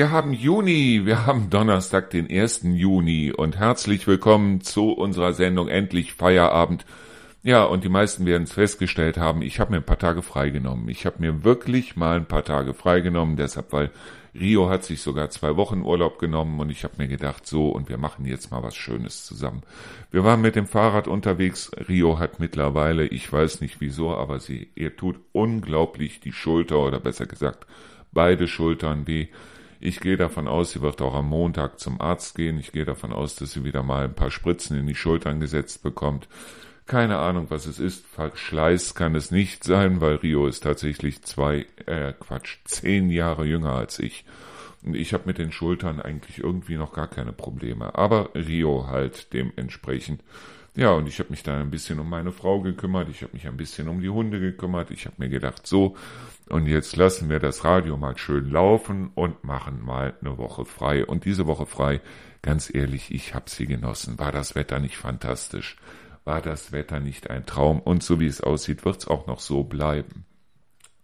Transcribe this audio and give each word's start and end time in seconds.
wir 0.00 0.10
haben 0.10 0.32
Juni, 0.32 1.02
wir 1.04 1.26
haben 1.26 1.50
Donnerstag, 1.50 2.08
den 2.08 2.26
1. 2.30 2.62
Juni 2.62 3.32
und 3.36 3.58
herzlich 3.58 4.06
willkommen 4.06 4.62
zu 4.62 4.92
unserer 4.92 5.34
Sendung 5.34 5.68
Endlich 5.68 6.14
Feierabend. 6.14 6.86
Ja, 7.42 7.64
und 7.64 7.84
die 7.84 7.90
meisten 7.90 8.24
werden 8.24 8.44
es 8.44 8.54
festgestellt 8.54 9.18
haben, 9.18 9.42
ich 9.42 9.60
habe 9.60 9.72
mir 9.72 9.76
ein 9.76 9.84
paar 9.84 9.98
Tage 9.98 10.22
freigenommen. 10.22 10.88
Ich 10.88 11.04
habe 11.04 11.16
mir 11.18 11.44
wirklich 11.44 11.96
mal 11.96 12.16
ein 12.16 12.24
paar 12.24 12.44
Tage 12.44 12.72
freigenommen, 12.72 13.36
deshalb, 13.36 13.74
weil 13.74 13.90
Rio 14.34 14.70
hat 14.70 14.84
sich 14.84 15.02
sogar 15.02 15.28
zwei 15.28 15.56
Wochen 15.56 15.82
Urlaub 15.82 16.18
genommen 16.18 16.58
und 16.60 16.70
ich 16.70 16.82
habe 16.82 16.94
mir 16.96 17.08
gedacht, 17.08 17.46
so, 17.46 17.68
und 17.68 17.90
wir 17.90 17.98
machen 17.98 18.24
jetzt 18.24 18.50
mal 18.50 18.62
was 18.62 18.76
Schönes 18.76 19.26
zusammen. 19.26 19.64
Wir 20.10 20.24
waren 20.24 20.40
mit 20.40 20.56
dem 20.56 20.66
Fahrrad 20.66 21.08
unterwegs. 21.08 21.70
Rio 21.90 22.18
hat 22.18 22.40
mittlerweile, 22.40 23.06
ich 23.06 23.30
weiß 23.30 23.60
nicht 23.60 23.82
wieso, 23.82 24.16
aber 24.16 24.40
sie, 24.40 24.70
ihr 24.76 24.96
tut 24.96 25.20
unglaublich 25.32 26.20
die 26.20 26.32
Schulter 26.32 26.78
oder 26.78 27.00
besser 27.00 27.26
gesagt 27.26 27.66
beide 28.12 28.48
Schultern 28.48 29.06
weh. 29.06 29.28
Ich 29.82 30.00
gehe 30.00 30.18
davon 30.18 30.46
aus, 30.46 30.72
sie 30.72 30.82
wird 30.82 31.00
auch 31.00 31.14
am 31.14 31.30
Montag 31.30 31.80
zum 31.80 32.02
Arzt 32.02 32.34
gehen. 32.34 32.58
Ich 32.58 32.70
gehe 32.70 32.84
davon 32.84 33.14
aus, 33.14 33.34
dass 33.36 33.52
sie 33.52 33.64
wieder 33.64 33.82
mal 33.82 34.04
ein 34.04 34.14
paar 34.14 34.30
Spritzen 34.30 34.78
in 34.78 34.86
die 34.86 34.94
Schultern 34.94 35.40
gesetzt 35.40 35.82
bekommt. 35.82 36.28
Keine 36.84 37.16
Ahnung, 37.16 37.46
was 37.48 37.64
es 37.64 37.78
ist. 37.78 38.04
Verschleiß 38.06 38.94
kann 38.94 39.14
es 39.14 39.30
nicht 39.30 39.64
sein, 39.64 40.02
weil 40.02 40.16
Rio 40.16 40.46
ist 40.46 40.64
tatsächlich 40.64 41.22
zwei, 41.22 41.66
äh, 41.86 42.12
Quatsch, 42.12 42.58
zehn 42.64 43.08
Jahre 43.08 43.46
jünger 43.46 43.72
als 43.72 43.98
ich. 43.98 44.26
Und 44.82 44.96
ich 44.96 45.14
habe 45.14 45.24
mit 45.26 45.38
den 45.38 45.50
Schultern 45.50 45.98
eigentlich 45.98 46.38
irgendwie 46.38 46.76
noch 46.76 46.92
gar 46.92 47.08
keine 47.08 47.32
Probleme. 47.32 47.94
Aber 47.94 48.34
Rio 48.34 48.86
halt 48.86 49.32
dementsprechend. 49.32 50.22
Ja, 50.76 50.92
und 50.92 51.06
ich 51.06 51.18
habe 51.20 51.30
mich 51.30 51.42
dann 51.42 51.60
ein 51.60 51.70
bisschen 51.70 51.98
um 52.00 52.08
meine 52.08 52.32
Frau 52.32 52.60
gekümmert. 52.60 53.08
Ich 53.08 53.22
habe 53.22 53.32
mich 53.32 53.46
ein 53.46 53.56
bisschen 53.56 53.88
um 53.88 54.00
die 54.02 54.10
Hunde 54.10 54.40
gekümmert. 54.40 54.90
Ich 54.90 55.06
habe 55.06 55.16
mir 55.18 55.28
gedacht, 55.28 55.66
so, 55.66 55.96
und 56.50 56.66
jetzt 56.66 56.96
lassen 56.96 57.28
wir 57.28 57.38
das 57.38 57.64
Radio 57.64 57.96
mal 57.96 58.18
schön 58.18 58.50
laufen 58.50 59.10
und 59.14 59.44
machen 59.44 59.84
mal 59.84 60.14
eine 60.20 60.38
Woche 60.38 60.64
frei. 60.64 61.06
Und 61.06 61.24
diese 61.24 61.46
Woche 61.46 61.66
frei, 61.66 62.00
ganz 62.42 62.72
ehrlich, 62.74 63.14
ich 63.14 63.34
habe 63.34 63.48
sie 63.48 63.66
genossen. 63.66 64.18
War 64.18 64.32
das 64.32 64.54
Wetter 64.54 64.80
nicht 64.80 64.96
fantastisch? 64.96 65.76
war 66.24 66.40
das 66.40 66.72
Wetter 66.72 67.00
nicht 67.00 67.30
ein 67.30 67.46
Traum 67.46 67.80
und 67.80 68.02
so 68.02 68.20
wie 68.20 68.26
es 68.26 68.40
aussieht, 68.40 68.84
wird 68.84 68.98
es 68.98 69.08
auch 69.08 69.26
noch 69.26 69.40
so 69.40 69.64
bleiben. 69.64 70.24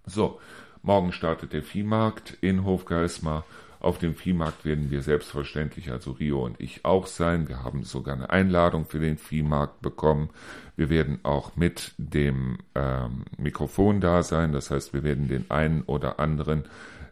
So, 0.05 0.41
morgen 0.83 1.13
startet 1.13 1.53
der 1.53 1.63
Viehmarkt 1.63 2.37
in 2.41 2.65
Hofgeismar. 2.65 3.45
Auf 3.81 3.99
dem 3.99 4.15
Viehmarkt 4.15 4.65
werden 4.65 4.91
wir 4.91 5.03
selbstverständlich, 5.03 5.91
also 5.91 6.13
Rio 6.13 6.45
und 6.45 6.61
ich 6.61 6.85
auch 6.85 7.07
sein. 7.07 7.49
Wir 7.49 7.63
haben 7.63 7.85
sogar 7.85 8.17
eine 8.17 8.31
Einladung 8.31 8.87
für 8.87 8.99
den 8.99 9.19
Viehmarkt 9.19 9.83
bekommen. 9.83 10.31
Wir 10.77 10.91
werden 10.91 11.21
auch 11.23 11.57
mit 11.57 11.93
dem 11.99 12.59
ähm, 12.75 13.25
Mikrofon 13.39 14.01
da 14.01 14.23
sein. 14.23 14.53
Das 14.53 14.71
heißt, 14.71 14.93
wir 14.93 15.05
werden 15.05 15.29
den 15.29 15.51
einen 15.51 15.83
oder 15.83 16.19
anderen, 16.21 16.65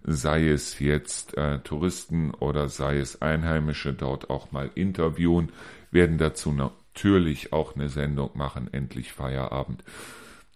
sei 0.02 0.48
es 0.48 0.78
jetzt 0.78 1.36
äh, 1.36 1.58
Touristen 1.60 2.32
oder 2.32 2.68
sei 2.68 2.98
es 2.98 3.22
Einheimische, 3.22 3.92
dort 3.92 4.30
auch 4.30 4.52
mal 4.52 4.70
interviewen, 4.74 5.50
werden 5.90 6.18
dazu 6.18 6.52
natürlich 6.52 7.52
auch 7.52 7.74
eine 7.74 7.88
Sendung 7.88 8.30
machen, 8.34 8.68
endlich 8.72 9.12
Feierabend. 9.12 9.82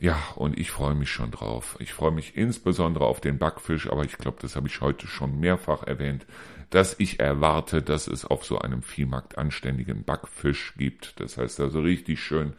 Ja, 0.00 0.16
und 0.36 0.58
ich 0.58 0.70
freue 0.70 0.94
mich 0.94 1.10
schon 1.10 1.32
drauf. 1.32 1.76
Ich 1.80 1.92
freue 1.92 2.12
mich 2.12 2.36
insbesondere 2.36 3.04
auf 3.04 3.20
den 3.20 3.38
Backfisch, 3.38 3.90
aber 3.90 4.04
ich 4.04 4.16
glaube, 4.16 4.38
das 4.40 4.54
habe 4.54 4.68
ich 4.68 4.80
heute 4.80 5.08
schon 5.08 5.40
mehrfach 5.40 5.82
erwähnt, 5.82 6.24
dass 6.70 6.94
ich 7.00 7.18
erwarte, 7.18 7.82
dass 7.82 8.06
es 8.06 8.24
auf 8.24 8.44
so 8.44 8.58
einem 8.60 8.82
Viehmarkt 8.82 9.38
anständigen 9.38 10.04
Backfisch 10.04 10.74
gibt. 10.76 11.18
Das 11.20 11.36
heißt 11.36 11.58
also 11.60 11.80
richtig 11.80 12.20
schön 12.20 12.52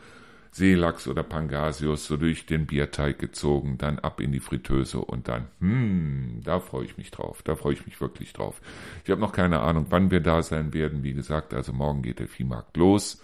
Seelachs 0.52 1.08
oder 1.08 1.24
Pangasius 1.24 2.08
so 2.08 2.18
durch 2.18 2.46
den 2.46 2.66
Bierteig 2.66 3.20
gezogen, 3.20 3.78
dann 3.78 4.00
ab 4.00 4.20
in 4.20 4.32
die 4.32 4.40
Fritteuse 4.40 5.00
und 5.00 5.28
dann, 5.28 5.48
hm, 5.60 6.42
da 6.44 6.60
freue 6.60 6.86
ich 6.86 6.98
mich 6.98 7.12
drauf, 7.12 7.44
da 7.44 7.56
freue 7.56 7.74
ich 7.74 7.86
mich 7.86 8.02
wirklich 8.02 8.34
drauf. 8.34 8.60
Ich 9.06 9.12
habe 9.12 9.22
noch 9.22 9.32
keine 9.32 9.60
Ahnung, 9.62 9.86
wann 9.90 10.12
wir 10.12 10.20
da 10.22 10.42
sein 10.42 10.74
werden. 10.74 11.04
Wie 11.04 11.14
gesagt, 11.14 11.54
also 11.54 11.72
morgen 11.72 12.02
geht 12.02 12.20
der 12.20 12.28
Viehmarkt 12.28 12.76
los. 12.78 13.22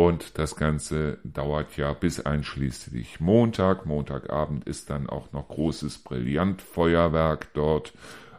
Und 0.00 0.38
das 0.38 0.56
Ganze 0.56 1.18
dauert 1.24 1.76
ja 1.76 1.92
bis 1.92 2.20
einschließlich 2.20 3.20
Montag. 3.20 3.84
Montagabend 3.84 4.66
ist 4.66 4.88
dann 4.88 5.06
auch 5.06 5.30
noch 5.32 5.48
großes 5.48 5.98
Brillantfeuerwerk 5.98 7.52
dort 7.52 7.92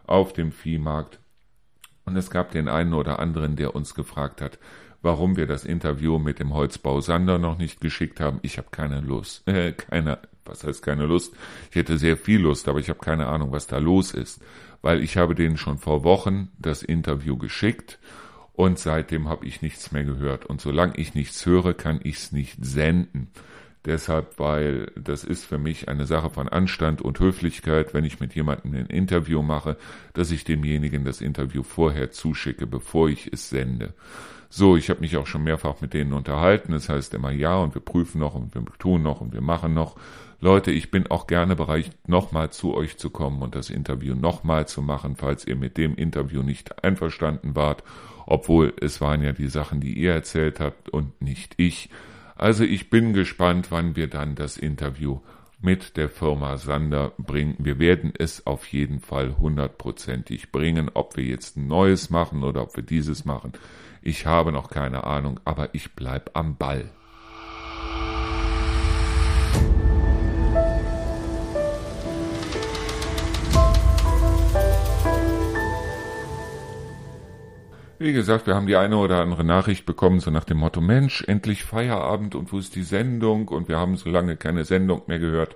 auf 0.07 0.33
dem 0.33 0.51
Viehmarkt. 0.51 1.19
Und 2.03 2.15
es 2.15 2.31
gab 2.31 2.49
den 2.49 2.67
einen 2.67 2.95
oder 2.95 3.19
anderen, 3.19 3.57
der 3.57 3.75
uns 3.75 3.93
gefragt 3.93 4.41
hat, 4.41 4.57
warum 5.03 5.37
wir 5.37 5.45
das 5.45 5.63
Interview 5.63 6.17
mit 6.17 6.39
dem 6.39 6.51
Holzbau 6.51 6.99
Sander 6.99 7.37
noch 7.37 7.59
nicht 7.59 7.79
geschickt 7.79 8.19
haben. 8.19 8.39
Ich 8.41 8.57
habe 8.57 8.69
keine 8.71 8.99
Lust. 8.99 9.43
Äh, 9.47 9.73
keine, 9.73 10.17
was 10.45 10.63
heißt 10.63 10.81
keine 10.81 11.05
Lust? 11.05 11.35
Ich 11.69 11.75
hätte 11.75 11.99
sehr 11.99 12.17
viel 12.17 12.41
Lust, 12.41 12.67
aber 12.69 12.79
ich 12.79 12.89
habe 12.89 13.01
keine 13.01 13.27
Ahnung, 13.27 13.51
was 13.51 13.67
da 13.67 13.77
los 13.77 14.15
ist. 14.15 14.41
Weil 14.81 15.03
ich 15.03 15.15
habe 15.15 15.35
denen 15.35 15.57
schon 15.57 15.77
vor 15.77 16.03
Wochen 16.03 16.49
das 16.57 16.81
Interview 16.81 17.37
geschickt 17.37 17.99
und 18.53 18.79
seitdem 18.79 19.29
habe 19.29 19.45
ich 19.45 19.61
nichts 19.61 19.91
mehr 19.91 20.03
gehört. 20.03 20.45
Und 20.45 20.61
solange 20.61 20.97
ich 20.97 21.15
nichts 21.15 21.45
höre, 21.45 21.73
kann 21.73 21.99
ich 22.03 22.17
es 22.17 22.31
nicht 22.31 22.63
senden. 22.63 23.29
Deshalb, 23.85 24.37
weil 24.37 24.91
das 24.95 25.23
ist 25.23 25.43
für 25.43 25.57
mich 25.57 25.89
eine 25.89 26.05
Sache 26.05 26.29
von 26.29 26.47
Anstand 26.47 27.01
und 27.01 27.19
Höflichkeit, 27.19 27.95
wenn 27.95 28.05
ich 28.05 28.19
mit 28.19 28.35
jemandem 28.35 28.75
ein 28.75 28.85
Interview 28.85 29.41
mache, 29.41 29.75
dass 30.13 30.29
ich 30.29 30.43
demjenigen 30.43 31.03
das 31.03 31.19
Interview 31.19 31.63
vorher 31.63 32.11
zuschicke, 32.11 32.67
bevor 32.67 33.09
ich 33.09 33.33
es 33.33 33.49
sende. 33.49 33.95
So, 34.49 34.75
ich 34.75 34.89
habe 34.91 34.99
mich 34.99 35.17
auch 35.17 35.25
schon 35.25 35.43
mehrfach 35.43 35.81
mit 35.81 35.95
denen 35.95 36.13
unterhalten. 36.13 36.73
Das 36.73 36.89
heißt 36.89 37.15
immer 37.15 37.31
ja 37.31 37.55
und 37.57 37.73
wir 37.73 37.81
prüfen 37.81 38.19
noch 38.19 38.35
und 38.35 38.53
wir 38.53 38.63
tun 38.77 39.01
noch 39.01 39.21
und 39.21 39.33
wir 39.33 39.41
machen 39.41 39.73
noch. 39.73 39.95
Leute, 40.41 40.71
ich 40.71 40.91
bin 40.91 41.07
auch 41.07 41.25
gerne 41.25 41.55
bereit, 41.55 41.91
nochmal 42.05 42.51
zu 42.51 42.75
euch 42.75 42.97
zu 42.97 43.09
kommen 43.09 43.41
und 43.41 43.55
das 43.55 43.69
Interview 43.69 44.13
nochmal 44.13 44.67
zu 44.67 44.81
machen, 44.81 45.15
falls 45.15 45.45
ihr 45.45 45.55
mit 45.55 45.77
dem 45.77 45.95
Interview 45.95 46.43
nicht 46.43 46.83
einverstanden 46.83 47.55
wart 47.55 47.83
obwohl 48.25 48.73
es 48.81 49.01
waren 49.01 49.21
ja 49.21 49.31
die 49.31 49.47
Sachen, 49.47 49.81
die 49.81 49.93
ihr 49.93 50.13
erzählt 50.13 50.59
habt 50.59 50.89
und 50.89 51.21
nicht 51.21 51.53
ich. 51.57 51.89
Also 52.35 52.63
ich 52.63 52.89
bin 52.89 53.13
gespannt, 53.13 53.71
wann 53.71 53.95
wir 53.95 54.07
dann 54.07 54.35
das 54.35 54.57
Interview 54.57 55.19
mit 55.61 55.95
der 55.95 56.09
Firma 56.09 56.57
Sander 56.57 57.13
bringen. 57.17 57.55
Wir 57.59 57.77
werden 57.79 58.13
es 58.17 58.47
auf 58.47 58.65
jeden 58.67 58.99
Fall 58.99 59.37
hundertprozentig 59.37 60.51
bringen. 60.51 60.89
Ob 60.93 61.17
wir 61.17 61.23
jetzt 61.23 61.55
ein 61.55 61.67
neues 61.67 62.09
machen 62.09 62.43
oder 62.43 62.63
ob 62.63 62.75
wir 62.75 62.83
dieses 62.83 63.25
machen, 63.25 63.53
ich 64.01 64.25
habe 64.25 64.51
noch 64.51 64.69
keine 64.69 65.03
Ahnung, 65.03 65.39
aber 65.45 65.75
ich 65.75 65.93
bleib 65.93 66.31
am 66.33 66.57
Ball. 66.57 66.89
Wie 78.01 78.13
gesagt, 78.13 78.47
wir 78.47 78.55
haben 78.55 78.65
die 78.65 78.77
eine 78.77 78.97
oder 78.97 79.21
andere 79.21 79.43
Nachricht 79.43 79.85
bekommen, 79.85 80.21
so 80.21 80.31
nach 80.31 80.43
dem 80.43 80.57
Motto, 80.57 80.81
Mensch, 80.81 81.23
endlich 81.27 81.63
Feierabend 81.63 82.33
und 82.33 82.51
wo 82.51 82.57
ist 82.57 82.73
die 82.73 82.81
Sendung? 82.81 83.47
Und 83.47 83.67
wir 83.67 83.77
haben 83.77 83.95
so 83.95 84.09
lange 84.09 84.37
keine 84.37 84.65
Sendung 84.65 85.03
mehr 85.05 85.19
gehört. 85.19 85.55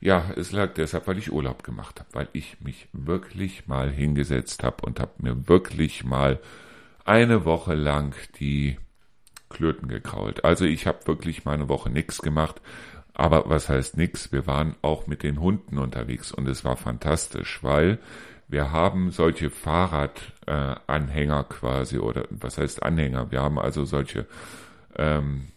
Ja, 0.00 0.24
es 0.36 0.52
lag 0.52 0.72
deshalb, 0.72 1.06
weil 1.06 1.18
ich 1.18 1.30
Urlaub 1.30 1.64
gemacht 1.64 2.00
habe, 2.00 2.08
weil 2.14 2.28
ich 2.32 2.62
mich 2.62 2.88
wirklich 2.94 3.66
mal 3.66 3.90
hingesetzt 3.90 4.64
habe 4.64 4.86
und 4.86 5.00
habe 5.00 5.12
mir 5.18 5.50
wirklich 5.50 6.02
mal 6.02 6.40
eine 7.04 7.44
Woche 7.44 7.74
lang 7.74 8.14
die 8.40 8.78
Klöten 9.50 9.86
gekrault. 9.86 10.46
Also 10.46 10.64
ich 10.64 10.86
habe 10.86 11.06
wirklich 11.06 11.44
mal 11.44 11.52
eine 11.52 11.68
Woche 11.68 11.90
nichts 11.90 12.22
gemacht. 12.22 12.62
Aber 13.12 13.50
was 13.50 13.68
heißt 13.68 13.98
nix? 13.98 14.32
Wir 14.32 14.46
waren 14.46 14.76
auch 14.80 15.06
mit 15.06 15.22
den 15.22 15.42
Hunden 15.42 15.76
unterwegs 15.76 16.32
und 16.32 16.48
es 16.48 16.64
war 16.64 16.78
fantastisch, 16.78 17.62
weil 17.62 17.98
wir 18.48 18.70
haben 18.72 19.10
solche 19.10 19.50
Fahrradanhänger 19.50 21.40
äh, 21.40 21.44
quasi, 21.52 21.98
oder 21.98 22.26
was 22.30 22.58
heißt 22.58 22.82
Anhänger? 22.82 23.30
Wir 23.30 23.42
haben 23.42 23.58
also 23.58 23.84
solche 23.84 24.26
ähm, 24.96 25.48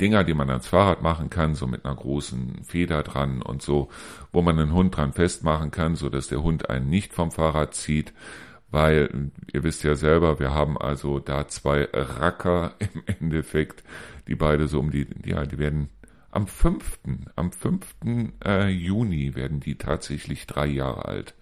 Dinger, 0.00 0.24
die 0.24 0.34
man 0.34 0.50
ans 0.50 0.66
Fahrrad 0.66 1.02
machen 1.02 1.30
kann, 1.30 1.54
so 1.54 1.66
mit 1.66 1.84
einer 1.84 1.94
großen 1.94 2.64
Feder 2.64 3.02
dran 3.02 3.42
und 3.42 3.62
so, 3.62 3.88
wo 4.32 4.42
man 4.42 4.58
einen 4.58 4.72
Hund 4.72 4.96
dran 4.96 5.12
festmachen 5.12 5.70
kann, 5.70 5.94
so 5.94 6.08
dass 6.08 6.28
der 6.28 6.42
Hund 6.42 6.68
einen 6.70 6.88
nicht 6.88 7.12
vom 7.12 7.30
Fahrrad 7.30 7.74
zieht, 7.74 8.12
weil 8.70 9.30
ihr 9.52 9.62
wisst 9.62 9.84
ja 9.84 9.94
selber, 9.94 10.38
wir 10.40 10.52
haben 10.52 10.76
also 10.76 11.18
da 11.18 11.48
zwei 11.48 11.88
Racker 11.92 12.74
im 12.78 13.02
Endeffekt, 13.06 13.84
die 14.28 14.34
beide 14.34 14.68
so 14.68 14.80
um 14.80 14.90
die, 14.90 15.06
ja, 15.24 15.46
die 15.46 15.58
werden 15.58 15.88
am 16.30 16.46
fünften, 16.46 17.26
am 17.36 17.52
fünften 17.52 18.34
Äh, 18.44 18.68
Juni 18.68 19.34
werden 19.34 19.60
die 19.60 19.76
tatsächlich 19.78 20.46
drei 20.46 20.66
Jahre 20.66 21.06
alt. 21.06 21.34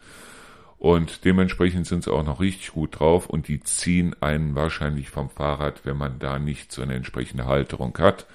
Und 0.78 1.24
dementsprechend 1.24 1.86
sind 1.86 2.04
sie 2.04 2.12
auch 2.12 2.24
noch 2.24 2.40
richtig 2.40 2.72
gut 2.72 3.00
drauf 3.00 3.28
und 3.28 3.48
die 3.48 3.60
ziehen 3.60 4.14
einen 4.20 4.54
wahrscheinlich 4.54 5.08
vom 5.08 5.30
Fahrrad, 5.30 5.84
wenn 5.84 5.96
man 5.96 6.18
da 6.18 6.38
nicht 6.38 6.72
so 6.72 6.82
eine 6.82 6.94
entsprechende 6.94 7.46
Halterung 7.46 7.96
hat. 7.98 8.26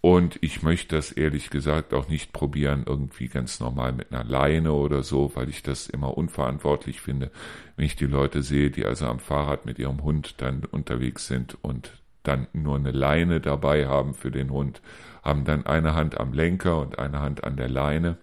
Und 0.00 0.38
ich 0.42 0.62
möchte 0.62 0.94
das 0.94 1.10
ehrlich 1.10 1.50
gesagt 1.50 1.92
auch 1.92 2.08
nicht 2.08 2.32
probieren, 2.32 2.84
irgendwie 2.86 3.28
ganz 3.28 3.58
normal 3.58 3.92
mit 3.92 4.12
einer 4.12 4.22
Leine 4.22 4.72
oder 4.72 5.02
so, 5.02 5.32
weil 5.34 5.48
ich 5.48 5.62
das 5.62 5.88
immer 5.88 6.16
unverantwortlich 6.16 7.00
finde, 7.00 7.30
wenn 7.76 7.86
ich 7.86 7.96
die 7.96 8.06
Leute 8.06 8.42
sehe, 8.42 8.70
die 8.70 8.84
also 8.84 9.06
am 9.06 9.18
Fahrrad 9.18 9.66
mit 9.66 9.78
ihrem 9.78 10.02
Hund 10.04 10.40
dann 10.40 10.64
unterwegs 10.64 11.26
sind 11.26 11.56
und 11.62 11.90
dann 12.22 12.46
nur 12.52 12.76
eine 12.76 12.92
Leine 12.92 13.40
dabei 13.40 13.88
haben 13.88 14.14
für 14.14 14.30
den 14.30 14.50
Hund, 14.50 14.82
haben 15.22 15.44
dann 15.44 15.66
eine 15.66 15.94
Hand 15.94 16.20
am 16.20 16.32
Lenker 16.32 16.80
und 16.80 16.98
eine 16.98 17.20
Hand 17.20 17.42
an 17.42 17.56
der 17.56 17.68
Leine 17.68 18.18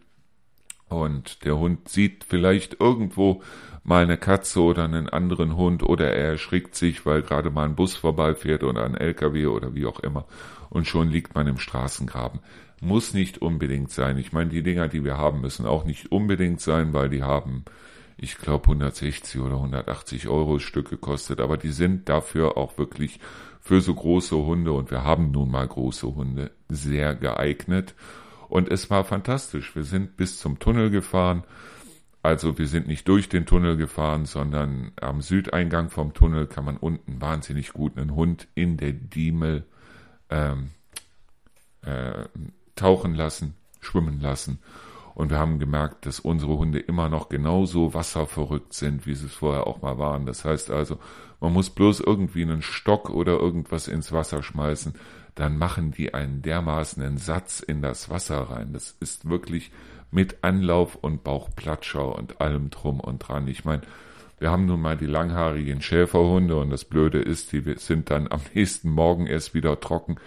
Und 0.87 1.43
der 1.45 1.57
Hund 1.57 1.89
sieht 1.89 2.23
vielleicht 2.23 2.79
irgendwo 2.79 3.41
mal 3.83 4.03
eine 4.03 4.17
Katze 4.17 4.61
oder 4.61 4.83
einen 4.83 5.09
anderen 5.09 5.55
Hund 5.55 5.83
oder 5.83 6.11
er 6.11 6.31
erschrickt 6.31 6.75
sich, 6.75 7.05
weil 7.05 7.21
gerade 7.21 7.51
mal 7.51 7.65
ein 7.65 7.75
Bus 7.75 7.95
vorbeifährt 7.95 8.63
oder 8.63 8.83
ein 8.83 8.95
LKW 8.95 9.45
oder 9.45 9.75
wie 9.75 9.85
auch 9.85 9.99
immer. 9.99 10.25
Und 10.69 10.87
schon 10.87 11.09
liegt 11.09 11.35
man 11.35 11.47
im 11.47 11.59
Straßengraben. 11.59 12.39
Muss 12.81 13.13
nicht 13.13 13.41
unbedingt 13.41 13.91
sein. 13.91 14.17
Ich 14.17 14.33
meine, 14.33 14.49
die 14.49 14.63
Dinger, 14.63 14.87
die 14.87 15.03
wir 15.03 15.17
haben, 15.17 15.41
müssen 15.41 15.65
auch 15.65 15.85
nicht 15.85 16.11
unbedingt 16.11 16.61
sein, 16.61 16.93
weil 16.93 17.09
die 17.09 17.23
haben, 17.23 17.63
ich 18.17 18.37
glaube, 18.37 18.65
160 18.65 19.39
oder 19.41 19.55
180 19.55 20.27
Euro 20.27 20.59
Stück 20.59 20.89
gekostet. 20.89 21.39
Aber 21.39 21.57
die 21.57 21.71
sind 21.71 22.09
dafür 22.09 22.57
auch 22.57 22.77
wirklich 22.77 23.19
für 23.61 23.81
so 23.81 23.93
große 23.93 24.35
Hunde 24.35 24.73
und 24.73 24.91
wir 24.91 25.03
haben 25.03 25.31
nun 25.31 25.49
mal 25.49 25.67
große 25.67 26.13
Hunde 26.13 26.51
sehr 26.69 27.15
geeignet. 27.15 27.95
Und 28.55 28.71
es 28.71 28.89
war 28.89 29.03
fantastisch. 29.03 29.75
Wir 29.75 29.83
sind 29.83 30.15
bis 30.15 30.39
zum 30.39 30.59
Tunnel 30.59 30.89
gefahren. 30.89 31.43
Also 32.23 32.57
wir 32.57 32.67
sind 32.67 32.87
nicht 32.87 33.05
durch 33.05 33.27
den 33.27 33.45
Tunnel 33.45 33.75
gefahren, 33.75 34.25
sondern 34.25 34.93
am 34.95 35.19
Südeingang 35.21 35.89
vom 35.89 36.13
Tunnel 36.13 36.47
kann 36.47 36.63
man 36.63 36.77
unten 36.77 37.19
wahnsinnig 37.19 37.73
gut 37.73 37.97
einen 37.97 38.15
Hund 38.15 38.47
in 38.55 38.77
der 38.77 38.93
Diemel 38.93 39.65
ähm, 40.29 40.69
äh, 41.81 42.29
tauchen 42.77 43.13
lassen, 43.13 43.55
schwimmen 43.81 44.21
lassen. 44.21 44.59
Und 45.15 45.31
wir 45.31 45.39
haben 45.39 45.59
gemerkt, 45.59 46.05
dass 46.05 46.19
unsere 46.19 46.57
Hunde 46.57 46.79
immer 46.79 47.09
noch 47.09 47.29
genauso 47.29 47.93
wasserverrückt 47.93 48.73
sind, 48.73 49.07
wie 49.07 49.15
sie 49.15 49.27
es 49.27 49.33
vorher 49.33 49.65
auch 49.65 49.81
mal 49.81 49.97
waren. 49.97 50.25
Das 50.25 50.45
heißt 50.45 50.69
also, 50.69 50.99
man 51.39 51.53
muss 51.53 51.69
bloß 51.69 52.01
irgendwie 52.01 52.43
einen 52.43 52.61
Stock 52.61 53.09
oder 53.09 53.39
irgendwas 53.39 53.87
ins 53.87 54.11
Wasser 54.11 54.43
schmeißen, 54.43 54.93
dann 55.33 55.57
machen 55.57 55.91
die 55.91 56.13
einen 56.13 56.41
dermaßen 56.41 57.17
Satz 57.17 57.61
in 57.61 57.81
das 57.81 58.09
Wasser 58.09 58.41
rein. 58.41 58.73
Das 58.73 58.95
ist 58.99 59.29
wirklich 59.29 59.71
mit 60.11 60.43
Anlauf 60.43 60.95
und 60.95 61.23
Bauchplatscher 61.23 62.15
und 62.15 62.41
allem 62.41 62.69
drum 62.69 62.99
und 62.99 63.19
dran. 63.19 63.47
Ich 63.47 63.65
meine, 63.65 63.81
wir 64.39 64.51
haben 64.51 64.65
nun 64.65 64.81
mal 64.81 64.97
die 64.97 65.05
langhaarigen 65.05 65.81
Schäferhunde 65.81 66.57
und 66.57 66.69
das 66.69 66.85
Blöde 66.85 67.19
ist, 67.19 67.51
die 67.53 67.61
sind 67.77 68.09
dann 68.09 68.31
am 68.31 68.41
nächsten 68.53 68.89
Morgen 68.89 69.27
erst 69.27 69.53
wieder 69.53 69.79
trocken. 69.79 70.17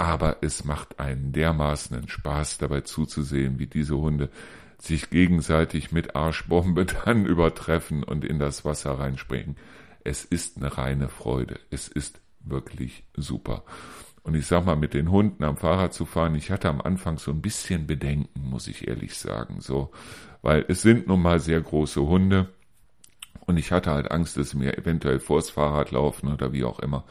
Aber 0.00 0.38
es 0.40 0.64
macht 0.64 0.98
einen 0.98 1.30
dermaßen 1.32 2.08
Spaß 2.08 2.56
dabei 2.56 2.80
zuzusehen, 2.80 3.58
wie 3.58 3.66
diese 3.66 3.98
Hunde 3.98 4.30
sich 4.78 5.10
gegenseitig 5.10 5.92
mit 5.92 6.16
Arschbombe 6.16 6.86
dann 7.04 7.26
übertreffen 7.26 8.02
und 8.02 8.24
in 8.24 8.38
das 8.38 8.64
Wasser 8.64 8.98
reinspringen. 8.98 9.58
Es 10.02 10.24
ist 10.24 10.56
eine 10.56 10.78
reine 10.78 11.10
Freude. 11.10 11.60
Es 11.68 11.86
ist 11.86 12.22
wirklich 12.40 13.04
super. 13.14 13.62
Und 14.22 14.36
ich 14.36 14.46
sag 14.46 14.64
mal, 14.64 14.74
mit 14.74 14.94
den 14.94 15.10
Hunden 15.10 15.44
am 15.44 15.58
Fahrrad 15.58 15.92
zu 15.92 16.06
fahren, 16.06 16.34
ich 16.34 16.50
hatte 16.50 16.70
am 16.70 16.80
Anfang 16.80 17.18
so 17.18 17.30
ein 17.30 17.42
bisschen 17.42 17.86
Bedenken, 17.86 18.48
muss 18.48 18.68
ich 18.68 18.88
ehrlich 18.88 19.18
sagen, 19.18 19.60
so, 19.60 19.90
weil 20.40 20.64
es 20.68 20.80
sind 20.80 21.08
nun 21.08 21.20
mal 21.20 21.40
sehr 21.40 21.60
große 21.60 22.00
Hunde 22.00 22.48
und 23.44 23.58
ich 23.58 23.70
hatte 23.70 23.90
halt 23.90 24.10
Angst, 24.10 24.38
dass 24.38 24.50
sie 24.50 24.56
mir 24.56 24.78
eventuell 24.78 25.20
vors 25.20 25.50
Fahrrad 25.50 25.90
laufen 25.90 26.32
oder 26.32 26.54
wie 26.54 26.64
auch 26.64 26.78
immer. 26.78 27.04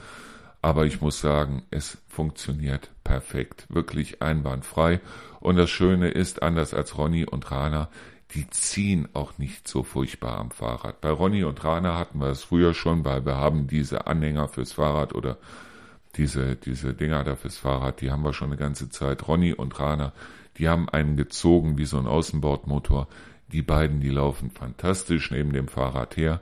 Aber 0.62 0.86
ich 0.86 1.02
muss 1.02 1.22
sagen, 1.22 1.64
es 1.72 1.98
funktioniert 2.08 2.92
perfekt, 3.04 3.66
wirklich 3.70 4.22
einwandfrei. 4.22 5.00
Und 5.40 5.56
das 5.56 5.70
Schöne 5.70 6.10
ist, 6.10 6.44
anders 6.44 6.74
als 6.74 6.98
Ronny 6.98 7.26
und 7.26 7.50
Rana, 7.52 7.90
die 8.32 8.48
ziehen 8.50 9.08
auch 9.14 9.38
nicht 9.38 9.68
so 9.68 9.84
furchtbar 9.84 10.38
am 10.38 10.52
Fahrrad. 10.52 11.02
Bei 11.02 11.10
Ronny 11.10 11.44
und 11.44 11.64
Rana 11.64 11.98
hatten 11.98 12.20
wir 12.20 12.28
es 12.28 12.44
früher 12.44 12.74
schon, 12.74 13.06
weil 13.06 13.26
wir 13.26 13.38
haben 13.38 13.68
diese 13.68 14.06
Anhänger 14.06 14.48
fürs 14.48 14.74
Fahrrad 14.74 15.16
oder 15.16 15.38
diese, 16.16 16.56
diese 16.56 16.94
Dinger 16.94 17.24
da 17.24 17.36
fürs 17.36 17.58
Fahrrad, 17.58 18.02
die 18.02 18.12
haben 18.12 18.24
wir 18.24 18.34
schon 18.34 18.50
eine 18.50 18.58
ganze 18.58 18.90
Zeit. 18.90 19.28
Ronny 19.28 19.54
und 19.54 19.80
Rana, 19.80 20.14
die 20.58 20.68
haben 20.68 20.90
einen 20.90 21.16
gezogen 21.16 21.78
wie 21.78 21.86
so 21.86 21.98
ein 21.98 22.08
Außenbordmotor. 22.08 23.08
Die 23.52 23.62
beiden, 23.62 24.00
die 24.00 24.10
laufen 24.10 24.52
fantastisch 24.52 25.32
neben 25.32 25.54
dem 25.54 25.68
Fahrrad 25.68 26.18
her. 26.18 26.42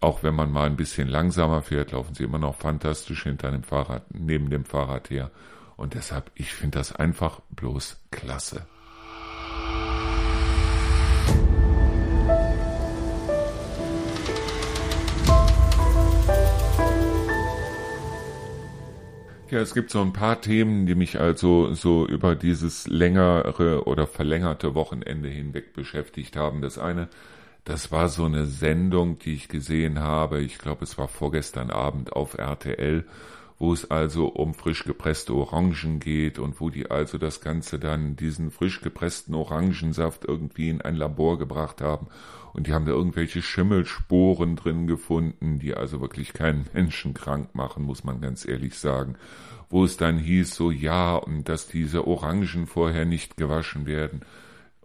Auch 0.00 0.22
wenn 0.22 0.34
man 0.34 0.52
mal 0.52 0.66
ein 0.66 0.76
bisschen 0.76 1.08
langsamer 1.08 1.62
fährt, 1.62 1.90
laufen 1.90 2.14
sie 2.14 2.22
immer 2.22 2.38
noch 2.38 2.54
fantastisch 2.54 3.24
hinter 3.24 3.50
dem 3.50 3.64
Fahrrad, 3.64 4.04
neben 4.14 4.48
dem 4.48 4.64
Fahrrad 4.64 5.10
her. 5.10 5.32
Und 5.76 5.94
deshalb, 5.94 6.30
ich 6.36 6.52
finde 6.52 6.78
das 6.78 6.94
einfach 6.94 7.40
bloß 7.50 7.98
klasse. 8.12 8.66
Ja, 19.50 19.60
es 19.60 19.72
gibt 19.74 19.90
so 19.90 20.00
ein 20.02 20.12
paar 20.12 20.40
Themen, 20.40 20.86
die 20.86 20.94
mich 20.94 21.18
also 21.18 21.72
so 21.72 22.06
über 22.06 22.36
dieses 22.36 22.86
längere 22.86 23.84
oder 23.86 24.06
verlängerte 24.06 24.74
Wochenende 24.74 25.28
hinweg 25.28 25.72
beschäftigt 25.72 26.36
haben. 26.36 26.60
Das 26.60 26.78
eine, 26.78 27.08
das 27.64 27.92
war 27.92 28.08
so 28.08 28.24
eine 28.24 28.46
Sendung, 28.46 29.18
die 29.18 29.34
ich 29.34 29.48
gesehen 29.48 29.98
habe. 30.00 30.40
Ich 30.40 30.58
glaube, 30.58 30.84
es 30.84 30.96
war 30.96 31.08
vorgestern 31.08 31.70
Abend 31.70 32.12
auf 32.14 32.38
RTL, 32.38 33.04
wo 33.58 33.72
es 33.72 33.90
also 33.90 34.28
um 34.28 34.54
frisch 34.54 34.84
gepresste 34.84 35.34
Orangen 35.34 36.00
geht 36.00 36.38
und 36.38 36.60
wo 36.60 36.70
die 36.70 36.90
also 36.90 37.18
das 37.18 37.40
Ganze 37.40 37.78
dann, 37.78 38.16
diesen 38.16 38.50
frisch 38.50 38.80
gepressten 38.80 39.34
Orangensaft 39.34 40.24
irgendwie 40.24 40.70
in 40.70 40.80
ein 40.80 40.94
Labor 40.94 41.38
gebracht 41.38 41.80
haben 41.80 42.06
und 42.52 42.66
die 42.66 42.72
haben 42.72 42.86
da 42.86 42.92
irgendwelche 42.92 43.42
Schimmelsporen 43.42 44.56
drin 44.56 44.86
gefunden, 44.86 45.58
die 45.58 45.74
also 45.74 46.00
wirklich 46.00 46.32
keinen 46.32 46.66
Menschen 46.72 47.14
krank 47.14 47.54
machen, 47.54 47.84
muss 47.84 48.04
man 48.04 48.20
ganz 48.20 48.46
ehrlich 48.46 48.78
sagen. 48.78 49.16
Wo 49.70 49.84
es 49.84 49.96
dann 49.96 50.18
hieß, 50.18 50.54
so 50.54 50.70
ja, 50.70 51.16
und 51.16 51.48
dass 51.48 51.68
diese 51.68 52.06
Orangen 52.06 52.66
vorher 52.66 53.04
nicht 53.04 53.36
gewaschen 53.36 53.86
werden 53.86 54.22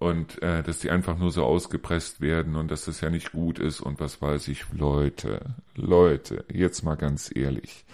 und 0.04 0.42
äh, 0.42 0.62
dass 0.64 0.80
die 0.80 0.90
einfach 0.90 1.18
nur 1.18 1.32
so 1.32 1.46
ausgepresst 1.46 2.20
werden 2.20 2.58
und 2.58 2.70
dass 2.70 2.84
das 2.84 3.00
ja 3.00 3.10
nicht 3.10 3.32
gut 3.32 3.58
ist 3.58 3.80
und 3.80 4.02
was 4.02 4.22
weiß 4.22 4.50
ich. 4.50 4.66
Leute, 4.74 5.56
Leute, 5.76 6.44
jetzt 6.52 6.84
mal 6.84 6.96
ganz 6.96 7.32
ehrlich. 7.34 7.86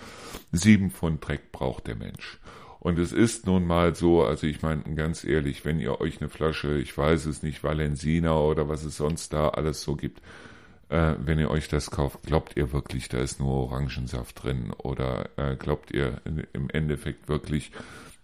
Sieben 0.52 0.90
Pfund 0.90 1.28
Dreck 1.28 1.52
braucht 1.52 1.86
der 1.86 1.96
Mensch. 1.96 2.40
Und 2.80 2.98
es 2.98 3.12
ist 3.12 3.46
nun 3.46 3.68
mal 3.68 3.94
so, 3.94 4.24
also 4.24 4.48
ich 4.48 4.64
meine 4.64 4.82
ganz 4.96 5.24
ehrlich, 5.24 5.66
wenn 5.66 5.80
ihr 5.80 6.02
euch 6.02 6.20
eine 6.20 6.32
Flasche, 6.32 6.80
ich 6.80 6.98
weiß 6.98 7.28
es 7.28 7.44
nicht, 7.44 7.64
Valensina 7.64 8.36
oder 8.40 8.68
was 8.68 8.84
es 8.84 8.98
sonst 8.98 9.32
da 9.34 9.50
alles 9.50 9.84
so 9.84 9.96
gibt, 9.96 10.24
äh, 10.90 11.14
wenn 11.20 11.38
ihr 11.38 11.52
euch 11.52 11.68
das 11.68 11.92
kauft, 11.92 12.24
glaubt 12.24 12.58
ihr 12.58 12.74
wirklich, 12.74 13.10
da 13.10 13.20
ist 13.20 13.40
nur 13.40 13.52
Orangensaft 13.52 14.44
drin? 14.44 14.74
Oder 14.80 15.30
äh, 15.38 15.56
glaubt 15.56 15.92
ihr 15.92 16.22
im 16.54 16.72
Endeffekt 16.72 17.30
wirklich, 17.30 17.72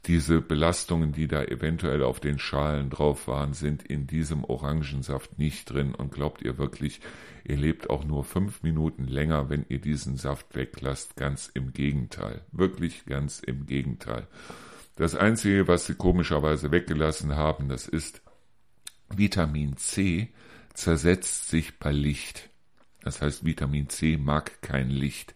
diese 0.07 0.41
Belastungen, 0.41 1.11
die 1.11 1.27
da 1.27 1.43
eventuell 1.43 2.03
auf 2.03 2.19
den 2.19 2.39
Schalen 2.39 2.89
drauf 2.89 3.27
waren, 3.27 3.53
sind 3.53 3.83
in 3.83 4.07
diesem 4.07 4.43
Orangensaft 4.43 5.37
nicht 5.37 5.69
drin. 5.71 5.95
Und 5.95 6.11
glaubt 6.11 6.41
ihr 6.41 6.57
wirklich, 6.57 7.01
ihr 7.43 7.57
lebt 7.57 7.89
auch 7.89 8.03
nur 8.03 8.23
fünf 8.23 8.63
Minuten 8.63 9.05
länger, 9.05 9.49
wenn 9.49 9.65
ihr 9.69 9.79
diesen 9.79 10.17
Saft 10.17 10.55
weglasst? 10.55 11.15
Ganz 11.15 11.49
im 11.53 11.73
Gegenteil. 11.73 12.41
Wirklich 12.51 13.05
ganz 13.05 13.39
im 13.39 13.65
Gegenteil. 13.65 14.27
Das 14.95 15.15
Einzige, 15.15 15.67
was 15.67 15.87
sie 15.87 15.95
komischerweise 15.95 16.71
weggelassen 16.71 17.35
haben, 17.35 17.67
das 17.67 17.87
ist 17.87 18.21
Vitamin 19.09 19.77
C 19.77 20.29
zersetzt 20.73 21.49
sich 21.49 21.79
bei 21.79 21.91
Licht. 21.91 22.49
Das 23.01 23.21
heißt, 23.21 23.45
Vitamin 23.45 23.89
C 23.89 24.17
mag 24.17 24.61
kein 24.61 24.89
Licht. 24.89 25.35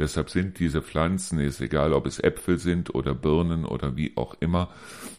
Deshalb 0.00 0.30
sind 0.30 0.58
diese 0.58 0.80
Pflanzen, 0.80 1.38
ist 1.40 1.60
egal, 1.60 1.92
ob 1.92 2.06
es 2.06 2.18
Äpfel 2.18 2.56
sind 2.56 2.94
oder 2.94 3.14
Birnen 3.14 3.66
oder 3.66 3.96
wie 3.96 4.16
auch 4.16 4.34
immer, 4.40 4.70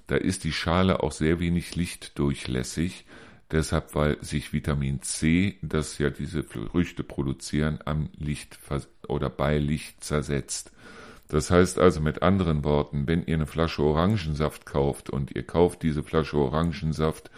da 0.07 0.15
ist 0.15 0.43
die 0.43 0.51
Schale 0.51 1.03
auch 1.03 1.11
sehr 1.11 1.39
wenig 1.39 1.75
lichtdurchlässig. 1.75 3.05
Deshalb, 3.51 3.93
weil 3.93 4.17
sich 4.23 4.53
Vitamin 4.53 5.03
C, 5.03 5.59
das 5.61 5.99
ja 5.99 6.09
diese 6.09 6.41
Früchte 6.41 7.03
produzieren, 7.03 7.77
am 7.85 8.09
Licht 8.17 8.57
oder 9.07 9.29
bei 9.29 9.59
Licht 9.59 10.03
zersetzt. 10.03 10.71
Das 11.27 11.51
heißt 11.51 11.77
also 11.77 12.01
mit 12.01 12.23
anderen 12.23 12.63
Worten, 12.63 13.07
wenn 13.07 13.23
ihr 13.23 13.35
eine 13.35 13.45
Flasche 13.45 13.83
Orangensaft 13.83 14.65
kauft 14.65 15.11
und 15.11 15.35
ihr 15.35 15.43
kauft 15.43 15.83
diese 15.83 16.01
Flasche 16.01 16.37
Orangensaft 16.37 17.29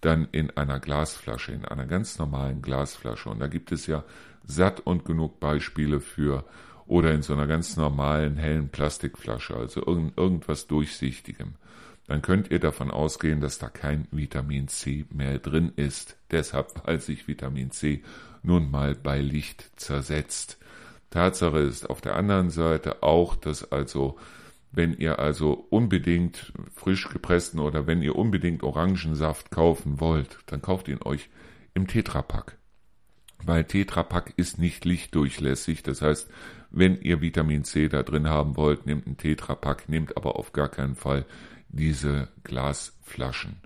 dann 0.00 0.28
in 0.30 0.56
einer 0.56 0.78
Glasflasche, 0.78 1.50
in 1.50 1.64
einer 1.64 1.86
ganz 1.86 2.18
normalen 2.18 2.62
Glasflasche, 2.62 3.28
und 3.28 3.40
da 3.40 3.48
gibt 3.48 3.72
es 3.72 3.88
ja 3.88 4.04
satt 4.46 4.80
und 4.80 5.04
genug 5.04 5.40
Beispiele 5.40 6.00
für, 6.00 6.44
oder 6.86 7.12
in 7.12 7.22
so 7.22 7.32
einer 7.32 7.46
ganz 7.46 7.76
normalen 7.76 8.36
hellen 8.36 8.68
Plastikflasche, 8.68 9.56
also 9.56 9.84
irgend, 9.86 10.16
irgendwas 10.16 10.66
Durchsichtigem, 10.66 11.54
dann 12.06 12.22
könnt 12.22 12.50
ihr 12.50 12.58
davon 12.58 12.90
ausgehen, 12.90 13.40
dass 13.40 13.58
da 13.58 13.68
kein 13.68 14.08
Vitamin 14.10 14.68
C 14.68 15.06
mehr 15.10 15.38
drin 15.38 15.72
ist. 15.76 16.16
Deshalb, 16.30 16.82
weil 16.84 17.00
sich 17.00 17.28
Vitamin 17.28 17.70
C 17.70 18.02
nun 18.42 18.70
mal 18.70 18.94
bei 18.94 19.20
Licht 19.20 19.70
zersetzt. 19.76 20.58
Tatsache 21.10 21.58
ist 21.58 21.88
auf 21.88 22.00
der 22.00 22.16
anderen 22.16 22.50
Seite 22.50 23.02
auch, 23.02 23.36
dass 23.36 23.70
also, 23.70 24.18
wenn 24.72 24.94
ihr 24.94 25.18
also 25.18 25.66
unbedingt 25.70 26.52
frisch 26.74 27.08
gepressten 27.08 27.60
oder 27.60 27.86
wenn 27.86 28.02
ihr 28.02 28.16
unbedingt 28.16 28.62
Orangensaft 28.62 29.50
kaufen 29.50 30.00
wollt, 30.00 30.38
dann 30.46 30.62
kauft 30.62 30.88
ihn 30.88 31.00
euch 31.02 31.28
im 31.74 31.86
Tetrapack 31.86 32.58
weil 33.44 33.64
Tetrapack 33.64 34.32
ist 34.36 34.58
nicht 34.58 34.84
lichtdurchlässig. 34.84 35.82
Das 35.82 36.02
heißt, 36.02 36.30
wenn 36.72 37.00
ihr 37.00 37.20
Vitamin 37.20 37.64
C 37.64 37.88
da 37.88 38.02
drin 38.02 38.28
haben 38.28 38.56
wollt, 38.56 38.86
nehmt 38.86 39.06
einen 39.06 39.18
Tetrapack, 39.18 39.88
nehmt 39.88 40.16
aber 40.16 40.36
auf 40.36 40.52
gar 40.52 40.68
keinen 40.68 40.94
Fall 40.94 41.26
diese 41.68 42.28
Glasflaschen. 42.44 43.56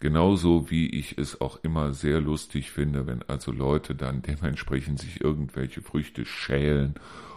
Genauso 0.00 0.70
wie 0.70 0.88
ich 0.88 1.18
es 1.18 1.40
auch 1.40 1.58
immer 1.62 1.92
sehr 1.92 2.20
lustig 2.20 2.70
finde, 2.70 3.06
wenn 3.06 3.22
also 3.22 3.52
Leute 3.52 3.94
dann 3.94 4.22
dementsprechend 4.22 5.00
sich 5.00 5.22
irgendwelche 5.22 5.82
Früchte 5.82 6.26
schälen 6.26 6.94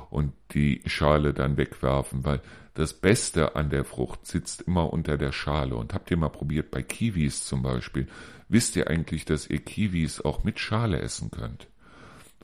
und 0.09 0.33
die 0.53 0.81
Schale 0.85 1.33
dann 1.33 1.57
wegwerfen, 1.57 2.25
weil 2.25 2.41
das 2.73 2.93
Beste 2.93 3.55
an 3.55 3.69
der 3.69 3.85
Frucht 3.85 4.27
sitzt 4.27 4.61
immer 4.61 4.93
unter 4.93 5.17
der 5.17 5.31
Schale. 5.31 5.75
Und 5.75 5.93
habt 5.93 6.11
ihr 6.11 6.17
mal 6.17 6.29
probiert, 6.29 6.69
bei 6.69 6.83
Kiwis 6.83 7.43
zum 7.43 7.63
Beispiel, 7.63 8.07
wisst 8.49 8.75
ihr 8.75 8.87
eigentlich, 8.87 9.25
dass 9.25 9.49
ihr 9.49 9.59
Kiwis 9.59 10.21
auch 10.21 10.43
mit 10.43 10.59
Schale 10.59 10.99
essen 11.01 11.31
könnt? 11.31 11.67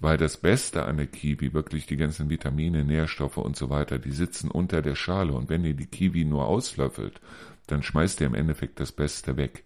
Weil 0.03 0.17
das 0.17 0.35
Beste 0.35 0.83
an 0.83 0.97
der 0.97 1.07
Kiwi, 1.07 1.53
wirklich 1.53 1.85
die 1.85 1.95
ganzen 1.95 2.29
Vitamine, 2.29 2.83
Nährstoffe 2.83 3.37
und 3.37 3.55
so 3.55 3.69
weiter, 3.69 3.99
die 3.99 4.11
sitzen 4.11 4.51
unter 4.51 4.81
der 4.81 4.95
Schale. 4.95 5.31
Und 5.31 5.47
wenn 5.47 5.63
ihr 5.63 5.75
die 5.75 5.85
Kiwi 5.85 6.25
nur 6.25 6.45
auslöffelt, 6.45 7.21
dann 7.67 7.83
schmeißt 7.83 8.19
ihr 8.19 8.27
im 8.27 8.35
Endeffekt 8.35 8.81
das 8.81 8.91
Beste 8.91 9.37
weg. 9.37 9.63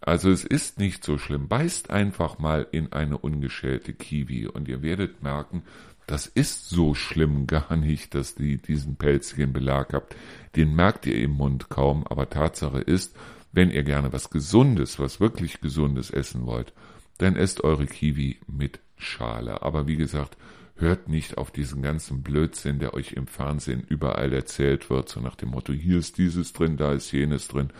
Also 0.00 0.30
es 0.30 0.44
ist 0.44 0.78
nicht 0.78 1.02
so 1.02 1.18
schlimm. 1.18 1.48
Beißt 1.48 1.90
einfach 1.90 2.38
mal 2.38 2.68
in 2.70 2.92
eine 2.92 3.18
ungeschälte 3.18 3.94
Kiwi 3.94 4.46
und 4.46 4.68
ihr 4.68 4.80
werdet 4.80 5.24
merken, 5.24 5.64
das 6.06 6.28
ist 6.28 6.68
so 6.68 6.94
schlimm 6.94 7.46
gar 7.48 7.74
nicht, 7.74 8.14
dass 8.14 8.36
die 8.36 8.58
diesen 8.58 8.94
pelzigen 8.94 9.52
Belag 9.52 9.92
habt. 9.92 10.14
Den 10.54 10.76
merkt 10.76 11.04
ihr 11.04 11.20
im 11.20 11.32
Mund 11.32 11.68
kaum, 11.68 12.06
aber 12.06 12.30
Tatsache 12.30 12.78
ist, 12.78 13.16
wenn 13.50 13.72
ihr 13.72 13.82
gerne 13.82 14.12
was 14.12 14.30
Gesundes, 14.30 15.00
was 15.00 15.18
wirklich 15.18 15.60
Gesundes 15.60 16.12
essen 16.12 16.46
wollt, 16.46 16.72
dann 17.18 17.34
esst 17.34 17.64
eure 17.64 17.86
Kiwi 17.86 18.38
mit 18.46 18.78
Schale. 18.96 19.62
Aber 19.62 19.86
wie 19.86 19.96
gesagt, 19.96 20.36
hört 20.76 21.08
nicht 21.08 21.38
auf 21.38 21.50
diesen 21.50 21.82
ganzen 21.82 22.22
Blödsinn, 22.22 22.78
der 22.78 22.94
euch 22.94 23.12
im 23.12 23.26
Fernsehen 23.26 23.84
überall 23.88 24.32
erzählt 24.32 24.90
wird, 24.90 25.08
so 25.08 25.20
nach 25.20 25.36
dem 25.36 25.50
Motto, 25.50 25.72
hier 25.72 25.98
ist 25.98 26.18
dieses 26.18 26.52
drin, 26.52 26.76
da 26.76 26.92
ist 26.92 27.12
jenes 27.12 27.48
drin. 27.48 27.72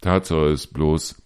Tatsache 0.00 0.48
ist 0.48 0.68
bloß, 0.68 1.22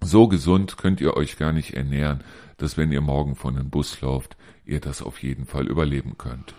so 0.00 0.28
gesund 0.28 0.76
könnt 0.76 1.00
ihr 1.00 1.16
euch 1.16 1.36
gar 1.36 1.52
nicht 1.52 1.74
ernähren, 1.74 2.22
dass 2.56 2.76
wenn 2.76 2.92
ihr 2.92 3.00
morgen 3.00 3.36
von 3.36 3.56
den 3.56 3.70
Bus 3.70 4.00
lauft, 4.00 4.36
ihr 4.64 4.80
das 4.80 5.02
auf 5.02 5.22
jeden 5.22 5.46
Fall 5.46 5.66
überleben 5.66 6.16
könnt. 6.16 6.54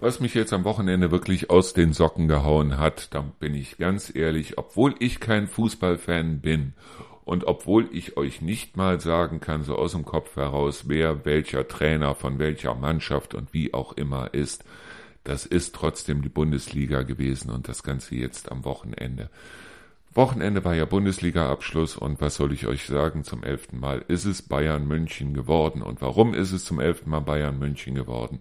Was 0.00 0.20
mich 0.20 0.34
jetzt 0.34 0.52
am 0.52 0.62
Wochenende 0.62 1.10
wirklich 1.10 1.50
aus 1.50 1.72
den 1.72 1.92
Socken 1.92 2.28
gehauen 2.28 2.78
hat, 2.78 3.12
da 3.14 3.22
bin 3.40 3.52
ich 3.54 3.78
ganz 3.78 4.14
ehrlich, 4.14 4.56
obwohl 4.56 4.94
ich 5.00 5.18
kein 5.18 5.48
Fußballfan 5.48 6.40
bin 6.40 6.74
und 7.24 7.48
obwohl 7.48 7.88
ich 7.90 8.16
euch 8.16 8.40
nicht 8.40 8.76
mal 8.76 9.00
sagen 9.00 9.40
kann, 9.40 9.64
so 9.64 9.74
aus 9.74 9.92
dem 9.92 10.04
Kopf 10.04 10.36
heraus, 10.36 10.84
wer 10.86 11.24
welcher 11.24 11.66
Trainer 11.66 12.14
von 12.14 12.38
welcher 12.38 12.76
Mannschaft 12.76 13.34
und 13.34 13.52
wie 13.52 13.74
auch 13.74 13.92
immer 13.94 14.32
ist, 14.34 14.64
das 15.24 15.46
ist 15.46 15.74
trotzdem 15.74 16.22
die 16.22 16.28
Bundesliga 16.28 17.02
gewesen 17.02 17.50
und 17.50 17.66
das 17.66 17.82
Ganze 17.82 18.14
jetzt 18.14 18.52
am 18.52 18.64
Wochenende. 18.64 19.30
Wochenende 20.14 20.64
war 20.64 20.76
ja 20.76 20.84
Bundesliga-Abschluss 20.84 21.96
und 21.96 22.20
was 22.20 22.36
soll 22.36 22.52
ich 22.52 22.68
euch 22.68 22.86
sagen, 22.86 23.24
zum 23.24 23.42
elften 23.42 23.80
Mal 23.80 24.04
ist 24.06 24.26
es 24.26 24.42
Bayern 24.42 24.86
München 24.86 25.34
geworden. 25.34 25.82
Und 25.82 26.00
warum 26.00 26.34
ist 26.34 26.52
es 26.52 26.64
zum 26.64 26.78
elften 26.78 27.10
Mal 27.10 27.20
Bayern 27.20 27.58
München 27.58 27.96
geworden? 27.96 28.38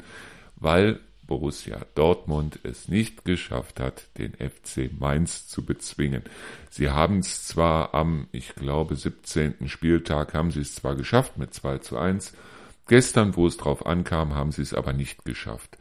Weil 0.55 0.99
Borussia 1.27 1.85
Dortmund 1.93 2.59
es 2.63 2.87
nicht 2.87 3.25
geschafft 3.25 3.79
hat, 3.79 4.07
den 4.17 4.33
FC 4.33 4.89
Mainz 4.97 5.47
zu 5.47 5.65
bezwingen. 5.65 6.23
Sie 6.69 6.89
haben 6.89 7.19
es 7.19 7.45
zwar 7.45 7.93
am, 7.93 8.27
ich 8.31 8.55
glaube, 8.55 8.95
17. 8.95 9.67
Spieltag 9.67 10.33
haben 10.33 10.51
sie 10.51 10.61
es 10.61 10.75
zwar 10.75 10.95
geschafft 10.95 11.37
mit 11.37 11.53
2 11.53 11.79
zu 11.79 11.97
1. 11.97 12.33
Gestern, 12.87 13.35
wo 13.35 13.45
es 13.45 13.57
drauf 13.57 13.85
ankam, 13.85 14.33
haben 14.33 14.51
sie 14.51 14.61
es 14.61 14.73
aber 14.73 14.93
nicht 14.93 15.25
geschafft. 15.25 15.77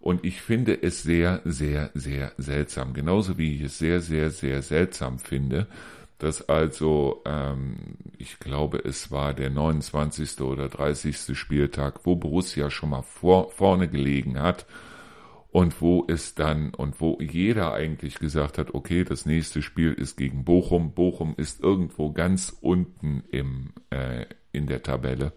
Und 0.00 0.24
ich 0.24 0.40
finde 0.40 0.80
es 0.80 1.02
sehr, 1.02 1.40
sehr, 1.44 1.90
sehr 1.94 2.32
seltsam. 2.36 2.94
Genauso 2.94 3.38
wie 3.38 3.54
ich 3.54 3.62
es 3.62 3.78
sehr, 3.78 4.00
sehr, 4.00 4.30
sehr 4.30 4.62
seltsam 4.62 5.18
finde, 5.18 5.66
dass 6.18 6.48
also, 6.48 7.22
ähm, 7.24 7.76
ich 8.18 8.40
glaube, 8.40 8.78
es 8.78 9.10
war 9.12 9.34
der 9.34 9.50
29. 9.50 10.40
oder 10.40 10.68
30. 10.68 11.38
Spieltag, 11.38 12.00
wo 12.04 12.16
Borussia 12.16 12.70
schon 12.70 12.90
mal 12.90 13.02
vor, 13.02 13.50
vorne 13.50 13.88
gelegen 13.88 14.40
hat 14.40 14.66
und 15.50 15.80
wo 15.80 16.04
es 16.06 16.34
dann 16.34 16.74
und 16.74 17.00
wo 17.00 17.18
jeder 17.20 17.72
eigentlich 17.72 18.18
gesagt 18.18 18.58
hat, 18.58 18.74
okay, 18.74 19.04
das 19.04 19.24
nächste 19.24 19.62
Spiel 19.62 19.92
ist 19.92 20.16
gegen 20.16 20.44
Bochum. 20.44 20.92
Bochum 20.92 21.34
ist 21.36 21.60
irgendwo 21.60 22.12
ganz 22.12 22.56
unten 22.60 23.24
im, 23.30 23.72
äh, 23.90 24.26
in 24.52 24.66
der 24.66 24.82
Tabelle. 24.82 25.32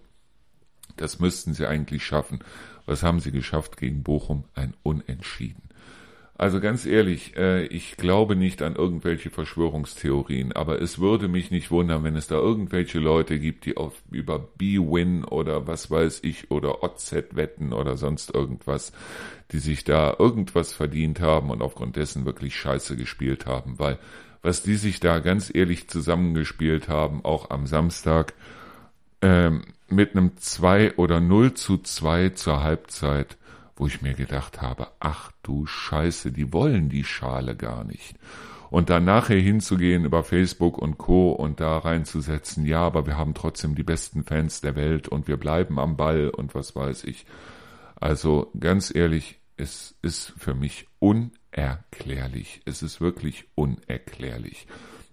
Das 0.98 1.20
müssten 1.20 1.53
sie 1.53 1.65
eigentlich 1.65 2.06
schaffen. 2.06 2.39
Was 2.86 3.03
haben 3.03 3.20
sie 3.20 3.32
geschafft 3.32 3.77
gegen 3.77 4.03
Bochum? 4.03 4.44
Ein 4.53 4.74
Unentschieden. 4.84 5.70
Also 6.41 6.60
ganz 6.60 6.88
ehrlich, 6.88 7.38
äh, 7.38 7.65
ich 7.67 7.98
glaube 7.98 8.36
nicht 8.36 8.63
an 8.63 8.75
irgendwelche 8.75 9.29
Verschwörungstheorien, 9.29 10.53
aber 10.53 10.81
es 10.81 10.98
würde 10.98 11.27
mich 11.27 11.51
nicht 11.51 11.69
wundern, 11.69 12.03
wenn 12.03 12.15
es 12.15 12.25
da 12.25 12.33
irgendwelche 12.33 12.98
Leute 12.98 13.38
gibt, 13.38 13.65
die 13.65 13.77
auf, 13.77 14.01
über 14.10 14.39
B-Win 14.39 15.24
oder 15.24 15.67
was 15.67 15.91
weiß 15.91 16.21
ich 16.24 16.50
oder 16.50 16.81
OZ 16.81 17.13
wetten 17.33 17.74
oder 17.74 17.95
sonst 17.95 18.33
irgendwas, 18.33 18.91
die 19.51 19.60
sich 19.60 19.83
da 19.83 20.15
irgendwas 20.17 20.74
verdient 20.74 21.21
haben 21.21 21.51
und 21.51 21.62
aufgrund 21.62 21.95
dessen 21.95 22.25
wirklich 22.25 22.55
scheiße 22.55 22.98
gespielt 22.98 23.45
haben, 23.45 23.77
weil 23.77 24.00
was 24.41 24.63
die 24.63 24.77
sich 24.77 25.00
da 25.00 25.19
ganz 25.19 25.53
ehrlich 25.53 25.89
zusammengespielt 25.89 26.89
haben, 26.89 27.24
auch 27.24 27.51
am 27.51 27.67
Samstag, 27.67 28.33
ähm, 29.21 29.62
mit 29.89 30.15
einem 30.15 30.36
2 30.38 30.95
oder 30.95 31.19
0 31.19 31.53
zu 31.53 31.77
2 31.77 32.29
zur 32.29 32.63
Halbzeit, 32.63 33.38
wo 33.81 33.88
ich 33.88 34.03
mir 34.03 34.13
gedacht 34.13 34.61
habe, 34.61 34.89
ach 35.00 35.31
du 35.41 35.65
Scheiße, 35.65 36.31
die 36.31 36.53
wollen 36.53 36.88
die 36.88 37.03
Schale 37.03 37.55
gar 37.55 37.83
nicht. 37.83 38.15
Und 38.69 38.91
dann 38.91 39.05
nachher 39.05 39.39
hinzugehen 39.39 40.05
über 40.05 40.23
Facebook 40.23 40.77
und 40.77 41.00
Co. 41.00 41.31
und 41.31 41.59
da 41.59 41.79
reinzusetzen, 41.79 42.63
ja, 42.67 42.81
aber 42.81 43.07
wir 43.07 43.17
haben 43.17 43.33
trotzdem 43.33 43.73
die 43.73 43.81
besten 43.81 44.23
Fans 44.23 44.61
der 44.61 44.75
Welt 44.75 45.07
und 45.07 45.27
wir 45.27 45.38
bleiben 45.38 45.79
am 45.79 45.97
Ball 45.97 46.29
und 46.29 46.53
was 46.53 46.75
weiß 46.75 47.05
ich. 47.05 47.25
Also 47.95 48.51
ganz 48.59 48.93
ehrlich, 48.93 49.39
es 49.57 49.95
ist 50.03 50.31
für 50.38 50.53
mich 50.53 50.88
unerklärlich. 51.00 52.61
Es 52.65 52.83
ist 52.83 53.01
wirklich 53.01 53.45
unerklärlich. 53.55 54.67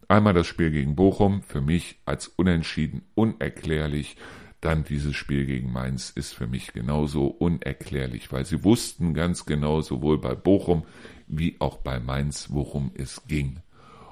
Einmal 0.09 0.35
das 0.35 0.47
Spiel 0.47 0.71
gegen 0.73 0.95
Bochum, 0.95 1.41
für 1.41 1.63
mich 1.63 2.03
als 2.05 2.29
unentschieden 2.29 3.07
unerklärlich. 3.15 4.19
Dann 4.61 4.83
dieses 4.83 5.15
Spiel 5.15 5.47
gegen 5.47 5.73
Mainz 5.73 6.11
ist 6.11 6.35
für 6.35 6.49
mich 6.49 6.73
genauso 6.73 7.27
unerklärlich, 7.27 8.33
weil 8.33 8.45
sie 8.45 8.65
wussten 8.65 9.15
ganz 9.15 9.47
genau, 9.47 9.81
sowohl 9.83 10.19
bei 10.19 10.35
Bochum 10.35 10.85
wie 11.29 11.57
auch 11.61 11.79
bei 11.79 12.01
Mainz, 12.01 12.49
worum 12.51 12.91
es 12.95 13.23
ging. 13.29 13.61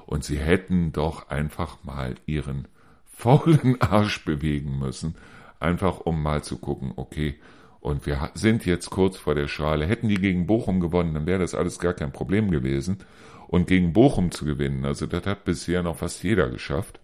Und 0.06 0.22
sie 0.22 0.38
hätten 0.38 0.92
doch 0.92 1.30
einfach 1.30 1.82
mal 1.82 2.14
ihren 2.26 2.68
faulen 3.04 3.80
Arsch 3.80 4.24
bewegen 4.24 4.78
müssen, 4.78 5.16
einfach 5.58 6.00
um 6.00 6.22
mal 6.22 6.44
zu 6.44 6.58
gucken, 6.58 6.92
okay, 6.94 7.36
und 7.80 8.04
wir 8.04 8.30
sind 8.34 8.66
jetzt 8.66 8.90
kurz 8.90 9.16
vor 9.16 9.36
der 9.36 9.46
Schale. 9.46 9.86
Hätten 9.86 10.08
die 10.08 10.16
gegen 10.16 10.46
Bochum 10.46 10.80
gewonnen, 10.80 11.14
dann 11.14 11.26
wäre 11.26 11.38
das 11.38 11.54
alles 11.54 11.78
gar 11.78 11.94
kein 11.94 12.10
Problem 12.10 12.50
gewesen. 12.50 12.98
Und 13.46 13.68
gegen 13.68 13.92
Bochum 13.92 14.32
zu 14.32 14.44
gewinnen, 14.44 14.84
also 14.84 15.06
das 15.06 15.24
hat 15.24 15.44
bisher 15.44 15.84
noch 15.84 15.98
fast 15.98 16.24
jeder 16.24 16.48
geschafft. 16.50 16.98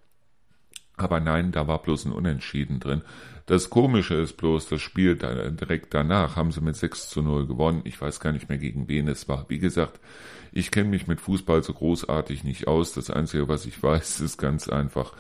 Aber 0.96 1.20
nein, 1.20 1.52
da 1.52 1.66
war 1.66 1.82
bloß 1.82 2.06
ein 2.06 2.12
Unentschieden 2.12 2.80
drin. 2.80 3.02
Das 3.46 3.70
Komische 3.70 4.14
ist 4.14 4.37
bloß, 4.37 4.68
das 4.68 4.80
Spiel 4.80 5.16
direkt 5.16 5.94
danach 5.94 6.37
haben 6.37 6.52
sie 6.52 6.61
mit 6.61 6.76
6 6.76 7.08
zu 7.08 7.22
0 7.22 7.46
gewonnen. 7.46 7.82
Ich 7.84 8.00
weiß 8.00 8.20
gar 8.20 8.32
nicht 8.32 8.49
mehr, 8.49 8.58
gegen 8.58 8.88
wen 8.88 9.08
es 9.08 9.28
war. 9.28 9.46
Wie 9.49 9.58
gesagt, 9.58 9.99
ich 10.52 10.70
kenne 10.70 10.90
mich 10.90 11.06
mit 11.06 11.20
Fußball 11.20 11.62
so 11.62 11.72
großartig 11.72 12.44
nicht 12.44 12.68
aus. 12.68 12.92
Das 12.92 13.11
Einzige, 13.11 13.49
was 13.49 13.66
ich 13.66 13.82
weiß, 13.82 14.20
ist 14.20 14.38
ganz 14.38 14.68
einfach, 14.68 15.12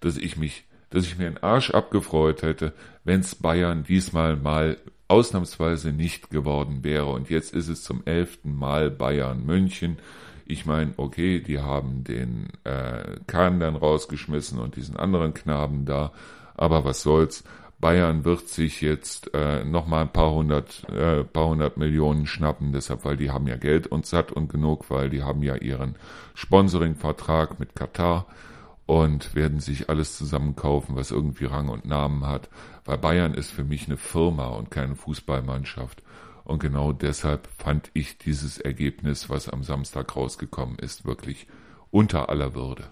dass 0.00 0.16
ich 0.16 0.36
mich, 0.36 0.64
dass 0.90 1.04
ich 1.04 1.18
mir 1.18 1.26
einen 1.26 1.38
Arsch 1.38 1.70
abgefreut 1.70 2.42
hätte, 2.42 2.72
wenn's 3.04 3.34
Bayern 3.34 3.84
diesmal 3.84 4.36
mal 4.36 4.78
ausnahmsweise 5.06 5.92
nicht 5.92 6.30
geworden 6.30 6.84
wäre. 6.84 7.06
Und 7.06 7.30
jetzt 7.30 7.54
ist 7.54 7.68
es 7.68 7.82
zum 7.82 8.02
elften 8.06 8.54
Mal 8.54 8.90
Bayern 8.90 9.44
München. 9.44 9.98
Ich 10.50 10.64
meine, 10.64 10.94
okay, 10.96 11.40
die 11.40 11.60
haben 11.60 12.04
den 12.04 12.48
äh, 12.64 13.20
Kahn 13.26 13.60
dann 13.60 13.76
rausgeschmissen 13.76 14.58
und 14.58 14.76
diesen 14.76 14.96
anderen 14.96 15.34
Knaben 15.34 15.84
da, 15.84 16.10
aber 16.56 16.86
was 16.86 17.02
soll's. 17.02 17.44
Bayern 17.80 18.24
wird 18.24 18.48
sich 18.48 18.80
jetzt 18.80 19.34
äh, 19.34 19.62
nochmal 19.62 20.02
ein 20.02 20.12
paar 20.12 20.32
hundert, 20.32 20.88
äh, 20.88 21.22
paar 21.22 21.48
hundert 21.48 21.76
Millionen 21.76 22.26
schnappen, 22.26 22.72
deshalb, 22.72 23.04
weil 23.04 23.18
die 23.18 23.30
haben 23.30 23.46
ja 23.46 23.56
Geld 23.56 23.88
und 23.88 24.06
satt 24.06 24.32
und 24.32 24.48
genug, 24.48 24.88
weil 24.88 25.10
die 25.10 25.22
haben 25.22 25.42
ja 25.42 25.54
ihren 25.54 25.96
Sponsoring-Vertrag 26.34 27.60
mit 27.60 27.76
Katar 27.76 28.26
und 28.86 29.34
werden 29.34 29.60
sich 29.60 29.90
alles 29.90 30.16
zusammenkaufen, 30.16 30.96
was 30.96 31.10
irgendwie 31.10 31.44
Rang 31.44 31.68
und 31.68 31.84
Namen 31.84 32.26
hat, 32.26 32.48
weil 32.86 32.96
Bayern 32.96 33.34
ist 33.34 33.50
für 33.50 33.64
mich 33.64 33.86
eine 33.86 33.98
Firma 33.98 34.46
und 34.46 34.70
keine 34.70 34.96
Fußballmannschaft. 34.96 36.02
Und 36.48 36.60
genau 36.60 36.92
deshalb 36.92 37.46
fand 37.58 37.90
ich 37.92 38.16
dieses 38.16 38.56
Ergebnis, 38.56 39.28
was 39.28 39.50
am 39.50 39.62
Samstag 39.62 40.16
rausgekommen 40.16 40.78
ist, 40.78 41.04
wirklich 41.04 41.46
unter 41.90 42.30
aller 42.30 42.54
Würde. 42.54 42.84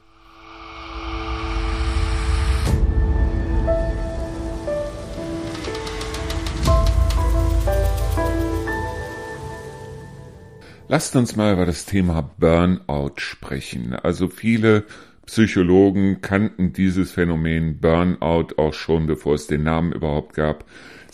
Lasst 10.88 11.16
uns 11.16 11.34
mal 11.34 11.54
über 11.54 11.64
das 11.64 11.86
Thema 11.86 12.30
Burnout 12.38 13.14
sprechen. 13.16 13.94
Also 13.94 14.28
viele 14.28 14.84
Psychologen 15.24 16.20
kannten 16.20 16.74
dieses 16.74 17.10
Phänomen 17.10 17.80
Burnout 17.80 18.48
auch 18.58 18.74
schon, 18.74 19.06
bevor 19.06 19.34
es 19.34 19.46
den 19.46 19.62
Namen 19.62 19.92
überhaupt 19.92 20.34
gab. 20.34 20.66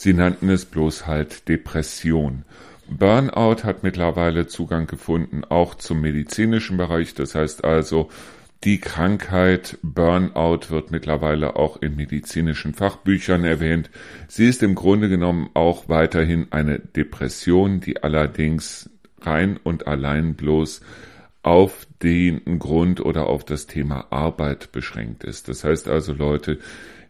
Sie 0.03 0.15
nannten 0.15 0.49
es 0.49 0.65
bloß 0.65 1.07
halt 1.07 1.49
Depression. 1.49 2.45
Burnout 2.89 3.63
hat 3.63 3.85
mittlerweile 3.85 4.49
Zugang 4.49 4.89
gefunden 4.89 5.45
auch 5.45 5.77
zum 5.77 6.01
medizinischen 6.01 6.77
Bereich. 6.77 7.15
Das 7.15 7.37
heißt 7.37 7.63
also, 7.63 8.11
die 8.65 8.81
Krankheit 8.81 9.79
Burnout 9.85 10.71
wird 10.71 10.91
mittlerweile 10.91 11.55
auch 11.55 11.81
in 11.81 11.95
medizinischen 11.95 12.75
Fachbüchern 12.75 13.45
erwähnt. 13.45 13.91
Sie 14.27 14.49
ist 14.49 14.65
im 14.65 14.75
Grunde 14.75 15.09
genommen 15.09 15.51
auch 15.55 15.89
weiterhin 15.89 16.49
eine 16.51 16.81
Depression, 16.81 17.79
die 17.79 18.03
allerdings 18.03 18.91
rein 19.21 19.57
und 19.63 19.87
allein 19.87 20.35
bloß 20.35 20.81
auf 21.45 21.87
den 22.03 22.59
Grund 22.59 23.01
oder 23.01 23.27
auf 23.29 23.45
das 23.45 23.69
Thema 23.69 24.09
Arbeit 24.11 24.73
beschränkt 24.73 25.23
ist. 25.23 25.49
Das 25.49 25.63
heißt 25.63 25.87
also 25.87 26.13
Leute, 26.13 26.59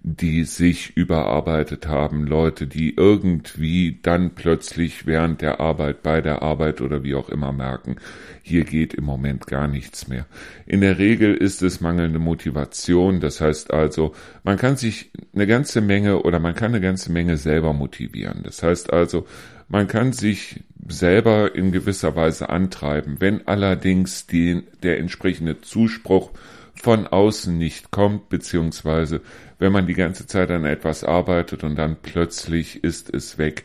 die 0.05 0.43
sich 0.43 0.97
überarbeitet 0.97 1.87
haben, 1.87 2.27
Leute, 2.27 2.67
die 2.67 2.97
irgendwie 2.97 4.01
dann 4.03 4.35
plötzlich 4.35 5.07
während 5.07 5.43
der 5.43 5.61
Arbeit, 5.61 6.03
bei 6.03 6.21
der 6.21 6.43
Arbeit 6.43 6.81
oder 6.81 7.05
wie 7.05 7.15
auch 7.15 7.29
immer 7.29 7.53
merken, 7.53 7.97
hier 8.43 8.65
geht 8.65 8.95
im 8.95 9.05
Moment 9.05 9.47
gar 9.47 9.69
nichts 9.69 10.09
mehr. 10.09 10.27
In 10.67 10.81
der 10.81 10.99
Regel 10.99 11.37
ist 11.37 11.63
es 11.63 11.81
mangelnde 11.81 12.19
Motivation, 12.19 13.21
das 13.21 13.41
heißt 13.41 13.73
also, 13.73 14.13
man 14.43 14.57
kann 14.57 14.77
sich 14.77 15.13
eine 15.35 15.47
ganze 15.47 15.81
Menge 15.81 16.23
oder 16.23 16.41
man 16.41 16.55
kann 16.55 16.73
eine 16.73 16.81
ganze 16.81 17.13
Menge 17.13 17.37
selber 17.37 17.73
motivieren. 17.73 18.41
Das 18.43 18.61
heißt 18.65 18.93
also, 18.93 19.25
man 19.69 19.87
kann 19.87 20.13
sich 20.13 20.65
selber 20.89 21.55
in 21.55 21.71
gewisser 21.71 22.17
Weise 22.17 22.49
antreiben. 22.49 23.17
Wenn 23.21 23.47
allerdings 23.47 24.27
die, 24.27 24.65
der 24.83 24.99
entsprechende 24.99 25.61
Zuspruch 25.61 26.33
von 26.75 27.07
außen 27.07 27.57
nicht 27.57 27.91
kommt, 27.91 28.29
beziehungsweise 28.29 29.21
wenn 29.59 29.73
man 29.73 29.87
die 29.87 29.95
ganze 29.95 30.26
Zeit 30.26 30.50
an 30.50 30.64
etwas 30.64 31.05
arbeitet 31.05 31.64
und 31.64 31.76
dann 31.76 31.97
plötzlich 32.02 32.83
ist 32.83 33.12
es 33.12 33.38
weg, 33.38 33.64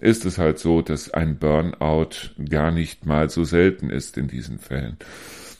ist 0.00 0.24
es 0.24 0.38
halt 0.38 0.58
so, 0.58 0.82
dass 0.82 1.10
ein 1.10 1.38
Burnout 1.38 2.32
gar 2.48 2.70
nicht 2.70 3.06
mal 3.06 3.30
so 3.30 3.44
selten 3.44 3.90
ist 3.90 4.16
in 4.16 4.28
diesen 4.28 4.58
Fällen. 4.58 4.96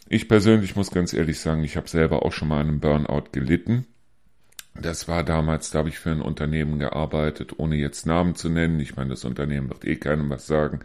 Ich 0.09 0.29
persönlich 0.29 0.77
muss 0.77 0.91
ganz 0.91 1.13
ehrlich 1.13 1.39
sagen, 1.39 1.63
ich 1.63 1.77
habe 1.77 1.89
selber 1.89 2.25
auch 2.25 2.33
schon 2.33 2.49
mal 2.49 2.61
einen 2.61 2.81
Burnout 2.81 3.31
gelitten. 3.33 3.87
Das 4.75 5.09
war 5.09 5.25
damals, 5.25 5.71
da 5.71 5.81
habe 5.81 5.89
ich 5.89 5.99
für 5.99 6.11
ein 6.11 6.23
Unternehmen 6.23 6.79
gearbeitet, 6.79 7.59
ohne 7.59 7.77
jetzt 7.77 8.07
Namen 8.07 8.35
zu 8.35 8.49
nennen. 8.49 8.81
Ich 8.81 8.97
meine, 8.97 9.11
das 9.11 9.25
Unternehmen 9.25 9.69
wird 9.69 9.85
eh 9.85 9.97
keinem 9.97 10.31
was 10.31 10.47
sagen. 10.47 10.81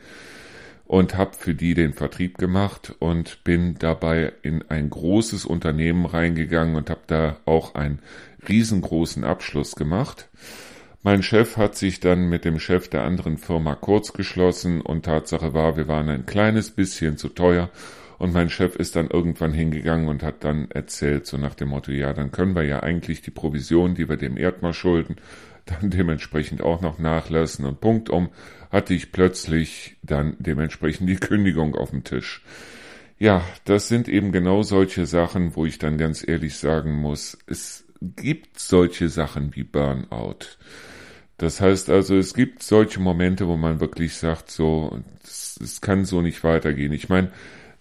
Und 0.85 1.17
habe 1.17 1.33
für 1.33 1.55
die 1.55 1.73
den 1.73 1.93
Vertrieb 1.93 2.37
gemacht 2.37 2.93
und 2.99 3.43
bin 3.43 3.75
dabei 3.79 4.33
in 4.43 4.63
ein 4.69 4.89
großes 4.89 5.45
Unternehmen 5.45 6.05
reingegangen 6.05 6.75
und 6.75 6.91
habe 6.91 7.01
da 7.07 7.37
auch 7.45 7.73
einen 7.73 7.99
riesengroßen 8.47 9.23
Abschluss 9.23 9.75
gemacht. 9.75 10.29
Mein 11.01 11.23
Chef 11.23 11.57
hat 11.57 11.75
sich 11.75 11.99
dann 11.99 12.29
mit 12.29 12.45
dem 12.45 12.59
Chef 12.59 12.87
der 12.87 13.03
anderen 13.03 13.37
Firma 13.37 13.75
kurzgeschlossen 13.75 14.81
und 14.81 15.05
Tatsache 15.05 15.53
war, 15.53 15.77
wir 15.77 15.87
waren 15.87 16.09
ein 16.09 16.25
kleines 16.25 16.71
bisschen 16.71 17.17
zu 17.17 17.29
teuer 17.29 17.69
und 18.17 18.33
mein 18.33 18.49
Chef 18.49 18.75
ist 18.75 18.95
dann 18.95 19.09
irgendwann 19.09 19.53
hingegangen 19.53 20.07
und 20.07 20.23
hat 20.23 20.43
dann 20.43 20.69
erzählt, 20.71 21.25
so 21.25 21.37
nach 21.37 21.53
dem 21.53 21.69
Motto, 21.69 21.91
ja, 21.91 22.13
dann 22.13 22.31
können 22.31 22.55
wir 22.55 22.63
ja 22.63 22.81
eigentlich 22.81 23.21
die 23.21 23.31
Provision, 23.31 23.95
die 23.95 24.07
wir 24.07 24.17
dem 24.17 24.37
Erdmar 24.37 24.73
schulden, 24.73 25.17
dann 25.65 25.89
dementsprechend 25.89 26.61
auch 26.61 26.81
noch 26.81 26.99
nachlassen. 26.99 27.65
Und 27.65 27.81
punktum 27.81 28.29
hatte 28.75 28.93
ich 28.93 29.13
plötzlich 29.13 29.95
dann 30.03 30.35
dementsprechend 30.37 31.07
die 31.07 31.15
Kündigung 31.15 31.75
auf 31.75 31.91
dem 31.91 32.03
Tisch. 32.03 32.43
Ja, 33.17 33.41
das 33.63 33.87
sind 33.87 34.09
eben 34.09 34.33
genau 34.33 34.63
solche 34.63 35.05
Sachen, 35.05 35.55
wo 35.55 35.65
ich 35.65 35.79
dann 35.79 35.97
ganz 35.97 36.27
ehrlich 36.27 36.57
sagen 36.57 36.93
muss, 36.93 37.37
es 37.47 37.85
gibt 38.01 38.59
solche 38.59 39.07
Sachen 39.07 39.55
wie 39.55 39.63
Burnout. 39.63 40.57
Das 41.37 41.61
heißt 41.61 41.89
also, 41.89 42.17
es 42.17 42.33
gibt 42.33 42.63
solche 42.63 42.99
Momente, 42.99 43.47
wo 43.47 43.55
man 43.55 43.79
wirklich 43.79 44.15
sagt, 44.15 44.51
so, 44.51 44.99
es 45.23 45.79
kann 45.79 46.03
so 46.03 46.21
nicht 46.21 46.43
weitergehen. 46.43 46.91
Ich 46.91 47.07
meine, 47.07 47.31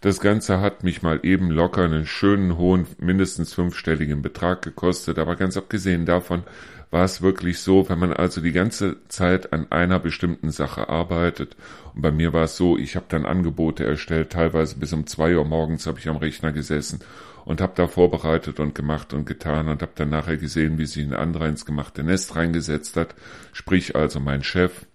das 0.00 0.20
Ganze 0.20 0.60
hat 0.60 0.84
mich 0.84 1.02
mal 1.02 1.18
eben 1.24 1.50
locker 1.50 1.82
einen 1.82 2.06
schönen 2.06 2.56
hohen, 2.56 2.86
mindestens 2.98 3.52
fünfstelligen 3.52 4.22
Betrag 4.22 4.62
gekostet, 4.62 5.18
aber 5.18 5.34
ganz 5.34 5.56
abgesehen 5.56 6.06
davon 6.06 6.44
war 6.94 7.04
es 7.04 7.22
wirklich 7.22 7.58
so, 7.58 7.88
wenn 7.88 7.98
man 7.98 8.12
also 8.12 8.40
die 8.40 8.52
ganze 8.52 8.96
Zeit 9.08 9.52
an 9.52 9.66
einer 9.72 9.98
bestimmten 9.98 10.52
Sache 10.52 10.88
arbeitet, 10.88 11.56
und 11.92 12.02
bei 12.02 12.12
mir 12.12 12.32
war 12.32 12.44
es 12.44 12.56
so, 12.56 12.78
ich 12.78 12.94
habe 12.94 13.06
dann 13.08 13.26
Angebote 13.26 13.84
erstellt, 13.84 14.30
teilweise 14.30 14.78
bis 14.78 14.92
um 14.92 15.04
zwei 15.04 15.36
Uhr 15.36 15.44
morgens 15.44 15.88
habe 15.88 15.98
ich 15.98 16.08
am 16.08 16.18
Rechner 16.18 16.52
gesessen 16.52 17.00
und 17.44 17.60
habe 17.60 17.72
da 17.74 17.88
vorbereitet 17.88 18.60
und 18.60 18.76
gemacht 18.76 19.12
und 19.12 19.26
getan 19.26 19.66
und 19.66 19.82
habe 19.82 19.90
dann 19.96 20.10
nachher 20.10 20.36
gesehen, 20.36 20.78
wie 20.78 20.86
sich 20.86 21.04
ein 21.04 21.14
anderer 21.14 21.48
ins 21.48 21.66
gemachte 21.66 22.04
Nest 22.04 22.36
reingesetzt 22.36 22.96
hat, 22.96 23.16
sprich 23.52 23.96
also 23.96 24.20
mein 24.20 24.44
Chef, 24.44 24.86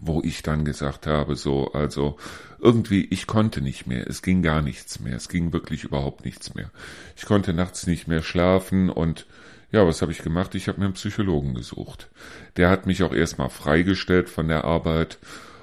wo 0.00 0.22
ich 0.24 0.42
dann 0.42 0.64
gesagt 0.64 1.06
habe, 1.06 1.36
so, 1.36 1.72
also 1.72 2.16
irgendwie, 2.58 3.04
ich 3.10 3.26
konnte 3.26 3.60
nicht 3.60 3.86
mehr, 3.86 4.06
es 4.08 4.22
ging 4.22 4.40
gar 4.40 4.62
nichts 4.62 4.98
mehr, 4.98 5.16
es 5.16 5.28
ging 5.28 5.52
wirklich 5.52 5.84
überhaupt 5.84 6.24
nichts 6.24 6.54
mehr. 6.54 6.70
Ich 7.18 7.26
konnte 7.26 7.52
nachts 7.52 7.86
nicht 7.86 8.08
mehr 8.08 8.22
schlafen 8.22 8.88
und 8.88 9.26
ja, 9.72 9.86
was 9.86 10.02
habe 10.02 10.12
ich 10.12 10.22
gemacht? 10.22 10.54
Ich 10.54 10.68
habe 10.68 10.78
mir 10.78 10.84
einen 10.84 10.94
Psychologen 10.94 11.54
gesucht. 11.54 12.10
Der 12.56 12.68
hat 12.68 12.86
mich 12.86 13.02
auch 13.02 13.12
erstmal 13.12 13.48
freigestellt 13.48 14.28
von 14.28 14.48
der 14.48 14.64
Arbeit 14.64 15.18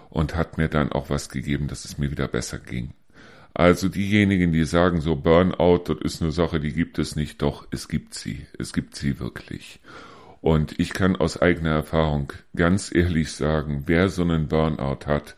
und 0.09 0.35
hat 0.35 0.57
mir 0.57 0.67
dann 0.67 0.91
auch 0.91 1.09
was 1.09 1.29
gegeben, 1.29 1.67
dass 1.67 1.85
es 1.85 1.97
mir 1.99 2.11
wieder 2.11 2.27
besser 2.27 2.57
ging. 2.57 2.93
Also 3.53 3.87
diejenigen, 3.87 4.51
die 4.51 4.63
sagen 4.63 5.01
so 5.01 5.15
Burnout, 5.15 5.83
das 5.85 5.97
ist 6.01 6.21
eine 6.21 6.31
Sache, 6.31 6.59
die 6.59 6.73
gibt 6.73 6.97
es 6.97 7.15
nicht, 7.15 7.41
doch, 7.41 7.67
es 7.71 7.87
gibt 7.87 8.13
sie, 8.13 8.47
es 8.57 8.73
gibt 8.73 8.95
sie 8.95 9.19
wirklich. 9.19 9.79
Und 10.41 10.79
ich 10.79 10.93
kann 10.93 11.15
aus 11.15 11.41
eigener 11.41 11.71
Erfahrung 11.71 12.31
ganz 12.55 12.93
ehrlich 12.93 13.31
sagen, 13.31 13.83
wer 13.85 14.09
so 14.09 14.21
einen 14.21 14.47
Burnout 14.47 15.05
hat, 15.05 15.35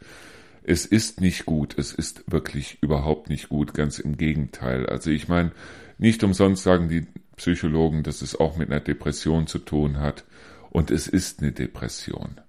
es 0.64 0.86
ist 0.86 1.20
nicht 1.20 1.46
gut, 1.46 1.78
es 1.78 1.92
ist 1.92 2.24
wirklich 2.28 2.78
überhaupt 2.82 3.30
nicht 3.30 3.50
gut, 3.50 3.74
ganz 3.74 3.98
im 3.98 4.16
Gegenteil. 4.16 4.86
Also 4.86 5.10
ich 5.10 5.28
meine, 5.28 5.52
nicht 6.02 6.24
umsonst 6.24 6.64
sagen 6.64 6.90
die 6.90 7.06
Psychologen, 7.38 8.02
dass 8.02 8.24
es 8.24 8.38
auch 8.38 8.58
mit 8.58 8.72
einer 8.72 8.80
Depression 8.80 9.46
zu 9.46 9.60
tun 9.60 10.00
hat. 10.00 10.24
Und 10.72 10.90
es 10.90 11.08
ist 11.08 11.42
eine 11.42 11.52
Depression. 11.52 12.42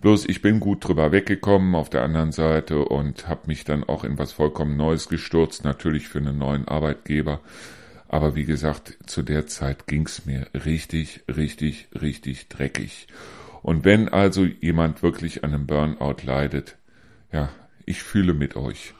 Bloß 0.00 0.26
ich 0.28 0.40
bin 0.40 0.60
gut 0.60 0.86
drüber 0.86 1.10
weggekommen 1.10 1.74
auf 1.74 1.90
der 1.90 2.04
anderen 2.04 2.30
Seite 2.30 2.84
und 2.84 3.26
habe 3.26 3.48
mich 3.48 3.64
dann 3.64 3.82
auch 3.82 4.04
in 4.04 4.18
was 4.18 4.30
vollkommen 4.30 4.76
Neues 4.76 5.08
gestürzt, 5.08 5.64
natürlich 5.64 6.06
für 6.06 6.18
einen 6.18 6.38
neuen 6.38 6.68
Arbeitgeber. 6.68 7.40
Aber 8.06 8.36
wie 8.36 8.44
gesagt, 8.44 8.96
zu 9.06 9.22
der 9.22 9.48
Zeit 9.48 9.88
ging's 9.88 10.24
mir 10.24 10.46
richtig, 10.54 11.24
richtig, 11.28 11.88
richtig 12.00 12.48
dreckig. 12.48 13.08
Und 13.62 13.84
wenn 13.84 14.08
also 14.08 14.44
jemand 14.44 15.02
wirklich 15.02 15.42
an 15.42 15.54
einem 15.54 15.66
Burnout 15.66 16.24
leidet, 16.24 16.76
ja, 17.32 17.48
ich 17.84 18.04
fühle 18.04 18.32
mit 18.32 18.54
euch. 18.54 18.94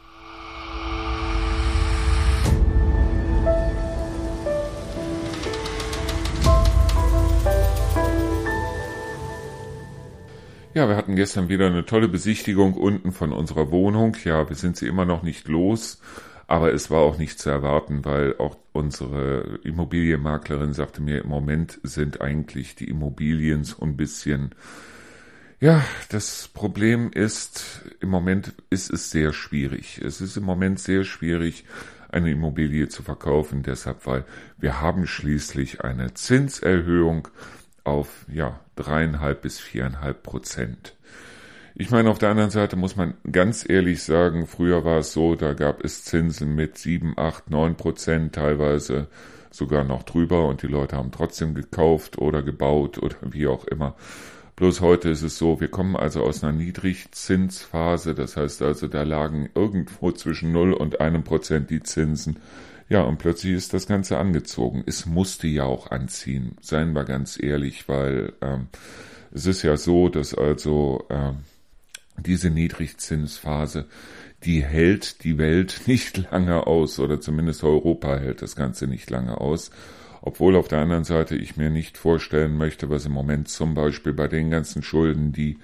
Ja, 10.75 10.89
wir 10.89 10.97
hatten 10.97 11.17
gestern 11.17 11.51
wieder 11.51 11.67
eine 11.67 11.85
tolle 11.85 12.09
Besichtigung 12.09 12.73
unten 12.73 13.13
von 13.13 13.33
unserer 13.33 13.71
Wohnung. 13.71 14.17
Ja, 14.25 14.49
wir 14.49 14.57
sind 14.57 14.79
sie 14.79 14.87
immer 14.87 15.05
noch 15.05 15.23
nicht 15.23 15.47
los, 15.47 16.01
aber 16.47 16.73
es 16.73 16.91
war 16.91 17.01
auch 17.01 17.19
nicht 17.19 17.39
zu 17.39 17.51
erwarten, 17.51 18.07
weil 18.07 18.37
auch 18.39 18.57
unsere 18.73 19.61
Immobilienmaklerin 19.65 20.73
sagte 20.73 21.03
mir, 21.03 21.25
im 21.25 21.29
Moment 21.29 21.79
sind 21.83 22.23
eigentlich 22.23 22.75
die 22.75 22.89
Immobilien 22.89 23.65
so 23.65 23.83
ein 23.83 23.99
bisschen 23.99 24.55
ja, 25.61 25.85
das 26.09 26.49
Problem 26.49 27.13
ist, 27.13 27.83
im 28.01 28.09
Moment 28.09 28.53
ist 28.69 28.91
es 28.91 29.13
sehr 29.13 29.33
schwierig. 29.33 30.01
Es 30.05 30.21
ist 30.21 30.37
im 30.37 30.43
Moment 30.43 30.81
sehr 30.81 31.05
schwierig, 31.05 31.65
eine 32.09 32.33
Immobilie 32.33 32.89
zu 32.89 33.05
verkaufen, 33.05 33.63
deshalb, 33.63 34.05
weil 34.05 34.25
wir 34.59 34.81
haben 34.81 35.07
schließlich 35.07 35.83
eine 35.83 36.15
Zinserhöhung 36.15 37.29
auf, 37.85 38.27
ja, 38.33 38.61
dreieinhalb 38.77 39.43
bis 39.43 39.59
viereinhalb 39.59 40.23
Prozent. 40.23 40.95
Ich 41.75 41.91
meine, 41.91 42.11
auf 42.11 42.19
der 42.19 42.29
anderen 42.31 42.51
Seite 42.51 42.77
muss 42.77 42.97
man 42.97 43.15
ganz 43.31 43.69
ehrlich 43.69 44.03
sagen, 44.03 44.47
früher 44.47 44.85
war 44.85 44.99
es 44.99 45.13
so, 45.13 45.35
da 45.37 45.55
gab 45.55 45.83
es 45.83 46.05
Zinsen 46.05 46.55
mit 46.55 46.77
sieben, 46.77 47.15
acht, 47.17 47.51
neun 47.51 47.77
Prozent, 47.77 48.35
teilweise 48.35 49.09
sogar 49.51 49.85
noch 49.85 50.03
drüber 50.03 50.47
und 50.49 50.63
die 50.63 50.67
Leute 50.67 50.97
haben 50.97 51.13
trotzdem 51.13 51.55
gekauft 51.55 52.19
oder 52.19 52.43
gebaut 52.43 52.99
oder 52.99 53.17
wie 53.23 53.47
auch 53.47 53.65
immer. 53.65 53.95
Bloß 54.57 54.83
heute 54.83 55.09
ist 55.09 55.23
es 55.23 55.39
so, 55.39 55.61
wir 55.61 55.69
kommen 55.69 55.97
also 55.97 56.23
aus 56.23 56.45
einer 56.45 56.53
Niedrigzinsphase, 56.53 58.15
das 58.15 58.37
heißt 58.37 58.61
also, 58.63 58.87
da 58.87 59.03
lagen 59.03 59.49
irgendwo 59.55 60.13
zwischen 60.13 60.53
0 60.53 60.75
und 60.75 61.01
einem 61.01 61.25
Prozent 61.25 61.71
die 61.71 61.83
Zinsen. 61.83 62.37
Ja, 62.93 63.05
und 63.05 63.17
plötzlich 63.17 63.55
ist 63.55 63.73
das 63.73 63.87
Ganze 63.87 64.19
angezogen. 64.19 64.85
Es 64.85 65.07
musste 65.07 65.47
ja 65.47 65.65
auch 65.65 65.91
anziehen, 65.91 66.59
seien 66.61 66.93
wir 66.93 67.05
ganz 67.05 67.43
ehrlich, 67.43 67.89
weil 67.89 68.35
ähm, 68.43 68.67
es 69.33 69.47
ist 69.47 69.63
ja 69.63 69.79
so, 69.79 70.11
dass 70.11 70.35
also 70.35 71.07
ähm, 71.09 71.39
diese 72.19 72.51
Niedrigzinsphase, 72.51 73.87
die 74.45 74.63
hält 74.63 75.25
die 75.25 75.39
Welt 75.39 75.81
nicht 75.87 76.31
lange 76.31 76.67
aus 76.67 76.99
oder 76.99 77.19
zumindest 77.19 77.65
Europa 77.65 78.19
hält 78.19 78.43
das 78.43 78.57
Ganze 78.57 78.87
nicht 78.87 79.09
lange 79.09 79.41
aus. 79.41 79.71
Obwohl 80.21 80.55
auf 80.55 80.69
der 80.69 80.81
anderen 80.81 81.05
Seite 81.05 81.35
ich 81.35 81.57
mir 81.57 81.71
nicht 81.71 81.97
vorstellen 81.97 82.59
möchte, 82.59 82.91
was 82.91 83.07
im 83.07 83.13
Moment 83.13 83.49
zum 83.49 83.73
Beispiel 83.73 84.13
bei 84.13 84.29
den 84.29 84.51
ganzen 84.51 84.83
Schulden, 84.83 85.33
die 85.33 85.57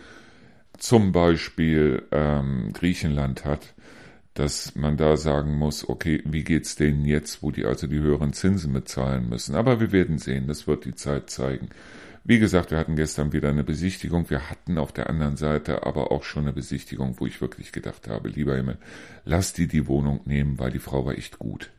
zum 0.79 1.13
Beispiel 1.13 2.05
ähm, 2.11 2.73
Griechenland 2.73 3.45
hat, 3.45 3.75
dass 4.39 4.77
man 4.77 4.97
da 4.97 5.17
sagen 5.17 5.57
muss, 5.57 5.89
okay, 5.89 6.23
wie 6.25 6.45
geht's 6.45 6.77
denen 6.77 7.05
jetzt, 7.05 7.43
wo 7.43 7.51
die 7.51 7.65
also 7.65 7.87
die 7.87 7.99
höheren 7.99 8.33
Zinsen 8.33 8.73
bezahlen 8.73 9.29
müssen? 9.29 9.55
Aber 9.55 9.81
wir 9.81 9.91
werden 9.91 10.19
sehen, 10.19 10.47
das 10.47 10.67
wird 10.67 10.85
die 10.85 10.95
Zeit 10.95 11.29
zeigen. 11.31 11.71
Wie 12.25 12.39
gesagt, 12.39 12.71
wir 12.71 12.79
hatten 12.79 12.95
gestern 12.95 13.33
wieder 13.33 13.49
eine 13.49 13.65
Besichtigung. 13.65 14.29
Wir 14.29 14.51
hatten 14.51 14.79
auf 14.79 14.93
der 14.93 15.09
anderen 15.09 15.37
Seite 15.37 15.87
aber 15.87 16.13
auch 16.13 16.23
schon 16.23 16.45
eine 16.45 16.53
Besichtigung, 16.53 17.17
wo 17.19 17.27
ich 17.27 17.41
wirklich 17.41 17.73
gedacht 17.73 18.07
habe, 18.07 18.29
lieber 18.29 18.55
Himmel, 18.55 18.77
lass 19.25 19.55
die 19.55 19.67
die 19.67 19.87
Wohnung 19.87 20.21
nehmen, 20.27 20.59
weil 20.59 20.71
die 20.71 20.79
Frau 20.79 21.07
war 21.07 21.17
echt 21.17 21.39
gut. 21.39 21.71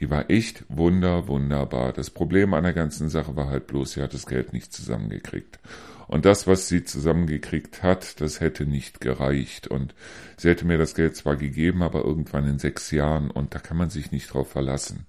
Die 0.00 0.10
war 0.10 0.28
echt 0.30 0.64
wunder, 0.68 1.26
wunderbar. 1.26 1.92
Das 1.92 2.10
Problem 2.10 2.52
an 2.54 2.64
der 2.64 2.74
ganzen 2.74 3.08
Sache 3.08 3.34
war 3.34 3.48
halt 3.48 3.66
bloß, 3.66 3.92
sie 3.92 4.02
hat 4.02 4.12
das 4.12 4.26
Geld 4.26 4.52
nicht 4.52 4.72
zusammengekriegt. 4.72 5.58
Und 6.06 6.24
das, 6.24 6.46
was 6.46 6.68
sie 6.68 6.84
zusammengekriegt 6.84 7.82
hat, 7.82 8.20
das 8.20 8.40
hätte 8.40 8.66
nicht 8.66 9.00
gereicht. 9.00 9.68
Und 9.68 9.94
sie 10.36 10.48
hätte 10.48 10.66
mir 10.66 10.78
das 10.78 10.94
Geld 10.94 11.16
zwar 11.16 11.36
gegeben, 11.36 11.82
aber 11.82 12.04
irgendwann 12.04 12.46
in 12.46 12.58
sechs 12.58 12.90
Jahren. 12.90 13.30
Und 13.30 13.54
da 13.54 13.58
kann 13.58 13.76
man 13.76 13.90
sich 13.90 14.12
nicht 14.12 14.32
drauf 14.32 14.50
verlassen. 14.50 15.06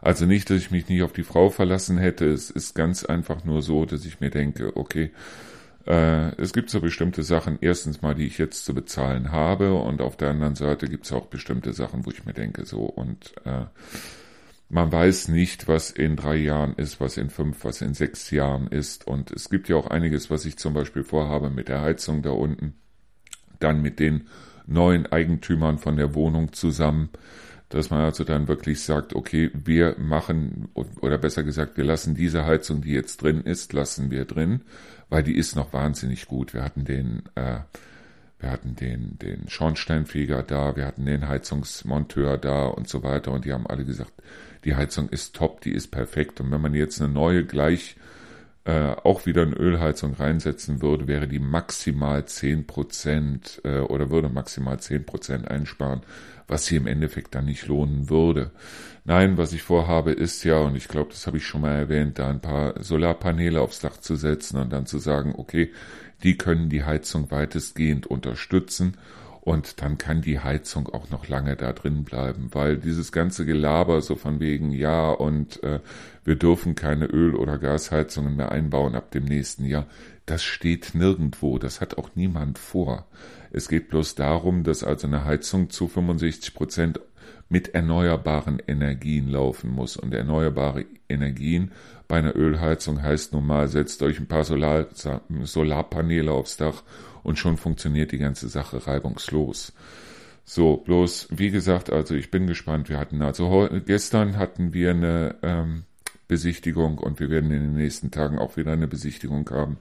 Also 0.00 0.26
nicht, 0.26 0.48
dass 0.50 0.58
ich 0.58 0.70
mich 0.70 0.88
nicht 0.88 1.02
auf 1.02 1.12
die 1.12 1.24
Frau 1.24 1.50
verlassen 1.50 1.98
hätte. 1.98 2.26
Es 2.26 2.50
ist 2.50 2.74
ganz 2.74 3.04
einfach 3.04 3.44
nur 3.44 3.62
so, 3.62 3.84
dass 3.84 4.04
ich 4.04 4.20
mir 4.20 4.30
denke, 4.30 4.76
okay, 4.76 5.10
äh, 5.86 6.34
es 6.40 6.52
gibt 6.52 6.70
so 6.70 6.80
bestimmte 6.80 7.22
Sachen, 7.22 7.58
erstens 7.60 8.02
mal, 8.02 8.14
die 8.14 8.26
ich 8.26 8.38
jetzt 8.38 8.64
zu 8.64 8.74
bezahlen 8.74 9.32
habe. 9.32 9.74
Und 9.74 10.00
auf 10.00 10.16
der 10.16 10.30
anderen 10.30 10.54
Seite 10.54 10.86
gibt 10.86 11.06
es 11.06 11.12
auch 11.12 11.26
bestimmte 11.26 11.72
Sachen, 11.72 12.06
wo 12.06 12.10
ich 12.10 12.24
mir 12.26 12.34
denke, 12.34 12.64
so 12.64 12.82
und 12.82 13.32
äh, 13.44 13.64
man 14.68 14.92
weiß 14.92 15.28
nicht, 15.28 15.66
was 15.66 15.90
in 15.90 16.16
drei 16.16 16.36
Jahren 16.36 16.74
ist, 16.74 17.00
was 17.00 17.16
in 17.16 17.30
fünf, 17.30 17.64
was 17.64 17.80
in 17.80 17.94
sechs 17.94 18.30
Jahren 18.30 18.68
ist. 18.68 19.06
Und 19.06 19.30
es 19.30 19.48
gibt 19.48 19.68
ja 19.68 19.76
auch 19.76 19.86
einiges, 19.86 20.30
was 20.30 20.44
ich 20.44 20.58
zum 20.58 20.74
Beispiel 20.74 21.04
vorhabe 21.04 21.48
mit 21.48 21.68
der 21.68 21.80
Heizung 21.80 22.22
da 22.22 22.30
unten, 22.30 22.74
dann 23.60 23.80
mit 23.80 23.98
den 23.98 24.28
neuen 24.66 25.06
Eigentümern 25.06 25.78
von 25.78 25.96
der 25.96 26.14
Wohnung 26.14 26.52
zusammen, 26.52 27.08
dass 27.70 27.90
man 27.90 28.00
also 28.00 28.24
dann 28.24 28.48
wirklich 28.48 28.82
sagt, 28.82 29.14
okay, 29.14 29.50
wir 29.52 29.96
machen, 29.98 30.68
oder 30.74 31.18
besser 31.18 31.42
gesagt, 31.42 31.76
wir 31.76 31.84
lassen 31.84 32.14
diese 32.14 32.44
Heizung, 32.44 32.82
die 32.82 32.92
jetzt 32.92 33.22
drin 33.22 33.42
ist, 33.42 33.72
lassen 33.72 34.10
wir 34.10 34.26
drin, 34.26 34.62
weil 35.08 35.22
die 35.22 35.36
ist 35.36 35.56
noch 35.56 35.72
wahnsinnig 35.72 36.26
gut. 36.26 36.52
Wir 36.52 36.62
hatten 36.62 36.84
den, 36.84 37.22
äh, 37.34 37.60
wir 38.40 38.50
hatten 38.50 38.76
den, 38.76 39.18
den 39.18 39.48
Schornsteinfeger 39.48 40.42
da, 40.42 40.76
wir 40.76 40.86
hatten 40.86 41.06
den 41.06 41.28
Heizungsmonteur 41.28 42.38
da 42.38 42.66
und 42.66 42.88
so 42.88 43.02
weiter 43.02 43.32
und 43.32 43.44
die 43.44 43.52
haben 43.52 43.66
alle 43.66 43.84
gesagt, 43.84 44.12
die 44.64 44.76
Heizung 44.76 45.08
ist 45.08 45.34
top, 45.34 45.60
die 45.60 45.72
ist 45.72 45.88
perfekt. 45.88 46.40
Und 46.40 46.50
wenn 46.50 46.60
man 46.60 46.74
jetzt 46.74 47.00
eine 47.00 47.12
neue 47.12 47.44
gleich 47.44 47.96
äh, 48.64 48.94
auch 49.02 49.24
wieder 49.24 49.42
eine 49.42 49.56
Ölheizung 49.56 50.14
reinsetzen 50.14 50.82
würde, 50.82 51.08
wäre 51.08 51.26
die 51.26 51.38
maximal 51.38 52.26
zehn 52.26 52.66
Prozent 52.66 53.60
äh, 53.64 53.78
oder 53.78 54.10
würde 54.10 54.28
maximal 54.28 54.78
zehn 54.78 55.06
Prozent 55.06 55.48
einsparen, 55.48 56.02
was 56.46 56.66
sie 56.66 56.76
im 56.76 56.86
Endeffekt 56.86 57.34
dann 57.34 57.46
nicht 57.46 57.66
lohnen 57.66 58.10
würde. 58.10 58.50
Nein, 59.04 59.38
was 59.38 59.54
ich 59.54 59.62
vorhabe 59.62 60.12
ist 60.12 60.44
ja, 60.44 60.58
und 60.58 60.76
ich 60.76 60.86
glaube, 60.86 61.10
das 61.10 61.26
habe 61.26 61.38
ich 61.38 61.46
schon 61.46 61.62
mal 61.62 61.74
erwähnt, 61.74 62.18
da 62.18 62.28
ein 62.28 62.42
paar 62.42 62.82
Solarpaneele 62.82 63.60
aufs 63.60 63.80
Dach 63.80 63.96
zu 63.96 64.16
setzen 64.16 64.58
und 64.58 64.70
dann 64.70 64.84
zu 64.84 64.98
sagen, 64.98 65.34
okay, 65.36 65.72
die 66.22 66.36
können 66.36 66.68
die 66.68 66.84
Heizung 66.84 67.30
weitestgehend 67.30 68.06
unterstützen 68.06 68.96
und 69.40 69.80
dann 69.80 69.96
kann 69.96 70.20
die 70.20 70.40
Heizung 70.40 70.88
auch 70.88 71.10
noch 71.10 71.28
lange 71.28 71.56
da 71.56 71.72
drin 71.72 72.04
bleiben, 72.04 72.50
weil 72.52 72.76
dieses 72.76 73.12
ganze 73.12 73.46
Gelaber 73.46 74.02
so 74.02 74.14
von 74.14 74.40
wegen, 74.40 74.72
ja, 74.72 75.10
und 75.10 75.62
äh, 75.62 75.80
wir 76.24 76.36
dürfen 76.36 76.74
keine 76.74 77.06
Öl- 77.06 77.34
oder 77.34 77.58
Gasheizungen 77.58 78.36
mehr 78.36 78.52
einbauen 78.52 78.94
ab 78.94 79.10
dem 79.10 79.24
nächsten 79.24 79.64
Jahr, 79.64 79.86
das 80.26 80.42
steht 80.44 80.94
nirgendwo, 80.94 81.58
das 81.58 81.80
hat 81.80 81.96
auch 81.96 82.10
niemand 82.14 82.58
vor. 82.58 83.06
Es 83.50 83.68
geht 83.68 83.88
bloß 83.88 84.14
darum, 84.14 84.64
dass 84.64 84.84
also 84.84 85.06
eine 85.06 85.24
Heizung 85.24 85.70
zu 85.70 85.88
65 85.88 86.52
Prozent 86.52 87.00
mit 87.48 87.74
erneuerbaren 87.74 88.60
Energien 88.66 89.28
laufen 89.28 89.70
muss. 89.70 89.96
Und 89.96 90.12
erneuerbare 90.12 90.84
Energien 91.08 91.72
bei 92.08 92.18
einer 92.18 92.34
Ölheizung 92.34 93.02
heißt 93.02 93.34
nun 93.34 93.46
mal, 93.46 93.68
setzt 93.68 94.02
euch 94.02 94.18
ein 94.18 94.26
paar 94.26 94.44
Solar 94.44 94.86
Solarpaneele 95.42 96.32
aufs 96.32 96.56
Dach 96.56 96.82
und 97.22 97.38
schon 97.38 97.58
funktioniert 97.58 98.12
die 98.12 98.18
ganze 98.18 98.48
Sache 98.48 98.86
reibungslos. 98.86 99.74
So, 100.44 100.78
bloß, 100.78 101.28
wie 101.30 101.50
gesagt, 101.50 101.92
also 101.92 102.14
ich 102.14 102.30
bin 102.30 102.46
gespannt. 102.46 102.88
Wir 102.88 102.98
hatten 102.98 103.20
also 103.20 103.68
gestern 103.84 104.38
hatten 104.38 104.72
wir 104.72 104.92
eine 104.92 105.36
ähm, 105.42 105.84
Besichtigung 106.26 106.96
und 106.96 107.20
wir 107.20 107.28
werden 107.28 107.50
in 107.50 107.60
den 107.60 107.74
nächsten 107.74 108.10
Tagen 108.10 108.38
auch 108.38 108.56
wieder 108.56 108.72
eine 108.72 108.88
Besichtigung 108.88 109.48
haben. 109.50 109.76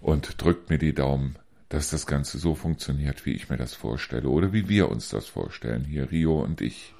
Und 0.00 0.42
drückt 0.42 0.70
mir 0.70 0.78
die 0.78 0.94
Daumen, 0.94 1.36
dass 1.68 1.90
das 1.90 2.06
Ganze 2.06 2.38
so 2.38 2.54
funktioniert, 2.54 3.26
wie 3.26 3.32
ich 3.32 3.50
mir 3.50 3.58
das 3.58 3.74
vorstelle 3.74 4.28
oder 4.28 4.52
wie 4.54 4.68
wir 4.68 4.90
uns 4.90 5.10
das 5.10 5.26
vorstellen, 5.26 5.84
hier 5.84 6.10
Rio 6.10 6.42
und 6.42 6.62
ich. 6.62 6.94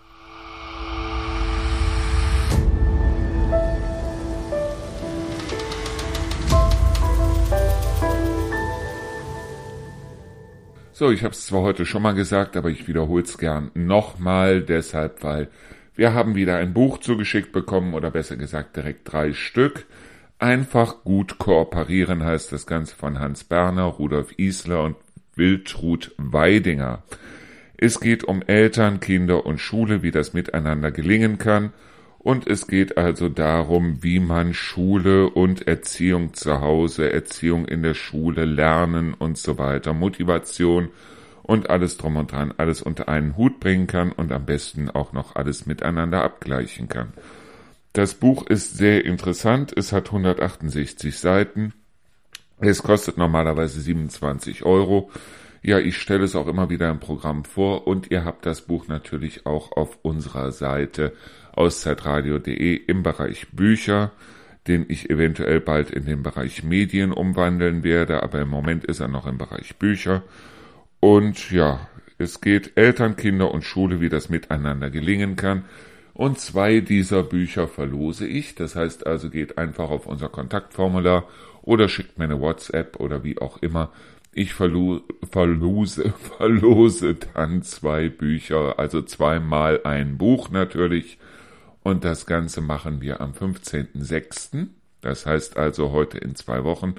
So, 11.02 11.10
ich 11.10 11.24
habe 11.24 11.34
es 11.34 11.46
zwar 11.46 11.62
heute 11.62 11.84
schon 11.84 12.02
mal 12.02 12.14
gesagt, 12.14 12.56
aber 12.56 12.70
ich 12.70 12.86
wiederhole 12.86 13.24
es 13.24 13.36
gern 13.36 13.72
nochmal, 13.74 14.62
deshalb, 14.62 15.24
weil 15.24 15.48
wir 15.96 16.14
haben 16.14 16.36
wieder 16.36 16.58
ein 16.58 16.74
Buch 16.74 16.98
zugeschickt 16.98 17.50
bekommen 17.50 17.94
oder 17.94 18.12
besser 18.12 18.36
gesagt 18.36 18.76
direkt 18.76 19.12
drei 19.12 19.32
Stück. 19.32 19.86
Einfach 20.38 21.02
gut 21.02 21.38
kooperieren 21.38 22.22
heißt 22.22 22.52
das 22.52 22.68
Ganze 22.68 22.94
von 22.94 23.18
Hans 23.18 23.42
Berner, 23.42 23.82
Rudolf 23.82 24.38
Isler 24.38 24.84
und 24.84 24.94
Wildrud 25.34 26.14
Weidinger. 26.18 27.02
Es 27.76 27.98
geht 27.98 28.22
um 28.22 28.40
Eltern, 28.42 29.00
Kinder 29.00 29.44
und 29.44 29.58
Schule, 29.58 30.04
wie 30.04 30.12
das 30.12 30.34
miteinander 30.34 30.92
gelingen 30.92 31.36
kann 31.36 31.72
und 32.22 32.46
es 32.46 32.68
geht 32.68 32.96
also 32.98 33.28
darum, 33.28 34.02
wie 34.02 34.20
man 34.20 34.54
Schule 34.54 35.28
und 35.28 35.66
Erziehung 35.66 36.34
zu 36.34 36.60
Hause, 36.60 37.12
Erziehung 37.12 37.64
in 37.64 37.82
der 37.82 37.94
Schule, 37.94 38.44
Lernen 38.44 39.14
und 39.14 39.38
so 39.38 39.58
weiter, 39.58 39.92
Motivation 39.92 40.90
und 41.42 41.68
alles 41.68 41.96
drum 41.96 42.16
und 42.16 42.30
dran, 42.30 42.54
alles 42.56 42.80
unter 42.80 43.08
einen 43.08 43.36
Hut 43.36 43.58
bringen 43.58 43.88
kann 43.88 44.12
und 44.12 44.30
am 44.30 44.46
besten 44.46 44.88
auch 44.88 45.12
noch 45.12 45.34
alles 45.34 45.66
miteinander 45.66 46.22
abgleichen 46.22 46.88
kann. 46.88 47.12
Das 47.92 48.14
Buch 48.14 48.46
ist 48.46 48.78
sehr 48.78 49.04
interessant, 49.04 49.72
es 49.76 49.92
hat 49.92 50.06
168 50.06 51.18
Seiten, 51.18 51.74
es 52.60 52.84
kostet 52.84 53.18
normalerweise 53.18 53.80
27 53.80 54.64
Euro. 54.64 55.10
Ja, 55.62 55.80
ich 55.80 55.98
stelle 55.98 56.24
es 56.24 56.36
auch 56.36 56.46
immer 56.46 56.70
wieder 56.70 56.88
im 56.90 57.00
Programm 57.00 57.44
vor 57.44 57.86
und 57.86 58.10
ihr 58.12 58.24
habt 58.24 58.46
das 58.46 58.62
Buch 58.62 58.86
natürlich 58.86 59.44
auch 59.46 59.72
auf 59.72 59.98
unserer 60.02 60.52
Seite 60.52 61.12
auszeitradio.de 61.52 62.74
im 62.74 63.02
Bereich 63.02 63.48
Bücher, 63.52 64.12
den 64.66 64.86
ich 64.88 65.10
eventuell 65.10 65.60
bald 65.60 65.90
in 65.90 66.04
den 66.04 66.22
Bereich 66.22 66.62
Medien 66.62 67.12
umwandeln 67.12 67.82
werde, 67.82 68.22
aber 68.22 68.40
im 68.40 68.48
Moment 68.48 68.84
ist 68.84 69.00
er 69.00 69.08
noch 69.08 69.26
im 69.26 69.38
Bereich 69.38 69.76
Bücher. 69.76 70.22
Und 71.00 71.50
ja, 71.50 71.88
es 72.18 72.40
geht 72.40 72.72
Eltern, 72.76 73.16
Kinder 73.16 73.52
und 73.52 73.62
Schule, 73.64 74.00
wie 74.00 74.08
das 74.08 74.28
miteinander 74.28 74.90
gelingen 74.90 75.34
kann. 75.36 75.64
Und 76.14 76.38
zwei 76.38 76.80
dieser 76.80 77.22
Bücher 77.22 77.68
verlose 77.68 78.26
ich. 78.26 78.54
Das 78.54 78.76
heißt 78.76 79.06
also, 79.06 79.30
geht 79.30 79.58
einfach 79.58 79.90
auf 79.90 80.06
unser 80.06 80.28
Kontaktformular 80.28 81.26
oder 81.62 81.88
schickt 81.88 82.18
mir 82.18 82.24
eine 82.24 82.40
WhatsApp 82.40 83.00
oder 83.00 83.24
wie 83.24 83.38
auch 83.38 83.58
immer. 83.62 83.90
Ich 84.32 84.54
verlo 84.54 85.00
verlose, 85.30 86.12
verlose 86.38 87.16
dann 87.34 87.62
zwei 87.62 88.08
Bücher, 88.08 88.78
also 88.78 89.02
zweimal 89.02 89.80
ein 89.84 90.18
Buch 90.18 90.50
natürlich. 90.50 91.18
Und 91.82 92.04
das 92.04 92.26
Ganze 92.26 92.60
machen 92.60 93.00
wir 93.00 93.20
am 93.20 93.32
15.06. 93.32 94.68
Das 95.00 95.26
heißt 95.26 95.56
also 95.56 95.90
heute 95.90 96.18
in 96.18 96.34
zwei 96.34 96.64
Wochen. 96.64 96.94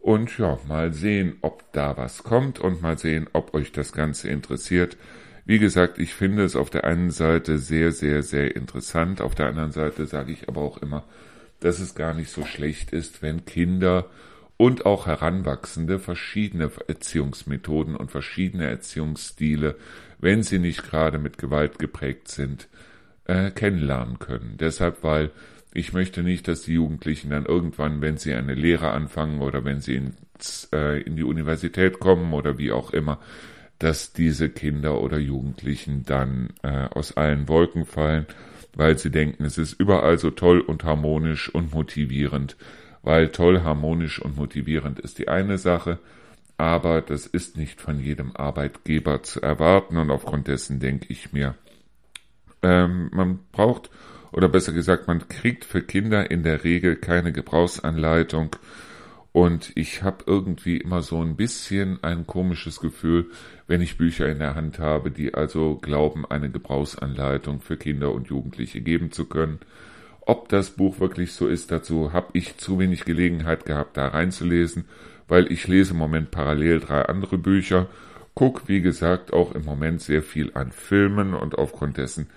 Und 0.00 0.36
ja, 0.38 0.58
mal 0.66 0.92
sehen, 0.92 1.36
ob 1.40 1.72
da 1.72 1.96
was 1.96 2.22
kommt 2.22 2.58
und 2.58 2.82
mal 2.82 2.98
sehen, 2.98 3.28
ob 3.32 3.54
euch 3.54 3.72
das 3.72 3.92
Ganze 3.92 4.28
interessiert. 4.28 4.96
Wie 5.46 5.58
gesagt, 5.58 5.98
ich 5.98 6.14
finde 6.14 6.44
es 6.44 6.56
auf 6.56 6.70
der 6.70 6.84
einen 6.84 7.10
Seite 7.10 7.58
sehr, 7.58 7.92
sehr, 7.92 8.22
sehr 8.22 8.56
interessant. 8.56 9.20
Auf 9.20 9.34
der 9.34 9.46
anderen 9.46 9.72
Seite 9.72 10.06
sage 10.06 10.32
ich 10.32 10.48
aber 10.48 10.62
auch 10.62 10.78
immer, 10.78 11.04
dass 11.60 11.80
es 11.80 11.94
gar 11.94 12.14
nicht 12.14 12.30
so 12.30 12.44
schlecht 12.44 12.92
ist, 12.92 13.22
wenn 13.22 13.44
Kinder 13.44 14.06
und 14.56 14.86
auch 14.86 15.06
Heranwachsende 15.06 15.98
verschiedene 15.98 16.70
Erziehungsmethoden 16.86 17.96
und 17.96 18.10
verschiedene 18.10 18.66
Erziehungsstile, 18.66 19.76
wenn 20.18 20.42
sie 20.42 20.58
nicht 20.58 20.82
gerade 20.82 21.18
mit 21.18 21.38
Gewalt 21.38 21.78
geprägt 21.78 22.28
sind, 22.28 22.68
äh, 23.26 23.50
kennenlernen 23.50 24.18
können. 24.18 24.56
Deshalb, 24.58 25.02
weil 25.02 25.30
Ich 25.76 25.92
möchte 25.92 26.22
nicht, 26.22 26.46
dass 26.46 26.62
die 26.62 26.74
Jugendlichen 26.74 27.30
dann 27.30 27.46
irgendwann, 27.46 28.00
wenn 28.00 28.16
sie 28.16 28.32
eine 28.32 28.54
Lehre 28.54 28.92
anfangen 28.92 29.40
oder 29.42 29.64
wenn 29.64 29.80
sie 29.80 29.96
ins, 29.96 30.68
äh, 30.72 31.02
in 31.02 31.16
die 31.16 31.24
Universität 31.24 31.98
kommen 31.98 32.32
oder 32.32 32.58
wie 32.58 32.70
auch 32.70 32.92
immer, 32.92 33.18
dass 33.80 34.12
diese 34.12 34.48
Kinder 34.48 35.00
oder 35.00 35.18
Jugendlichen 35.18 36.04
dann 36.06 36.50
äh, 36.62 36.86
aus 36.90 37.16
allen 37.16 37.48
Wolken 37.48 37.86
fallen, 37.86 38.26
weil 38.76 38.98
sie 38.98 39.10
denken, 39.10 39.44
es 39.44 39.58
ist 39.58 39.72
überall 39.72 40.16
so 40.18 40.30
toll 40.30 40.60
und 40.60 40.84
harmonisch 40.84 41.52
und 41.52 41.74
motivierend, 41.74 42.56
weil 43.02 43.30
toll, 43.30 43.62
harmonisch 43.62 44.22
und 44.22 44.36
motivierend 44.36 45.00
ist 45.00 45.18
die 45.18 45.26
eine 45.26 45.58
Sache, 45.58 45.98
aber 46.56 47.02
das 47.02 47.26
ist 47.26 47.56
nicht 47.56 47.80
von 47.80 47.98
jedem 47.98 48.36
Arbeitgeber 48.36 49.24
zu 49.24 49.42
erwarten 49.42 49.96
und 49.96 50.12
aufgrund 50.12 50.46
dessen 50.46 50.78
denke 50.78 51.06
ich 51.08 51.32
mir, 51.32 51.56
ähm, 52.64 53.10
man 53.12 53.40
braucht 53.52 53.90
oder 54.32 54.48
besser 54.48 54.72
gesagt, 54.72 55.06
man 55.06 55.28
kriegt 55.28 55.64
für 55.64 55.82
Kinder 55.82 56.30
in 56.30 56.42
der 56.42 56.64
Regel 56.64 56.96
keine 56.96 57.32
Gebrauchsanleitung 57.32 58.56
und 59.34 59.72
ich 59.74 60.04
habe 60.04 60.22
irgendwie 60.28 60.76
immer 60.76 61.02
so 61.02 61.20
ein 61.20 61.34
bisschen 61.34 61.98
ein 62.02 62.24
komisches 62.24 62.78
Gefühl, 62.78 63.30
wenn 63.66 63.80
ich 63.80 63.98
Bücher 63.98 64.28
in 64.28 64.38
der 64.38 64.54
Hand 64.54 64.78
habe, 64.78 65.10
die 65.10 65.34
also 65.34 65.74
glauben, 65.74 66.24
eine 66.24 66.50
Gebrauchsanleitung 66.50 67.60
für 67.60 67.76
Kinder 67.76 68.12
und 68.12 68.28
Jugendliche 68.28 68.80
geben 68.80 69.10
zu 69.10 69.24
können. 69.24 69.58
Ob 70.20 70.48
das 70.50 70.70
Buch 70.70 71.00
wirklich 71.00 71.32
so 71.32 71.48
ist, 71.48 71.72
dazu 71.72 72.12
habe 72.12 72.28
ich 72.34 72.58
zu 72.58 72.78
wenig 72.78 73.04
Gelegenheit 73.04 73.66
gehabt, 73.66 73.96
da 73.96 74.06
reinzulesen, 74.06 74.84
weil 75.26 75.50
ich 75.50 75.66
lese 75.66 75.94
im 75.94 75.98
Moment 75.98 76.30
parallel 76.30 76.78
drei 76.78 77.02
andere 77.02 77.36
Bücher, 77.36 77.88
guck, 78.34 78.68
wie 78.68 78.82
gesagt, 78.82 79.32
auch 79.32 79.52
im 79.52 79.64
Moment 79.64 80.00
sehr 80.00 80.22
viel 80.22 80.52
an 80.54 80.70
Filmen 80.70 81.34
und 81.34 81.58
aufgrund 81.58 81.98
dessen 81.98 82.28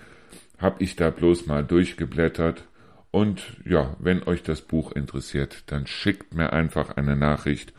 habe 0.58 0.82
ich 0.82 0.96
da 0.96 1.10
bloß 1.10 1.46
mal 1.46 1.64
durchgeblättert. 1.64 2.64
Und 3.10 3.56
ja, 3.64 3.96
wenn 3.98 4.22
euch 4.24 4.42
das 4.42 4.60
Buch 4.60 4.92
interessiert, 4.92 5.64
dann 5.66 5.86
schickt 5.86 6.34
mir 6.34 6.52
einfach 6.52 6.96
eine 6.96 7.16
Nachricht 7.16 7.72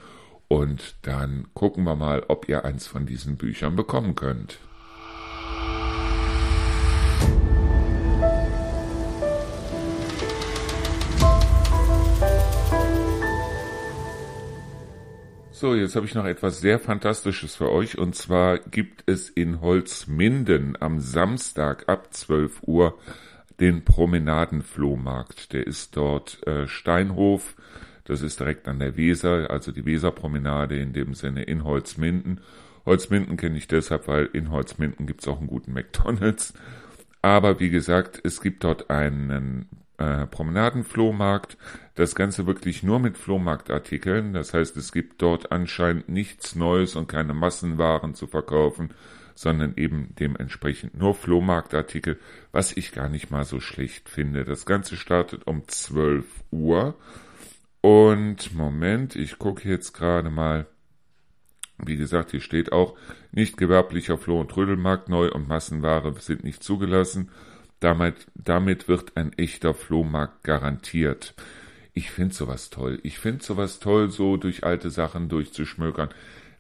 und 0.48 0.96
dann 1.04 1.48
gucken 1.54 1.84
wir 1.84 1.96
mal, 1.96 2.24
ob 2.28 2.50
ihr 2.50 2.66
eins 2.66 2.88
von 2.88 3.06
diesen 3.06 3.38
Büchern 3.38 3.76
bekommen 3.76 4.16
könnt. 4.16 4.60
So, 15.60 15.76
jetzt 15.76 15.98
habe 15.98 16.06
ich 16.06 16.16
noch 16.16 16.24
etwas 16.24 16.62
sehr 16.62 16.80
Fantastisches 16.80 17.58
für 17.58 17.70
euch. 17.70 17.98
Und 17.98 18.16
zwar 18.16 18.60
gibt 18.60 19.04
es 19.08 19.30
in 19.30 19.60
Holzminden 19.60 20.78
am 20.80 21.02
Samstag 21.02 21.90
ab 21.90 22.14
12 22.14 22.64
Uhr 22.64 22.98
den 23.60 23.84
Promenadenflohmarkt. 23.84 25.52
Der 25.52 25.68
ist 25.68 25.98
dort 25.98 26.48
äh, 26.48 26.66
Steinhof. 26.66 27.58
Das 28.06 28.22
ist 28.22 28.40
direkt 28.40 28.70
an 28.70 28.80
der 28.80 28.96
Weser, 28.96 29.50
also 29.50 29.74
die 29.74 29.86
Weserpromenade 29.86 30.80
in 30.80 30.94
dem 30.94 31.14
Sinne 31.14 31.44
in 31.44 31.66
Holzminden. 31.66 32.40
Holzminden 32.86 33.36
kenne 33.36 33.58
ich 33.58 33.68
deshalb, 33.68 34.08
weil 34.08 34.30
in 34.32 34.52
Holzminden 34.52 35.08
gibt 35.08 35.24
es 35.24 35.28
auch 35.28 35.40
einen 35.40 35.48
guten 35.48 35.74
McDonalds. 35.74 36.54
Aber 37.22 37.60
wie 37.60 37.70
gesagt, 37.70 38.22
es 38.24 38.40
gibt 38.40 38.64
dort 38.64 38.90
einen 38.90 39.68
äh, 40.00 40.26
Promenadenflohmarkt. 40.28 41.58
Das 41.96 42.16
Ganze 42.16 42.48
wirklich 42.48 42.84
nur 42.84 43.00
mit 43.00 43.18
Flohmarktartikeln. 43.18 44.34
Das 44.34 44.54
heißt, 44.54 44.78
es 44.78 44.92
gibt 44.92 45.22
dort 45.22 45.52
anscheinend 45.52 46.10
nichts 46.10 46.56
Neues 46.56 46.96
und 46.96 47.08
keine 47.08 47.34
Massenwaren 47.34 48.16
zu 48.16 48.26
verkaufen, 48.26 48.94
sondern 49.36 49.74
eben 49.76 50.16
dementsprechend 50.18 50.98
nur 50.98 51.14
Flohmarktartikel, 51.16 52.18
was 52.52 52.76
ich 52.76 52.94
gar 52.94 53.10
nicht 53.10 53.30
mal 53.30 53.44
so 53.44 53.60
schlecht 53.60 54.10
finde. 54.10 54.46
Das 54.46 54.66
Ganze 54.66 54.96
startet 54.96 55.46
um 55.46 55.68
12 55.68 56.26
Uhr. 56.52 56.96
Und 57.82 58.54
Moment, 58.54 59.16
ich 59.16 59.38
gucke 59.38 59.68
jetzt 59.68 59.94
gerade 59.94 60.30
mal. 60.30 60.66
Wie 61.82 61.96
gesagt, 61.96 62.32
hier 62.32 62.42
steht 62.42 62.74
auch, 62.74 62.98
nicht 63.32 63.56
gewerblicher 63.56 64.18
Floh- 64.18 64.42
und 64.42 64.52
Trödelmarkt 64.52 65.08
neu 65.08 65.32
und 65.32 65.48
Massenware 65.48 66.14
sind 66.20 66.44
nicht 66.44 66.62
zugelassen. 66.62 67.30
Damit, 67.80 68.28
damit 68.36 68.88
wird 68.88 69.16
ein 69.16 69.34
echter 69.34 69.74
Flohmarkt 69.74 70.44
garantiert. 70.44 71.34
Ich 71.94 72.12
finde 72.12 72.36
sowas 72.36 72.70
toll. 72.70 73.00
Ich 73.04 73.20
finde 73.20 73.44
sowas 73.44 73.80
toll, 73.80 74.10
so 74.10 74.38
durch 74.38 74.64
alte 74.64 74.90
Sachen 74.90 75.30
durchzuschmökern. 75.30 76.10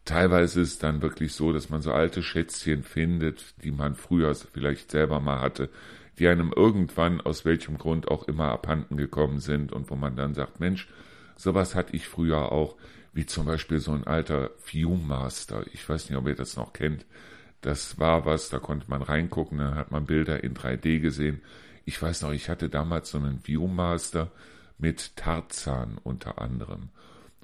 Teilweise 0.06 0.62
ist 0.62 0.74
es 0.74 0.80
dann 0.80 1.02
wirklich 1.02 1.34
so, 1.34 1.54
dass 1.54 1.70
man 1.70 1.82
so 1.82 1.92
alte 1.92 2.24
Schätzchen 2.24 2.84
findet, 2.84 3.54
die 3.64 3.72
man 3.72 3.96
früher 3.96 4.34
vielleicht 4.34 4.92
selber 4.92 5.20
mal 5.20 5.40
hatte, 5.40 5.70
die 6.18 6.28
einem 6.28 6.52
irgendwann 6.56 7.22
aus 7.22 7.46
welchem 7.46 7.78
Grund 7.78 8.08
auch 8.08 8.28
immer 8.28 8.50
abhanden 8.52 8.98
gekommen 8.98 9.40
sind 9.40 9.72
und 9.72 9.90
wo 9.90 9.96
man 9.96 10.16
dann 10.16 10.34
sagt, 10.34 10.60
Mensch, 10.60 10.88
sowas 11.36 11.76
hatte 11.76 11.96
ich 11.96 12.08
früher 12.08 12.52
auch, 12.52 12.76
wie 13.14 13.26
zum 13.26 13.46
Beispiel 13.46 13.80
so 13.80 13.92
ein 13.92 14.06
alter 14.06 14.52
Viewmaster. 14.64 15.64
Ich 15.74 15.88
weiß 15.88 16.10
nicht, 16.10 16.18
ob 16.18 16.28
ihr 16.28 16.36
das 16.36 16.56
noch 16.56 16.74
kennt. 16.74 17.06
Das 17.62 18.00
war 18.00 18.26
was, 18.26 18.50
da 18.50 18.60
konnte 18.60 18.90
man 18.90 19.02
reingucken, 19.02 19.58
dann 19.58 19.76
hat 19.76 19.92
man 19.92 20.06
Bilder 20.06 20.44
in 20.44 20.54
3D 20.54 21.00
gesehen. 21.00 21.42
Ich 21.86 22.02
weiß 22.02 22.22
noch, 22.22 22.32
ich 22.32 22.50
hatte 22.50 22.70
damals 22.70 23.12
so 23.12 23.18
einen 23.18 23.42
Viewmaster 23.44 24.32
mit 24.78 25.16
Tarzan 25.18 25.98
unter 26.04 26.40
anderem. 26.42 26.90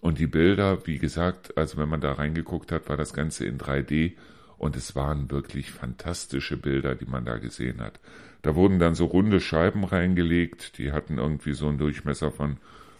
Und 0.01 0.19
die 0.19 0.27
Bilder, 0.27 0.85
wie 0.85 0.99
gesagt, 0.99 1.57
also 1.57 1.77
wenn 1.77 1.89
man 1.89 2.01
da 2.01 2.13
reingeguckt 2.13 2.71
hat, 2.71 2.89
war 2.89 2.95
das 2.95 3.13
Ganze 3.13 3.45
in 3.45 3.57
3D 3.57 4.13
und 4.57 4.75
es 4.75 4.95
waren 4.95 5.31
wirklich 5.31 5.71
fantastische 5.71 6.57
Bilder, 6.57 6.95
die 6.95 7.05
man 7.05 7.25
da 7.25 7.37
gesehen 7.37 7.81
hat. 7.81 7.99
Da 8.41 8.55
wurden 8.55 8.79
dann 8.79 8.95
so 8.95 9.05
runde 9.05 9.41
Scheiben 9.41 9.83
reingelegt, 9.83 10.77
die 10.77 10.91
hatten 10.91 11.17
irgendwie 11.17 11.53
so 11.53 11.67
einen 11.67 11.79
Durchmesser 11.79 12.31
von 12.31 12.57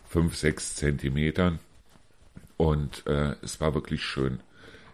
5, 0.10 0.36
6 0.36 0.76
Zentimetern 0.76 1.60
und 2.58 3.06
äh, 3.06 3.36
es 3.42 3.62
war 3.62 3.74
wirklich 3.74 4.04
schön. 4.04 4.40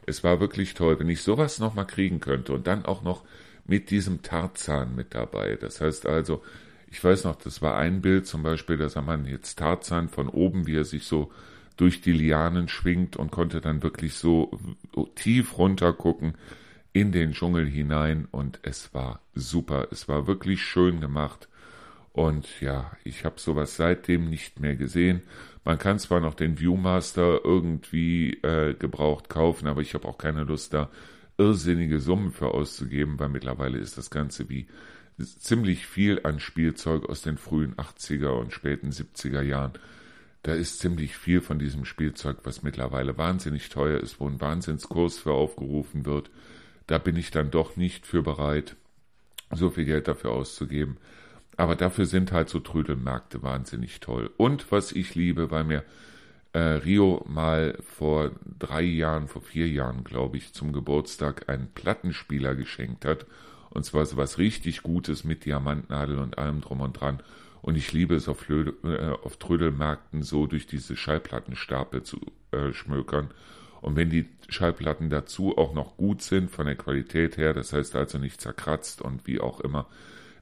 Es 0.06 0.24
war 0.24 0.40
wirklich 0.40 0.74
toll, 0.74 1.00
wenn 1.00 1.10
ich 1.10 1.22
sowas 1.22 1.60
nochmal 1.60 1.88
kriegen 1.88 2.20
könnte 2.20 2.54
und 2.54 2.68
dann 2.68 2.86
auch 2.86 3.04
noch 3.04 3.24
mit 3.66 3.92
diesem 3.92 4.22
Tarzan 4.22 4.96
mit 4.96 5.14
dabei. 5.14 5.58
Das 5.60 5.82
heißt 5.82 6.06
also, 6.06 6.44
ich 6.90 7.04
weiß 7.04 7.24
noch, 7.24 7.36
das 7.36 7.62
war 7.62 7.78
ein 7.78 8.02
Bild 8.02 8.28
zum 8.28 8.44
Beispiel, 8.44 8.78
da 8.78 8.90
sah 8.90 9.02
man 9.02 9.26
jetzt 9.26 9.60
Tarzan 9.60 10.10
von 10.10 10.28
oben, 10.28 10.68
wie 10.68 10.76
er 10.76 10.84
sich 10.84 11.06
so 11.06 11.32
durch 11.78 12.02
die 12.02 12.12
Lianen 12.12 12.68
schwingt 12.68 13.16
und 13.16 13.32
konnte 13.32 13.62
dann 13.62 13.82
wirklich 13.82 14.16
so 14.16 14.60
tief 15.16 15.58
runter 15.58 15.94
gucken 15.94 16.36
in 16.94 17.12
den 17.12 17.32
Dschungel 17.32 17.66
hinein 17.66 18.28
und 18.32 18.60
es 18.64 18.94
war 18.94 19.22
super. 19.34 19.88
Es 19.92 20.08
war 20.08 20.28
wirklich 20.28 20.62
schön 20.62 21.00
gemacht. 21.00 21.48
Und 22.14 22.60
ja, 22.60 22.92
ich 23.06 23.24
habe 23.24 23.40
sowas 23.40 23.78
seitdem 23.78 24.30
nicht 24.30 24.60
mehr 24.60 24.76
gesehen. 24.76 25.22
Man 25.64 25.78
kann 25.78 26.00
zwar 26.00 26.20
noch 26.20 26.34
den 26.34 26.60
Viewmaster 26.60 27.42
irgendwie 27.44 28.34
äh, 28.42 28.74
gebraucht 28.74 29.30
kaufen, 29.30 29.68
aber 29.68 29.82
ich 29.82 29.94
habe 29.94 30.08
auch 30.08 30.18
keine 30.18 30.44
Lust 30.44 30.74
da 30.74 30.90
irrsinnige 31.38 32.00
Summen 32.00 32.32
für 32.32 32.54
auszugeben, 32.54 33.20
weil 33.20 33.30
mittlerweile 33.30 33.78
ist 33.78 33.98
das 33.98 34.10
Ganze 34.10 34.50
wie 34.50 34.68
ziemlich 35.20 35.86
viel 35.86 36.22
an 36.24 36.40
Spielzeug 36.40 37.08
aus 37.10 37.22
den 37.22 37.38
frühen 37.38 37.76
80er 37.76 38.30
und 38.30 38.54
späten 38.54 38.90
70er 38.90 39.42
Jahren. 39.42 39.74
Da 40.44 40.54
ist 40.54 40.80
ziemlich 40.80 41.16
viel 41.16 41.42
von 41.42 41.60
diesem 41.60 41.86
Spielzeug, 41.86 42.38
was 42.44 42.64
mittlerweile 42.64 43.18
wahnsinnig 43.18 43.70
teuer 43.70 44.00
ist, 44.00 44.20
wo 44.20 44.28
ein 44.28 44.42
Wahnsinnskurs 44.42 45.20
für 45.20 45.34
aufgerufen 45.34 46.06
wird. 46.06 46.32
Da 46.88 46.98
bin 46.98 47.16
ich 47.16 47.30
dann 47.30 47.52
doch 47.52 47.76
nicht 47.76 48.08
für 48.08 48.24
bereit, 48.24 48.76
so 49.52 49.70
viel 49.70 49.86
Geld 49.86 50.08
dafür 50.08 50.32
auszugeben. 50.32 50.98
Aber 51.62 51.76
dafür 51.76 52.08
sind 52.08 52.32
halt 52.32 52.50
so 52.50 52.60
Trödelmärkte 52.60 53.44
wahnsinnig 53.44 54.00
toll. 54.00 54.32
Und 54.36 54.72
was 54.72 54.92
ich 54.92 55.14
liebe, 55.14 55.52
weil 55.52 55.64
mir 55.64 55.84
äh, 56.54 56.60
Rio 56.60 57.24
mal 57.30 57.78
vor 57.84 58.32
drei 58.58 58.82
Jahren, 58.82 59.28
vor 59.28 59.44
vier 59.44 59.68
Jahren, 59.70 60.04
glaube 60.04 60.38
ich, 60.38 60.54
zum 60.54 60.74
Geburtstag 60.74 61.50
einen 61.50 61.68
Plattenspieler 61.68 62.56
geschenkt 62.56 63.06
hat. 63.06 63.28
Und 63.70 63.86
zwar 63.86 64.08
so 64.08 64.18
was 64.18 64.40
richtig 64.40 64.82
Gutes 64.82 65.24
mit 65.24 65.46
Diamantnadel 65.46 66.18
und 66.18 66.40
allem 66.40 66.62
drum 66.62 66.82
und 66.82 67.00
dran. 67.00 67.22
Und 67.62 67.78
ich 67.78 67.94
liebe 67.94 68.16
es 68.16 68.28
auf, 68.28 68.40
Flö 68.40 68.74
äh, 68.84 69.12
auf 69.24 69.38
Trödelmärkten 69.38 70.24
so 70.24 70.48
durch 70.48 70.66
diese 70.66 70.96
Schallplattenstapel 70.96 72.02
zu 72.02 72.20
äh, 72.50 72.74
schmökern. 72.74 73.30
Und 73.82 73.96
wenn 73.96 74.10
die 74.10 74.28
Schallplatten 74.50 75.12
dazu 75.12 75.56
auch 75.60 75.76
noch 75.76 75.96
gut 75.96 76.24
sind 76.24 76.50
von 76.50 76.66
der 76.66 76.76
Qualität 76.76 77.38
her, 77.38 77.54
das 77.54 77.72
heißt 77.72 77.96
also 77.96 78.18
nicht 78.18 78.42
zerkratzt 78.42 79.04
und 79.04 79.28
wie 79.28 79.40
auch 79.40 79.60
immer, 79.60 79.86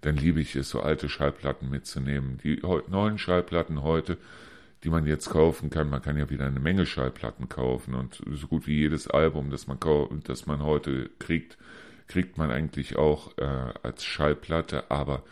dann 0.01 0.15
liebe 0.15 0.39
ich 0.39 0.55
es, 0.55 0.69
so 0.69 0.81
alte 0.81 1.09
Schallplatten 1.09 1.69
mitzunehmen. 1.69 2.39
Die 2.43 2.61
neuen 2.87 3.17
Schallplatten 3.17 3.81
heute, 3.81 4.17
die 4.83 4.89
man 4.89 5.05
jetzt 5.05 5.29
kaufen 5.29 5.69
kann, 5.69 5.89
man 5.89 6.01
kann 6.01 6.17
ja 6.17 6.29
wieder 6.29 6.45
eine 6.45 6.59
Menge 6.59 6.85
Schallplatten 6.85 7.49
kaufen 7.49 7.93
und 7.93 8.21
so 8.31 8.47
gut 8.47 8.65
wie 8.65 8.77
jedes 8.77 9.07
Album, 9.07 9.49
das 9.49 9.67
man, 9.67 9.77
das 10.23 10.45
man 10.45 10.63
heute 10.63 11.09
kriegt, 11.19 11.57
kriegt 12.07 12.37
man 12.37 12.49
eigentlich 12.49 12.95
auch 12.95 13.37
äh, 13.37 13.73
als 13.83 14.05
Schallplatte, 14.05 14.89
aber 14.89 15.23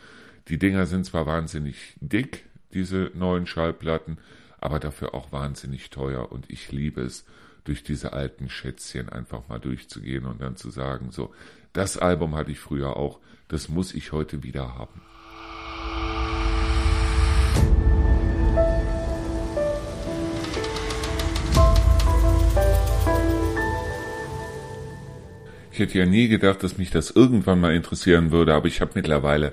die 0.48 0.58
Dinger 0.58 0.86
sind 0.86 1.06
zwar 1.06 1.26
wahnsinnig 1.26 1.94
dick, 2.00 2.44
diese 2.74 3.10
neuen 3.14 3.46
Schallplatten, 3.46 4.18
aber 4.60 4.78
dafür 4.78 5.14
auch 5.14 5.32
wahnsinnig 5.32 5.90
teuer 5.90 6.30
und 6.30 6.50
ich 6.50 6.70
liebe 6.70 7.00
es, 7.00 7.24
durch 7.68 7.82
diese 7.82 8.14
alten 8.14 8.48
Schätzchen 8.48 9.10
einfach 9.10 9.46
mal 9.48 9.60
durchzugehen 9.60 10.24
und 10.24 10.40
dann 10.40 10.56
zu 10.56 10.70
sagen, 10.70 11.10
so, 11.10 11.34
das 11.78 11.96
Album 11.96 12.34
hatte 12.34 12.50
ich 12.50 12.58
früher 12.58 12.96
auch. 12.96 13.20
Das 13.46 13.68
muss 13.68 13.94
ich 13.94 14.10
heute 14.10 14.42
wieder 14.42 14.74
haben. 14.74 15.00
Ich 25.70 25.78
hätte 25.78 25.98
ja 26.00 26.04
nie 26.06 26.26
gedacht, 26.26 26.64
dass 26.64 26.78
mich 26.78 26.90
das 26.90 27.12
irgendwann 27.12 27.60
mal 27.60 27.76
interessieren 27.76 28.32
würde, 28.32 28.54
aber 28.54 28.66
ich 28.66 28.80
habe 28.80 28.90
mittlerweile, 28.96 29.52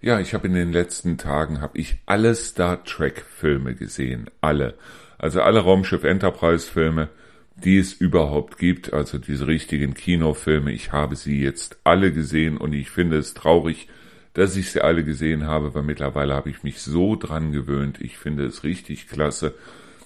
ja, 0.00 0.18
ich 0.18 0.34
habe 0.34 0.48
in 0.48 0.54
den 0.54 0.72
letzten 0.72 1.18
Tagen, 1.18 1.60
habe 1.60 1.78
ich 1.78 2.00
alle 2.04 2.34
Star 2.34 2.82
Trek-Filme 2.82 3.76
gesehen, 3.76 4.28
alle. 4.40 4.74
Also 5.18 5.40
alle 5.40 5.60
Raumschiff 5.60 6.02
Enterprise-Filme, 6.02 7.10
die 7.64 7.78
es 7.78 7.92
überhaupt 7.92 8.58
gibt, 8.58 8.92
also 8.92 9.18
diese 9.18 9.46
richtigen 9.46 9.94
Kinofilme. 9.94 10.72
Ich 10.72 10.92
habe 10.92 11.16
sie 11.16 11.42
jetzt 11.42 11.78
alle 11.84 12.12
gesehen 12.12 12.56
und 12.56 12.72
ich 12.72 12.90
finde 12.90 13.18
es 13.18 13.34
traurig, 13.34 13.88
dass 14.32 14.56
ich 14.56 14.70
sie 14.70 14.82
alle 14.82 15.04
gesehen 15.04 15.44
habe, 15.44 15.74
weil 15.74 15.82
mittlerweile 15.82 16.34
habe 16.34 16.50
ich 16.50 16.62
mich 16.62 16.80
so 16.80 17.16
dran 17.16 17.52
gewöhnt. 17.52 18.00
Ich 18.00 18.16
finde 18.16 18.46
es 18.46 18.64
richtig 18.64 19.08
klasse. 19.08 19.54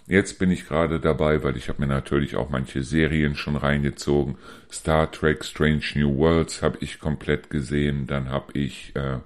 Jetzt 0.07 0.39
bin 0.39 0.51
ich 0.51 0.67
gerade 0.67 1.01
dabei, 1.01 1.43
weil 1.43 1.57
ich 1.57 1.69
habe 1.69 1.81
mir 1.81 1.89
natürlich 1.89 2.37
auch 2.37 2.51
manche 2.51 2.83
Serien 2.83 3.37
schon 3.37 3.57
reingezogen. 3.57 4.37
Star 4.71 5.11
Trek 5.11 5.45
Strange 5.45 5.85
New 5.95 6.17
Worlds 6.17 6.63
habe 6.63 6.79
ich 6.81 6.99
komplett 6.99 7.51
gesehen. 7.51 8.07
Dann 8.07 8.29
habe 8.29 8.59
ich 8.59 8.95
äh, 8.97 9.19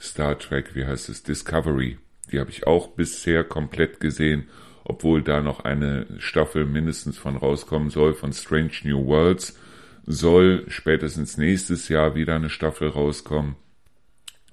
Star 0.00 0.38
Trek, 0.38 0.74
wie 0.74 0.84
heißt 0.84 1.08
es, 1.08 1.22
Discovery. 1.22 1.98
Die 2.30 2.38
habe 2.38 2.50
ich 2.50 2.66
auch 2.66 2.88
bisher 2.88 3.42
komplett 3.42 4.00
gesehen 4.00 4.48
obwohl 4.84 5.22
da 5.22 5.40
noch 5.40 5.60
eine 5.60 6.06
Staffel 6.18 6.66
mindestens 6.66 7.18
von 7.18 7.36
rauskommen 7.36 7.90
soll 7.90 8.14
von 8.14 8.32
Strange 8.32 8.72
New 8.84 9.06
Worlds, 9.06 9.58
soll 10.06 10.64
spätestens 10.68 11.38
nächstes 11.38 11.88
Jahr 11.88 12.14
wieder 12.14 12.36
eine 12.36 12.50
Staffel 12.50 12.88
rauskommen. 12.88 13.56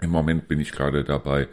Im 0.02 0.10
Moment 0.10 0.48
bin 0.48 0.60
ich 0.60 0.72
gerade 0.72 1.04
dabei, 1.04 1.48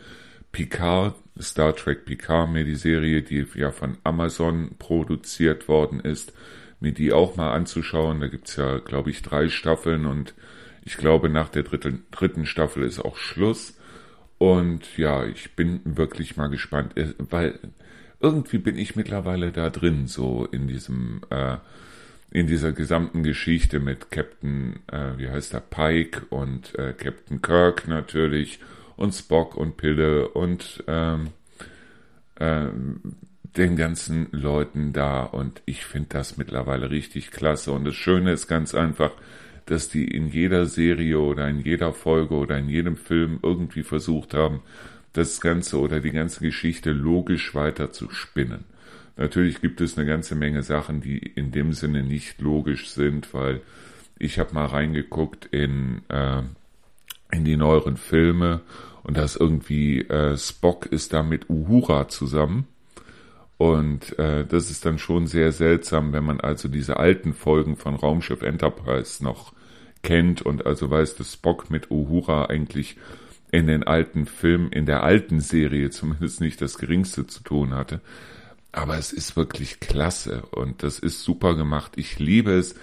Picard, 0.53 1.17
Star 1.41 1.75
Trek 1.75 2.05
Picard, 2.05 2.51
mir 2.51 2.65
die 2.65 2.77
Serie, 2.77 3.23
die 3.23 3.47
ja 3.55 3.71
von 3.71 3.99
Amazon 4.05 4.77
produziert 4.79 5.69
worden 5.69 6.01
ist, 6.01 6.33
mir 6.81 6.93
die 6.93 7.13
auch 7.13 7.37
mal 7.37 7.53
anzuschauen. 7.53 8.21
Da 8.21 8.29
gibt's 8.29 8.57
ja, 8.57 8.79
glaube 8.79 9.11
ich, 9.11 9.23
drei 9.23 9.49
Staffeln 9.49 10.07
und 10.07 10.35
ich 10.85 10.97
glaube, 10.97 11.29
nach 11.29 11.49
der 11.49 11.65
dritten, 11.65 12.07
dritten 12.11 12.47
Staffel 12.47 12.83
ist 12.83 13.01
auch 13.01 13.17
Schluss. 13.17 13.79
Und 14.39 14.97
ja, 14.97 15.25
ich 15.27 15.57
bin 15.57 15.81
wirklich 15.85 16.37
mal 16.37 16.47
gespannt, 16.47 16.97
äh, 16.97 17.13
weil 17.19 17.59
irgendwie 18.21 18.59
bin 18.59 18.77
ich 18.77 18.97
mittlerweile 18.97 19.53
da 19.53 19.71
drin, 19.71 20.07
so 20.07 20.47
in 20.51 20.67
diesem, 20.67 21.21
äh, 21.31 21.57
in 22.31 22.47
dieser 22.47 22.73
gesamten 22.73 23.23
Geschichte 23.23 23.81
mit 23.81 24.11
Captain, 24.11 24.81
äh, 24.91 25.17
wie 25.17 25.29
heißt 25.29 25.53
der, 25.53 25.61
Pike 25.61 26.27
und 26.31 26.77
äh, 26.79 26.93
Captain 26.93 27.41
Kirk 27.43 27.89
natürlich 27.89 28.61
und 28.97 29.13
Spock 29.13 29.57
und 29.57 29.77
Pille 29.77 30.29
und 30.29 30.83
ähm, 30.89 31.29
äh, 32.37 32.67
den 33.57 33.77
ganzen 33.77 34.29
Leuten 34.33 34.93
da 34.93 35.23
und 35.23 35.63
ich 35.65 35.85
finde 35.85 36.11
das 36.11 36.37
mittlerweile 36.37 36.91
richtig 36.91 37.31
klasse. 37.31 37.73
Und 37.73 37.85
das 37.85 37.95
Schöne 37.95 38.33
ist 38.33 38.47
ganz 38.47 38.75
einfach, 38.75 39.13
dass 39.67 39.89
die 39.89 40.07
in 40.07 40.29
jeder 40.29 40.67
Serie 40.67 41.19
oder 41.19 41.49
in 41.49 41.61
jeder 41.61 41.93
Folge 41.93 42.35
oder 42.35 42.59
in 42.59 42.69
jedem 42.69 42.97
Film 42.97 43.39
irgendwie 43.43 43.83
versucht 43.83 44.35
haben, 44.35 44.63
das 45.13 45.41
Ganze 45.41 45.79
oder 45.79 46.01
die 46.01 46.11
ganze 46.11 46.41
Geschichte 46.41 46.93
logisch 46.93 47.55
weiter 47.55 47.93
zu 47.93 48.11
spinnen. 48.11 48.65
Natürlich 49.17 49.61
gibt 49.61 49.81
es 49.81 49.99
eine 49.99 50.07
ganze 50.07 50.35
Menge 50.37 50.63
Sachen, 50.63 51.01
die 51.01 51.19
in 51.19 51.51
dem 51.51 51.73
Sinne 51.73 52.05
nicht 52.05 52.41
logisch 52.41 52.91
sind, 52.91 53.35
weil 53.35 53.63
ich 54.19 54.39
habe 54.39 54.55
mal 54.55 54.67
reingeguckt 54.67 55.47
in, 55.47 56.03
äh, 56.09 56.43
in 57.33 57.45
die 57.45 57.57
neueren 57.57 57.97
Filme 57.97 58.61
und 59.03 59.17
das 59.17 59.37
irgendwie 59.37 60.03
äh, 60.03 60.37
Spock 60.37 60.87
ist 60.87 61.13
da 61.13 61.23
mit 61.23 61.51
Uhura 61.51 62.09
zusammen. 62.09 62.67
Und 63.57 64.17
äh, 64.21 64.47
das 64.47 64.71
ist 64.71 64.85
dann 64.85 64.99
schon 64.99 65.27
sehr 65.27 65.51
seltsam, 65.51 66.13
wenn 66.13 66.25
man 66.25 66.41
also 66.41 66.69
diese 66.69 66.99
alten 66.99 67.35
Folgen 67.35 67.77
von 67.77 67.97
Raumschiff 67.97 68.43
Enterprise 68.43 69.25
noch 69.25 69.53
kennt 70.03 70.43
und 70.43 70.65
also 70.65 70.91
weiß, 70.91 71.17
dass 71.17 71.33
Spock 71.33 71.71
mit 71.71 71.91
Uhura 71.91 72.47
eigentlich 72.47 72.97
in 73.51 73.67
den 73.67 73.83
alten 73.83 74.27
Filmen, 74.27 74.71
in 74.71 74.87
der 74.87 75.03
alten 75.03 75.41
Serie 75.41 75.91
zumindest 75.91 76.41
nicht 76.41 76.61
das 76.61 76.79
geringste 76.79 77.27
zu 77.27 77.43
tun 77.43 77.75
hatte. 77.75 78.01
Aber 78.73 78.99
es 78.99 79.13
ist 79.13 79.37
wirklich 79.37 79.81
klasse 79.81 80.43
und 80.51 80.83
das 80.83 80.99
ist 80.99 81.23
super 81.23 81.57
gemacht. 81.57 81.93
Ich 81.97 82.19
liebe 82.19 82.53
es, 82.53 82.75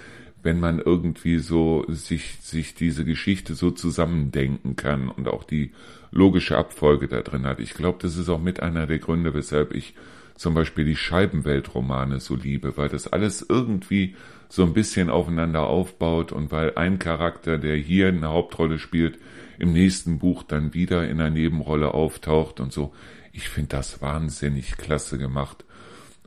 wenn 0.42 0.60
man 0.60 0.78
irgendwie 0.78 1.38
so 1.38 1.84
sich, 1.88 2.38
sich 2.40 2.74
diese 2.74 3.04
Geschichte 3.04 3.54
so 3.54 3.70
zusammendenken 3.70 4.76
kann 4.76 5.08
und 5.08 5.28
auch 5.28 5.44
die 5.44 5.72
logische 6.10 6.56
Abfolge 6.56 7.08
da 7.08 7.22
drin 7.22 7.46
hat. 7.46 7.60
Ich 7.60 7.74
glaube, 7.74 7.98
das 8.00 8.16
ist 8.16 8.28
auch 8.28 8.40
mit 8.40 8.60
einer 8.60 8.86
der 8.86 8.98
Gründe, 8.98 9.34
weshalb 9.34 9.74
ich 9.74 9.94
zum 10.36 10.54
Beispiel 10.54 10.84
die 10.84 10.96
Scheibenweltromane 10.96 12.20
so 12.20 12.36
liebe, 12.36 12.76
weil 12.76 12.88
das 12.88 13.08
alles 13.08 13.44
irgendwie 13.48 14.14
so 14.48 14.62
ein 14.62 14.74
bisschen 14.74 15.10
aufeinander 15.10 15.66
aufbaut 15.66 16.30
und 16.32 16.52
weil 16.52 16.74
ein 16.76 16.98
Charakter, 16.98 17.58
der 17.58 17.76
hier 17.76 18.08
eine 18.08 18.28
Hauptrolle 18.28 18.78
spielt, 18.78 19.18
im 19.58 19.72
nächsten 19.72 20.18
Buch 20.18 20.42
dann 20.42 20.74
wieder 20.74 21.08
in 21.08 21.20
einer 21.20 21.30
Nebenrolle 21.30 21.94
auftaucht 21.94 22.60
und 22.60 22.72
so. 22.72 22.94
Ich 23.32 23.48
finde 23.48 23.70
das 23.70 24.00
wahnsinnig 24.00 24.76
klasse 24.76 25.18
gemacht. 25.18 25.64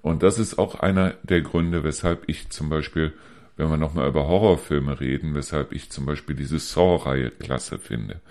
Und 0.02 0.24
das 0.24 0.40
ist 0.40 0.58
auch 0.58 0.76
einer 0.76 1.16
der 1.24 1.42
Gründe, 1.42 1.84
weshalb 1.84 2.24
ich 2.28 2.50
zum 2.50 2.70
Beispiel, 2.70 3.14
wenn 3.58 3.70
wir 3.70 3.78
nochmal 3.78 4.08
über 4.08 4.28
Horrorfilme 4.28 5.00
reden, 5.00 5.36
weshalb 5.36 5.74
ich 5.74 5.90
zum 5.90 6.06
Beispiel 6.06 6.36
diese 6.36 6.60
Saw-Reihe 6.60 7.32
klasse 7.32 7.80
finde. 7.80 8.22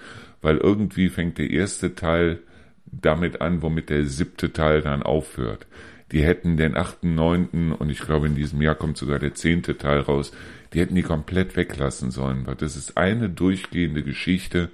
Weil 0.40 0.58
irgendwie 0.58 1.08
fängt 1.08 1.38
der 1.38 1.50
erste 1.50 1.94
Teil 1.94 2.40
damit 2.86 3.40
an, 3.40 3.62
womit 3.62 3.90
der 3.90 4.06
siebte 4.06 4.52
Teil 4.52 4.80
dann 4.80 5.02
aufhört. 5.02 5.66
Die 6.12 6.22
hätten 6.22 6.56
den 6.56 6.76
achten, 6.76 7.14
neunten 7.14 7.72
und 7.72 7.90
ich 7.90 8.00
glaube 8.00 8.26
in 8.26 8.34
diesem 8.34 8.62
Jahr 8.62 8.74
kommt 8.74 8.96
sogar 8.96 9.18
der 9.18 9.34
zehnte 9.34 9.76
Teil 9.76 10.00
raus. 10.00 10.32
Die 10.72 10.80
hätten 10.80 10.94
die 10.94 11.02
komplett 11.02 11.56
weglassen 11.56 12.10
sollen, 12.10 12.46
weil 12.46 12.56
das 12.56 12.76
ist 12.76 12.96
eine 12.96 13.30
durchgehende 13.30 14.02
Geschichte 14.02 14.70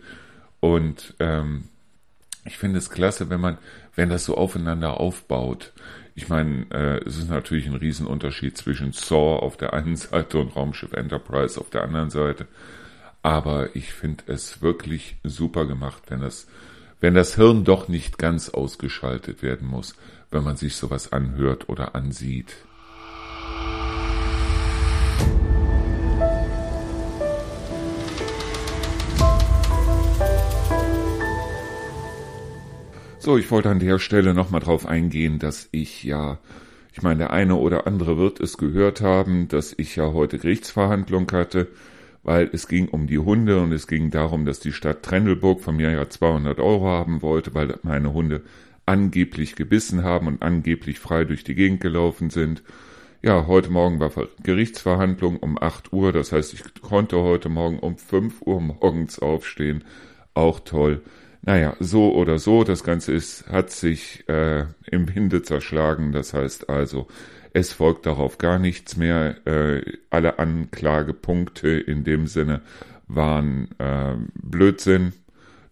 und 0.61 1.15
ähm, 1.21 1.65
ich 2.45 2.59
finde 2.59 2.79
es 2.79 2.91
klasse, 2.91 3.31
wenn 3.31 3.41
man, 3.41 3.59
wenn 3.95 4.11
das 4.11 4.25
so 4.25 4.37
aufeinander 4.37 5.01
aufbaut. 5.01 5.73
Ich 6.15 6.29
meine, 6.29 6.67
äh, 6.71 7.07
es 7.07 7.19
ist 7.19 7.31
natürlich 7.31 7.67
ein 7.67 7.75
Riesenunterschied 7.75 8.57
zwischen 8.57 8.93
Saw 8.93 9.41
auf 9.41 9.57
der 9.57 9.73
einen 9.73 9.97
Seite 9.97 10.39
und 10.39 10.55
Raumschiff 10.55 10.93
Enterprise 10.93 11.61
auf 11.61 11.71
der 11.71 11.83
anderen 11.83 12.11
Seite. 12.11 12.47
Aber 13.23 13.75
ich 13.75 13.93
finde 13.93 14.25
es 14.27 14.61
wirklich 14.61 15.17
super 15.25 15.67
gemacht, 15.67 16.03
wenn 16.09 16.21
das, 16.21 16.47
wenn 17.01 17.15
das 17.15 17.35
Hirn 17.37 17.65
doch 17.65 17.89
nicht 17.89 18.19
ganz 18.19 18.51
ausgeschaltet 18.51 19.43
werden 19.43 19.67
muss, 19.67 19.95
wenn 20.31 20.45
man 20.45 20.57
sich 20.57 20.77
sowas 20.77 21.13
anhört 21.13 21.69
oder 21.69 21.95
ansieht. 21.95 22.55
So, 33.25 33.39
ich 33.39 33.51
wollte 33.51 33.71
an 33.71 33.79
der 33.79 33.99
Stelle 33.99 34.35
nochmal 34.35 34.61
drauf 34.61 34.85
eingehen, 34.85 35.39
dass 35.39 35.71
ich 35.73 36.05
ja, 36.05 36.39
ich 36.93 37.01
meine, 37.01 37.21
der 37.21 37.33
eine 37.33 37.55
oder 37.55 37.87
andere 37.87 38.19
wird 38.19 38.39
es 38.39 38.59
gehört 38.59 39.01
haben, 39.01 39.49
dass 39.49 39.73
ich 39.79 39.97
ja 39.97 40.13
heute 40.13 40.39
Gerichtsverhandlung 40.39 41.33
hatte, 41.33 41.69
weil 42.23 42.51
es 42.53 42.69
ging 42.69 42.87
um 42.87 43.07
die 43.07 43.19
Hunde 43.19 43.63
und 43.63 43.73
es 43.73 43.87
ging 43.87 44.11
darum, 44.11 44.45
dass 44.45 44.61
die 44.61 44.75
Stadt 44.75 45.03
Trendelburg 45.03 45.63
von 45.63 45.75
mir 45.75 45.91
ja 45.91 46.07
200 46.07 46.61
Euro 46.61 46.85
haben 46.85 47.23
wollte, 47.23 47.55
weil 47.55 47.79
meine 47.83 48.13
Hunde 48.13 48.43
angeblich 48.85 49.57
gebissen 49.57 50.05
haben 50.05 50.27
und 50.27 50.43
angeblich 50.43 50.99
frei 50.99 51.25
durch 51.25 51.45
die 51.45 51.55
Gegend 51.55 51.81
gelaufen 51.81 52.29
sind. 52.29 52.63
Ja, 53.23 53.47
heute 53.47 53.71
Morgen 53.71 54.01
war 54.01 54.11
Gerichtsverhandlung 54.43 55.39
um 55.39 55.57
8 55.59 55.95
Uhr, 55.95 56.13
das 56.13 56.31
heißt, 56.31 56.53
ich 56.53 56.63
konnte 56.83 57.19
heute 57.23 57.49
Morgen 57.49 57.79
um 57.79 57.97
5 57.97 58.43
Uhr 58.43 58.61
morgens 58.61 59.19
aufstehen. 59.19 59.83
Auch 60.35 60.61
toll. 60.61 61.01
Naja, 61.47 61.77
so 61.79 62.15
oder 62.15 62.39
so, 62.39 62.65
das 62.65 62.85
Ganze 62.85 63.13
ist, 63.13 63.51
hat 63.51 63.71
sich 63.71 64.27
äh, 64.31 64.65
im 64.91 65.15
Winde 65.15 65.43
zerschlagen. 65.43 66.13
Das 66.13 66.33
heißt 66.33 66.71
also, 66.71 67.07
es 67.53 67.71
folgt 67.75 68.07
darauf 68.07 68.39
gar 68.39 68.59
nichts 68.59 68.97
mehr. 68.97 69.47
Äh, 69.47 69.83
alle 70.09 70.39
Anklagepunkte 70.39 71.69
in 71.69 72.03
dem 72.03 72.29
Sinne 72.29 72.63
waren 73.09 73.69
äh, 73.79 74.15
Blödsinn. 74.35 75.13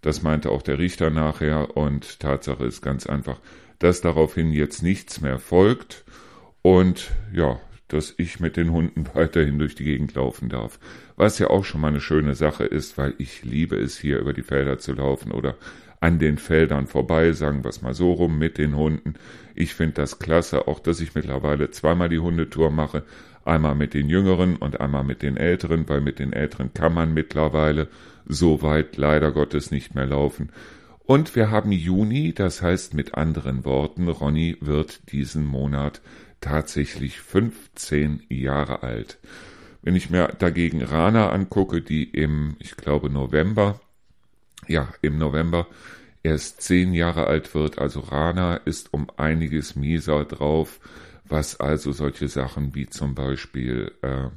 Das 0.02 0.22
meinte 0.22 0.50
auch 0.50 0.60
der 0.60 0.78
Richter 0.78 1.08
nachher. 1.08 1.74
Und 1.74 2.20
Tatsache 2.20 2.66
ist 2.66 2.82
ganz 2.82 3.06
einfach, 3.06 3.40
dass 3.78 4.02
daraufhin 4.02 4.52
jetzt 4.52 4.82
nichts 4.82 5.22
mehr 5.22 5.38
folgt. 5.38 6.04
Und 6.60 7.12
ja, 7.32 7.58
dass 7.92 8.14
ich 8.16 8.40
mit 8.40 8.56
den 8.56 8.72
Hunden 8.72 9.04
weiterhin 9.14 9.58
durch 9.58 9.74
die 9.74 9.84
Gegend 9.84 10.14
laufen 10.14 10.48
darf. 10.48 10.78
Was 11.16 11.38
ja 11.38 11.48
auch 11.48 11.64
schon 11.64 11.80
mal 11.80 11.88
eine 11.88 12.00
schöne 12.00 12.34
Sache 12.34 12.64
ist, 12.64 12.98
weil 12.98 13.14
ich 13.18 13.44
liebe 13.44 13.76
es 13.76 13.98
hier 13.98 14.18
über 14.18 14.32
die 14.32 14.42
Felder 14.42 14.78
zu 14.78 14.92
laufen 14.92 15.32
oder 15.32 15.56
an 16.00 16.18
den 16.18 16.36
Feldern 16.36 16.88
vorbei, 16.88 17.32
sagen 17.32 17.62
wir 17.62 17.68
es 17.68 17.80
mal 17.80 17.94
so 17.94 18.12
rum, 18.12 18.36
mit 18.36 18.58
den 18.58 18.76
Hunden. 18.76 19.14
Ich 19.54 19.74
finde 19.74 19.94
das 19.94 20.18
klasse, 20.18 20.66
auch 20.66 20.80
dass 20.80 21.00
ich 21.00 21.14
mittlerweile 21.14 21.70
zweimal 21.70 22.08
die 22.08 22.18
Hundetour 22.18 22.70
mache. 22.70 23.04
Einmal 23.44 23.76
mit 23.76 23.94
den 23.94 24.08
Jüngeren 24.08 24.56
und 24.56 24.80
einmal 24.80 25.04
mit 25.04 25.22
den 25.22 25.36
Älteren, 25.36 25.88
weil 25.88 26.00
mit 26.00 26.18
den 26.18 26.32
Älteren 26.32 26.74
kann 26.74 26.92
man 26.92 27.14
mittlerweile 27.14 27.88
so 28.26 28.62
weit 28.62 28.96
leider 28.96 29.30
Gottes 29.30 29.70
nicht 29.70 29.94
mehr 29.94 30.06
laufen. 30.06 30.50
Und 31.04 31.34
wir 31.36 31.50
haben 31.50 31.72
Juni, 31.72 32.32
das 32.32 32.62
heißt 32.62 32.94
mit 32.94 33.14
anderen 33.14 33.64
Worten, 33.64 34.08
Ronny 34.08 34.56
wird 34.60 35.12
diesen 35.12 35.44
Monat 35.44 36.00
tatsächlich 36.42 37.20
15 37.20 38.24
Jahre 38.28 38.82
alt. 38.82 39.18
Wenn 39.80 39.96
ich 39.96 40.10
mir 40.10 40.28
dagegen 40.38 40.82
Rana 40.82 41.30
angucke, 41.30 41.80
die 41.80 42.04
im, 42.04 42.56
ich 42.58 42.76
glaube, 42.76 43.08
November, 43.08 43.80
ja, 44.68 44.88
im 45.00 45.18
November 45.18 45.66
erst 46.22 46.60
zehn 46.62 46.92
Jahre 46.92 47.26
alt 47.26 47.54
wird, 47.54 47.78
also 47.78 48.00
Rana 48.00 48.56
ist 48.56 48.92
um 48.92 49.08
einiges 49.16 49.74
mieser 49.74 50.24
drauf, 50.24 50.78
was 51.24 51.58
also 51.58 51.92
solche 51.92 52.28
Sachen 52.28 52.74
wie 52.74 52.88
zum 52.88 53.14
Beispiel 53.14 53.92
äh, 54.02 54.28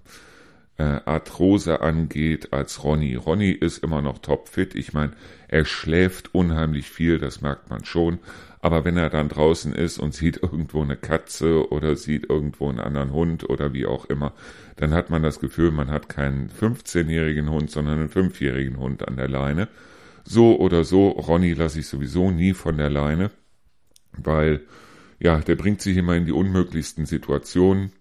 äh, 0.77 1.01
Arthrose 1.05 1.81
angeht 1.81 2.53
als 2.53 2.83
Ronny. 2.83 3.15
Ronny 3.15 3.51
ist 3.51 3.83
immer 3.83 4.01
noch 4.01 4.19
topfit. 4.19 4.75
Ich 4.75 4.93
meine, 4.93 5.13
er 5.47 5.65
schläft 5.65 6.33
unheimlich 6.33 6.89
viel, 6.89 7.17
das 7.17 7.41
merkt 7.41 7.69
man 7.69 7.85
schon. 7.85 8.19
Aber 8.65 8.83
wenn 8.83 8.97
er 8.97 9.11
dann 9.11 9.29
draußen 9.29 9.73
ist 9.73 9.99
und 9.99 10.15
sieht 10.15 10.37
irgendwo 10.41 10.81
eine 10.81 10.97
Katze 10.97 11.69
oder 11.71 11.95
sieht 11.95 12.31
irgendwo 12.31 12.67
einen 12.67 12.79
anderen 12.79 13.11
Hund 13.11 13.47
oder 13.47 13.73
wie 13.73 13.85
auch 13.85 14.05
immer, 14.05 14.33
dann 14.75 14.91
hat 14.91 15.11
man 15.11 15.21
das 15.21 15.39
Gefühl, 15.39 15.69
man 15.69 15.91
hat 15.91 16.09
keinen 16.09 16.49
15-jährigen 16.49 17.51
Hund, 17.51 17.69
sondern 17.69 17.99
einen 17.99 18.09
5-jährigen 18.09 18.79
Hund 18.79 19.07
an 19.07 19.17
der 19.17 19.27
Leine. 19.27 19.67
So 20.23 20.59
oder 20.59 20.83
so, 20.83 21.09
Ronny 21.09 21.53
lasse 21.53 21.79
ich 21.79 21.87
sowieso 21.87 22.31
nie 22.31 22.53
von 22.53 22.77
der 22.77 22.89
Leine, 22.89 23.29
weil, 24.17 24.61
ja, 25.19 25.37
der 25.37 25.57
bringt 25.57 25.81
sich 25.81 25.95
immer 25.97 26.15
in 26.15 26.25
die 26.25 26.31
unmöglichsten 26.31 27.05
Situationen. 27.05 27.91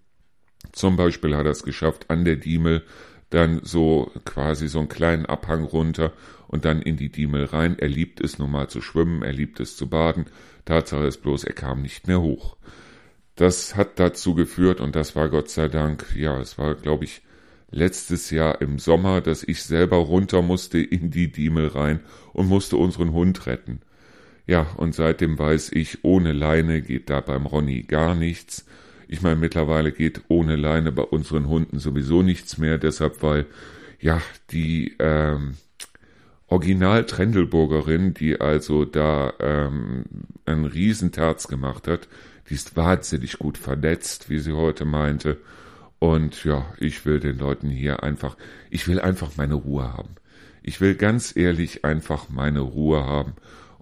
Zum 0.72 0.96
Beispiel 0.96 1.36
hat 1.36 1.44
er 1.44 1.52
es 1.52 1.62
geschafft, 1.62 2.08
an 2.08 2.24
der 2.24 2.36
Diemel 2.36 2.84
dann 3.28 3.60
so 3.64 4.10
quasi 4.24 4.68
so 4.68 4.78
einen 4.78 4.88
kleinen 4.88 5.26
Abhang 5.26 5.64
runter 5.64 6.14
und 6.48 6.64
dann 6.64 6.82
in 6.82 6.96
die 6.96 7.10
Diemel 7.10 7.44
rein. 7.44 7.78
Er 7.78 7.88
liebt 7.88 8.20
es 8.20 8.38
nun 8.38 8.50
mal 8.50 8.68
zu 8.68 8.80
schwimmen, 8.80 9.22
er 9.22 9.32
liebt 9.32 9.60
es 9.60 9.76
zu 9.76 9.88
baden. 9.88 10.26
Tatsache 10.64 11.06
ist 11.06 11.22
bloß, 11.22 11.44
er 11.44 11.54
kam 11.54 11.82
nicht 11.82 12.06
mehr 12.06 12.20
hoch. 12.20 12.56
Das 13.36 13.74
hat 13.74 13.98
dazu 13.98 14.34
geführt, 14.34 14.80
und 14.80 14.94
das 14.94 15.16
war 15.16 15.28
Gott 15.28 15.50
sei 15.50 15.68
Dank, 15.68 16.06
ja, 16.16 16.38
es 16.40 16.56
war, 16.56 16.74
glaube 16.76 17.04
ich, 17.04 17.22
letztes 17.70 18.30
Jahr 18.30 18.60
im 18.60 18.78
Sommer, 18.78 19.20
dass 19.20 19.42
ich 19.42 19.62
selber 19.64 19.96
runter 19.96 20.42
musste 20.42 20.78
in 20.78 21.10
die 21.10 21.32
Diemel 21.32 21.68
rein 21.68 22.00
und 22.32 22.46
musste 22.46 22.76
unseren 22.76 23.12
Hund 23.12 23.46
retten. 23.46 23.80
Ja, 24.46 24.66
und 24.76 24.94
seitdem 24.94 25.38
weiß 25.38 25.72
ich, 25.72 26.04
ohne 26.04 26.32
Leine 26.32 26.82
geht 26.82 27.10
da 27.10 27.20
beim 27.20 27.46
Ronny 27.46 27.82
gar 27.82 28.14
nichts. 28.14 28.66
Ich 29.08 29.22
meine, 29.22 29.36
mittlerweile 29.36 29.90
geht 29.90 30.22
ohne 30.28 30.56
Leine 30.56 30.92
bei 30.92 31.02
unseren 31.02 31.48
Hunden 31.48 31.78
sowieso 31.78 32.22
nichts 32.22 32.58
mehr, 32.58 32.78
deshalb, 32.78 33.22
weil, 33.22 33.46
ja, 34.00 34.20
die, 34.50 34.94
ähm, 34.98 35.54
Original 36.48 37.04
Trendelburgerin, 37.06 38.14
die 38.14 38.40
also 38.40 38.84
da 38.84 39.32
ähm, 39.40 40.04
einen 40.44 40.66
Riesenterz 40.66 41.48
gemacht 41.48 41.88
hat, 41.88 42.08
die 42.48 42.54
ist 42.54 42.76
wahnsinnig 42.76 43.38
gut 43.38 43.56
vernetzt, 43.56 44.28
wie 44.28 44.38
sie 44.38 44.52
heute 44.52 44.84
meinte. 44.84 45.38
Und 45.98 46.44
ja, 46.44 46.66
ich 46.78 47.06
will 47.06 47.18
den 47.18 47.38
Leuten 47.38 47.70
hier 47.70 48.02
einfach, 48.02 48.36
ich 48.70 48.86
will 48.86 49.00
einfach 49.00 49.36
meine 49.36 49.54
Ruhe 49.54 49.92
haben. 49.92 50.16
Ich 50.62 50.80
will 50.80 50.94
ganz 50.94 51.34
ehrlich 51.36 51.84
einfach 51.84 52.28
meine 52.28 52.60
Ruhe 52.60 53.04
haben. 53.04 53.34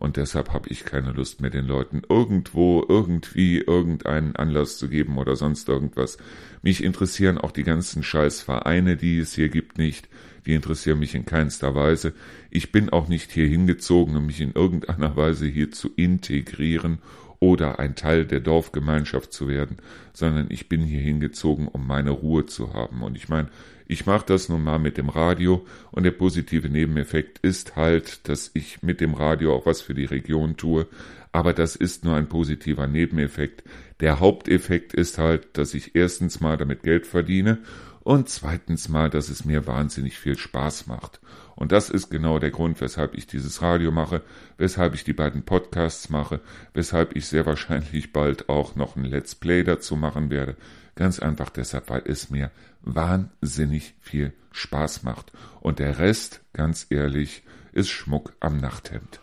Und 0.03 0.17
deshalb 0.17 0.53
habe 0.53 0.69
ich 0.69 0.85
keine 0.85 1.13
Lust 1.13 1.41
mehr, 1.41 1.51
den 1.51 1.65
Leuten 1.65 2.03
irgendwo, 2.09 2.85
irgendwie, 2.89 3.59
irgendeinen 3.59 4.35
Anlass 4.35 4.77
zu 4.77 4.89
geben 4.89 5.17
oder 5.17 5.37
sonst 5.37 5.69
irgendwas. 5.69 6.19
Mich 6.61 6.83
interessieren 6.83 7.39
auch 7.39 7.53
die 7.53 7.63
ganzen 7.63 8.03
Scheißvereine, 8.03 8.97
die 8.97 9.21
es 9.21 9.33
hier 9.33 9.49
gibt, 9.49 9.79
nicht. 9.79 10.09
Die 10.45 10.55
interessieren 10.55 10.99
mich 10.99 11.15
in 11.15 11.25
keinster 11.25 11.77
Weise. 11.77 12.15
Ich 12.51 12.73
bin 12.73 12.91
auch 12.91 13.07
nicht 13.07 13.31
hier 13.31 13.47
hingezogen, 13.47 14.17
um 14.17 14.27
mich 14.27 14.41
in 14.41 14.51
irgendeiner 14.51 15.15
Weise 15.15 15.47
hier 15.47 15.71
zu 15.71 15.91
integrieren 15.95 16.99
oder 17.39 17.79
ein 17.79 17.95
Teil 17.95 18.27
der 18.27 18.41
Dorfgemeinschaft 18.41 19.33
zu 19.33 19.47
werden, 19.47 19.77
sondern 20.13 20.49
ich 20.49 20.69
bin 20.69 20.83
hier 20.83 21.01
hingezogen, 21.01 21.69
um 21.69 21.87
meine 21.87 22.11
Ruhe 22.11 22.47
zu 22.47 22.75
haben. 22.75 23.05
Und 23.05 23.17
ich 23.17 23.29
meine, 23.29 23.51
ich 23.93 24.07
mache 24.07 24.25
das 24.27 24.49
nun 24.49 24.65
mal 24.65 24.79
mit 24.79 24.97
dem 24.97 25.11
Radio 25.11 25.67
und 25.91 26.05
der 26.05 26.13
positive 26.13 26.71
Nebeneffekt 26.71 27.39
ist 27.41 27.77
halt, 27.77 28.27
dass 28.27 28.51
ich 28.55 28.83
mit 28.83 29.03
dem 29.03 29.13
Radio 29.13 29.55
auch 29.55 29.67
was 29.67 29.83
für 29.83 29.93
die 29.93 30.07
Region 30.07 30.57
tue, 30.57 30.87
aber 31.31 31.53
das 31.53 31.77
ist 31.77 32.03
nur 32.03 32.17
ein 32.17 32.29
positiver 32.29 32.87
Nebeneffekt. 32.87 33.63
Der 34.03 34.21
Haupteffekt 34.21 34.93
ist 34.93 35.17
halt, 35.17 35.57
dass 35.57 35.73
ich 35.73 35.95
erstens 35.95 36.41
mal 36.41 36.59
damit 36.59 36.83
Geld 36.83 37.07
verdiene 37.07 37.59
und 38.01 38.29
zweitens 38.29 38.91
mal, 38.91 39.09
dass 39.09 39.31
es 39.31 39.47
mir 39.47 39.67
wahnsinnig 39.67 40.19
viel 40.19 40.37
Spaß 40.37 40.87
macht. 40.89 41.21
Und 41.57 41.73
das 41.73 41.89
ist 41.89 42.11
genau 42.11 42.39
der 42.39 42.51
Grund, 42.51 42.81
weshalb 42.83 43.15
ich 43.15 43.27
dieses 43.27 43.63
Radio 43.63 43.91
mache, 43.91 44.23
weshalb 44.59 44.95
ich 44.95 45.05
die 45.05 45.15
beiden 45.15 45.45
Podcasts 45.45 46.11
mache, 46.11 46.41
weshalb 46.75 47.17
ich 47.17 47.27
sehr 47.27 47.47
wahrscheinlich 47.47 48.13
bald 48.13 48.51
auch 48.51 48.77
noch 48.77 48.97
ein 48.97 49.05
Let's 49.05 49.35
Play 49.35 49.65
dazu 49.65 49.97
machen 49.97 50.29
werde, 50.31 50.57
Ganz 50.95 51.19
einfach 51.21 51.51
deshalb, 51.51 51.89
weil 51.89 52.03
es 52.05 52.31
mir 52.31 52.51
wahnsinnig 52.83 53.95
viel 54.01 54.33
Spaß 54.53 55.05
macht. 55.05 55.33
Und 55.61 55.79
der 55.79 55.99
Rest, 55.99 56.43
ganz 56.53 56.87
ehrlich, 56.91 57.43
ist 57.73 57.91
Schmuck 57.91 58.35
am 58.41 58.59
Nachthemd. 58.59 59.22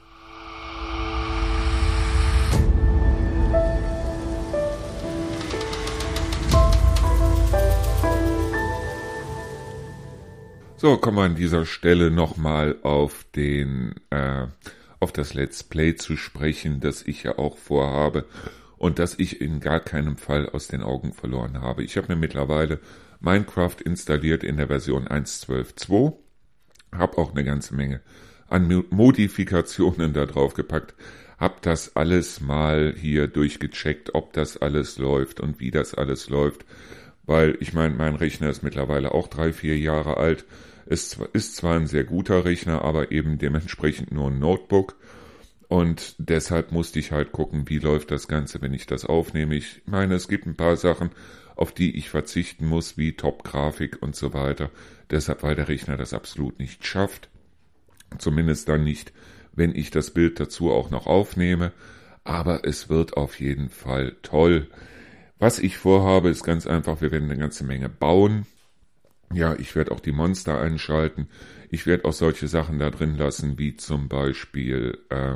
So, 10.82 10.96
kommen 10.96 11.18
wir 11.18 11.24
an 11.24 11.36
dieser 11.36 11.66
Stelle 11.66 12.10
nochmal 12.10 12.78
auf 12.84 13.26
den, 13.36 13.96
äh, 14.12 14.48
auf 15.02 15.12
das 15.12 15.34
Let's 15.34 15.62
Play 15.62 15.96
zu 15.96 16.16
sprechen, 16.16 16.80
das 16.80 17.02
ich 17.02 17.24
ja 17.24 17.38
auch 17.38 17.58
vorhabe 17.58 18.24
und 18.78 18.98
das 18.98 19.20
ich 19.20 19.42
in 19.42 19.60
gar 19.60 19.82
keinem 19.82 20.16
Fall 20.16 20.48
aus 20.48 20.70
den 20.70 20.82
Augen 20.82 21.12
verloren 21.12 21.60
habe. 21.60 21.84
Ich 21.84 21.98
habe 21.98 22.08
mir 22.08 22.16
mittlerweile 22.16 22.80
Minecraft 23.20 23.76
installiert 23.84 24.42
in 24.46 24.56
der 24.56 24.68
Version 24.68 25.06
1.12.2, 25.06 26.14
habe 26.94 27.18
auch 27.18 27.32
eine 27.32 27.44
ganze 27.44 27.76
Menge 27.76 28.00
an 28.48 28.86
Modifikationen 28.90 30.14
da 30.14 30.26
drauf 30.26 30.54
gepackt, 30.54 30.96
habe 31.38 31.56
das 31.62 31.98
alles 31.98 32.40
mal 32.40 32.94
hier 32.98 33.28
durchgecheckt, 33.28 34.16
ob 34.16 34.32
das 34.32 34.56
alles 34.56 34.98
läuft 34.98 35.42
und 35.42 35.60
wie 35.60 35.72
das 35.72 35.94
alles 35.94 36.30
läuft, 36.30 36.64
weil 37.26 37.58
ich 37.60 37.74
meine, 37.74 37.96
mein 37.96 38.16
Rechner 38.16 38.50
ist 38.50 38.64
mittlerweile 38.64 39.14
auch 39.14 39.28
drei, 39.28 39.52
vier 39.52 39.78
Jahre 39.78 40.16
alt. 40.16 40.46
Es 40.92 41.20
ist 41.34 41.56
zwar 41.56 41.76
ein 41.76 41.88
sehr 41.88 42.04
guter 42.04 42.46
Rechner, 42.46 42.84
aber 42.84 43.12
eben 43.12 43.38
dementsprechend 43.38 44.12
nur 44.12 44.32
ein 44.32 44.40
Notebook 44.40 44.96
und 45.70 46.16
deshalb 46.18 46.72
musste 46.72 46.98
ich 46.98 47.12
halt 47.12 47.32
gucken, 47.32 47.70
wie 47.70 47.78
läuft 47.78 48.10
das 48.10 48.28
Ganze, 48.28 48.60
wenn 48.60 48.74
ich 48.74 48.88
das 48.88 49.06
aufnehme. 49.06 49.54
Ich 49.54 49.84
meine, 49.86 50.16
es 50.16 50.28
gibt 50.28 50.48
ein 50.48 50.56
paar 50.56 50.78
Sachen, 50.78 51.12
auf 51.56 51.72
die 51.72 51.96
ich 51.96 52.10
verzichten 52.10 52.66
muss, 52.66 52.98
wie 52.98 53.14
Top-Grafik 53.14 54.02
und 54.02 54.16
so 54.16 54.34
weiter. 54.34 54.72
Deshalb, 55.12 55.44
weil 55.44 55.56
der 55.56 55.68
Rechner 55.68 55.96
das 55.96 56.16
absolut 56.16 56.58
nicht 56.58 56.88
schafft. 56.88 57.30
Zumindest 58.18 58.68
dann 58.68 58.84
nicht, 58.84 59.14
wenn 59.54 59.76
ich 59.76 59.92
das 59.92 60.10
Bild 60.10 60.40
dazu 60.40 60.72
auch 60.72 60.90
noch 60.90 61.06
aufnehme. 61.06 61.72
Aber 62.24 62.66
es 62.66 62.90
wird 62.90 63.16
auf 63.16 63.40
jeden 63.40 63.70
Fall 63.70 64.16
toll. 64.24 64.70
Was 65.38 65.60
ich 65.60 65.78
vorhabe, 65.78 66.30
ist 66.30 66.44
ganz 66.44 66.66
einfach, 66.66 67.00
wir 67.02 67.12
werden 67.12 67.30
eine 67.30 67.40
ganze 67.40 67.64
Menge 67.64 67.90
bauen. 67.90 68.48
Ja, 69.34 69.56
ich 69.56 69.76
werde 69.76 69.92
auch 69.92 70.00
die 70.00 70.12
Monster 70.12 70.60
einschalten. 70.60 71.28
Ich 71.70 71.86
werde 71.86 72.06
auch 72.06 72.14
solche 72.14 72.48
Sachen 72.48 72.80
da 72.80 72.90
drin 72.90 73.16
lassen, 73.16 73.60
wie 73.60 73.76
zum 73.76 74.08
Beispiel 74.08 74.98
äh, 75.10 75.36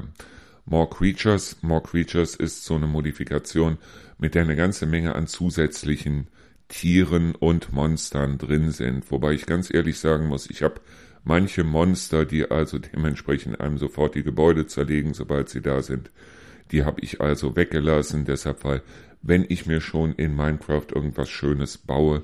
More 0.66 0.90
Creatures. 0.90 1.58
More 1.62 1.84
Creatures 1.84 2.36
ist 2.36 2.66
so 2.66 2.76
eine 2.76 2.88
Modifikation, 2.88 3.78
mit 4.18 4.34
der 4.34 4.44
eine 4.44 4.56
ganze 4.56 4.86
Menge 4.86 5.16
an 5.16 5.28
zusätzlichen 5.28 6.28
Tieren 6.70 7.36
und 7.36 7.72
Monstern 7.72 8.40
drin 8.40 8.72
sind. 8.72 9.12
Wobei 9.12 9.34
ich 9.34 9.46
ganz 9.46 9.72
ehrlich 9.72 10.00
sagen 10.00 10.28
muss, 10.28 10.50
ich 10.50 10.64
habe 10.64 10.82
manche 11.24 11.64
Monster, 11.64 12.26
die 12.26 12.50
also 12.50 12.80
dementsprechend 12.80 13.62
einem 13.62 13.78
sofort 13.78 14.16
die 14.16 14.24
Gebäude 14.24 14.66
zerlegen, 14.66 15.14
sobald 15.14 15.50
sie 15.50 15.62
da 15.62 15.84
sind. 15.84 16.10
Die 16.72 16.84
habe 16.84 17.02
ich 17.02 17.22
also 17.22 17.56
weggelassen, 17.56 18.26
deshalb, 18.26 18.64
weil 18.64 18.82
wenn 19.22 19.46
ich 19.48 19.68
mir 19.68 19.82
schon 19.82 20.14
in 20.16 20.36
Minecraft 20.36 20.88
irgendwas 20.96 21.30
Schönes 21.30 21.78
baue, 21.78 22.24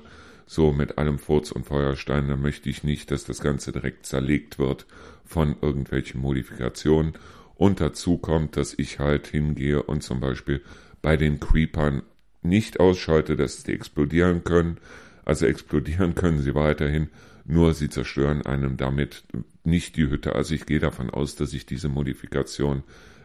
so 0.50 0.72
mit 0.72 0.98
allem 0.98 1.20
Furz 1.20 1.52
und 1.52 1.64
Feuerstein, 1.64 2.26
dann 2.26 2.42
möchte 2.42 2.68
ich 2.68 2.82
nicht, 2.82 3.12
dass 3.12 3.22
das 3.22 3.38
Ganze 3.38 3.70
direkt 3.70 4.04
zerlegt 4.04 4.58
wird 4.58 4.84
von 5.24 5.54
irgendwelchen 5.62 6.20
Modifikationen. 6.20 7.12
Und 7.54 7.80
dazu 7.80 8.18
kommt, 8.18 8.56
dass 8.56 8.74
ich 8.76 8.98
halt 8.98 9.28
hingehe 9.28 9.80
und 9.80 10.02
zum 10.02 10.18
Beispiel 10.18 10.60
bei 11.02 11.16
den 11.16 11.38
Creepern 11.38 12.02
nicht 12.42 12.80
ausschalte, 12.80 13.36
dass 13.36 13.62
die 13.62 13.72
explodieren 13.72 14.42
können. 14.42 14.78
Also 15.24 15.46
explodieren 15.46 16.14
können 16.16 16.42
sie 16.42 16.56
weiterhin, 16.56 17.10
nur 17.44 17.72
sie 17.72 17.88
zerstören 17.88 18.44
einem 18.44 18.76
damit 18.76 19.22
nicht 19.62 19.94
die 19.94 20.10
Hütte. 20.10 20.34
Also 20.34 20.56
ich 20.56 20.66
gehe 20.66 20.80
davon 20.80 21.10
aus, 21.10 21.36
dass 21.36 21.52
ich 21.52 21.64
diese 21.64 21.88
Modifikation 21.88 22.82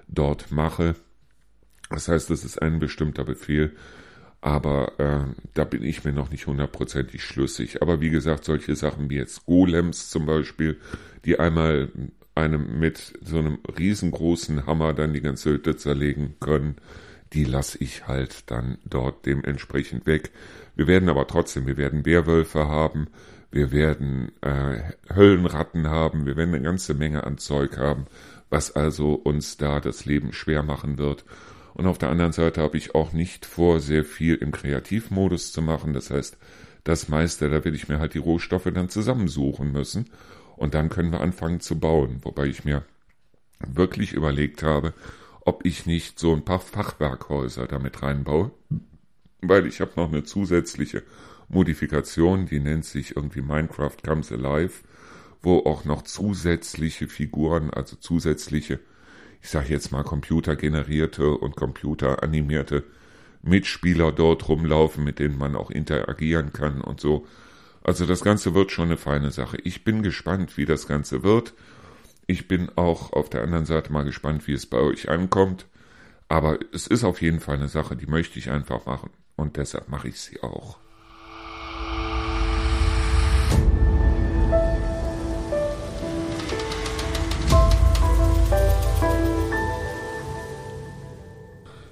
dort 0.08 0.52
mache. 0.52 0.94
Das 1.90 2.08
heißt, 2.08 2.30
das 2.30 2.46
ist 2.46 2.62
ein 2.62 2.78
bestimmter 2.78 3.24
Befehl, 3.24 3.72
aber 4.46 5.00
äh, 5.00 5.24
da 5.56 5.64
bin 5.64 5.84
ich 5.84 6.04
mir 6.04 6.14
noch 6.14 6.30
nicht 6.30 6.46
hundertprozentig 6.46 7.24
schlüssig. 7.24 7.82
Aber 7.82 8.00
wie 8.00 8.12
gesagt, 8.12 8.46
solche 8.46 8.76
Sachen 8.76 9.10
wie 9.10 9.16
jetzt 9.16 9.48
Golems 9.48 10.12
zum 10.12 10.28
Beispiel, 10.28 10.78
die 11.26 11.40
einmal 11.40 11.90
einem 12.36 12.78
mit 12.78 13.14
so 13.24 13.40
einem 13.40 13.58
riesengroßen 13.76 14.68
Hammer 14.68 14.94
dann 14.94 15.14
die 15.14 15.22
ganze 15.22 15.50
Hütte 15.50 15.78
zerlegen 15.78 16.36
können, 16.40 16.76
die 17.34 17.44
lasse 17.44 17.80
ich 17.80 18.08
halt 18.08 18.52
dann 18.52 18.78
dort 18.86 19.26
dementsprechend 19.26 20.06
weg. 20.06 20.30
Wir 20.76 20.86
werden 20.86 21.10
aber 21.10 21.26
trotzdem, 21.26 21.66
wir 21.66 21.78
werden 21.78 22.06
Werwölfe 22.06 22.68
haben, 22.68 23.08
wir 23.50 23.72
werden 23.72 24.32
äh, 24.42 24.94
Höllenratten 25.12 25.88
haben, 25.90 26.28
wir 26.28 26.36
werden 26.36 26.54
eine 26.54 26.64
ganze 26.64 26.94
Menge 26.94 27.24
an 27.24 27.40
Zeug 27.40 27.80
haben, 27.80 28.06
was 28.52 28.76
also 28.76 29.16
uns 29.16 29.58
da 29.58 29.80
das 29.80 30.06
Leben 30.06 30.34
schwer 30.34 30.62
machen 30.62 31.00
wird. 31.00 31.26
Und 31.76 31.88
auf 31.88 31.98
der 31.98 32.10
anderen 32.10 32.32
Seite 32.32 32.62
habe 32.62 32.78
ich 32.78 32.96
auch 32.96 33.12
nicht 33.12 33.46
vor, 33.46 33.82
sehr 33.82 34.06
viel 34.06 34.36
im 34.36 34.54
Kreativmodus 34.54 35.52
zu 35.52 35.62
machen. 35.62 35.92
Das 35.92 36.10
heißt, 36.10 36.38
das 36.86 37.10
meiste, 37.10 37.50
da 37.50 37.66
will 37.66 37.76
ich 37.76 37.90
mir 37.90 38.00
halt 38.00 38.14
die 38.14 38.20
Rohstoffe 38.20 38.72
dann 38.74 38.88
zusammensuchen 38.88 39.74
müssen. 39.74 40.10
Und 40.56 40.74
dann 40.74 40.88
können 40.88 41.12
wir 41.12 41.20
anfangen 41.20 41.60
zu 41.60 41.78
bauen. 41.78 42.20
Wobei 42.22 42.46
ich 42.46 42.64
mir 42.64 42.86
wirklich 43.60 44.14
überlegt 44.14 44.64
habe, 44.64 44.94
ob 45.42 45.66
ich 45.66 45.86
nicht 45.86 46.18
so 46.18 46.34
ein 46.34 46.46
paar 46.46 46.62
Fachwerkhäuser 46.62 47.68
damit 47.68 48.02
reinbaue. 48.02 48.52
Weil 49.42 49.68
ich 49.68 49.82
habe 49.82 49.92
noch 49.98 50.08
eine 50.08 50.24
zusätzliche 50.24 51.04
Modifikation, 51.50 52.46
die 52.46 52.62
nennt 52.62 52.86
sich 52.86 53.18
irgendwie 53.18 53.42
Minecraft 53.42 53.98
Comes 54.02 54.32
Alive, 54.32 54.76
wo 55.42 55.60
auch 55.60 55.84
noch 55.84 56.04
zusätzliche 56.04 57.10
Figuren, 57.10 57.70
also 57.70 57.98
zusätzliche 57.98 58.80
ich 59.46 59.52
sage 59.52 59.70
jetzt 59.70 59.92
mal 59.92 60.02
computergenerierte 60.02 61.30
und 61.30 61.56
computeranimierte 61.56 62.84
Mitspieler 63.44 64.12
dort 64.12 64.50
rumlaufen, 64.50 65.04
mit 65.04 65.20
denen 65.20 65.38
man 65.38 65.56
auch 65.56 65.70
interagieren 65.70 66.52
kann 66.52 66.82
und 66.82 67.00
so. 67.00 67.28
Also 67.84 68.08
das 68.08 68.24
Ganze 68.24 68.56
wird 68.56 68.72
schon 68.72 68.86
eine 68.86 68.98
feine 68.98 69.30
Sache. 69.30 69.58
Ich 69.64 69.84
bin 69.84 70.02
gespannt, 70.02 70.58
wie 70.58 70.66
das 70.66 70.88
Ganze 70.88 71.22
wird. 71.22 71.54
Ich 72.26 72.48
bin 72.48 72.72
auch 72.76 73.14
auf 73.14 73.30
der 73.30 73.44
anderen 73.44 73.68
Seite 73.68 73.94
mal 73.94 74.04
gespannt, 74.04 74.48
wie 74.48 74.54
es 74.54 74.66
bei 74.66 74.80
euch 74.80 75.10
ankommt. 75.10 75.68
Aber 76.28 76.58
es 76.74 76.88
ist 76.88 77.04
auf 77.04 77.22
jeden 77.22 77.40
Fall 77.40 77.58
eine 77.58 77.68
Sache, 77.68 77.96
die 77.96 78.08
möchte 78.08 78.40
ich 78.40 78.50
einfach 78.50 78.88
machen. 78.88 79.12
Und 79.36 79.58
deshalb 79.58 79.90
mache 79.90 80.08
ich 80.08 80.20
sie 80.20 80.42
auch. 80.42 80.80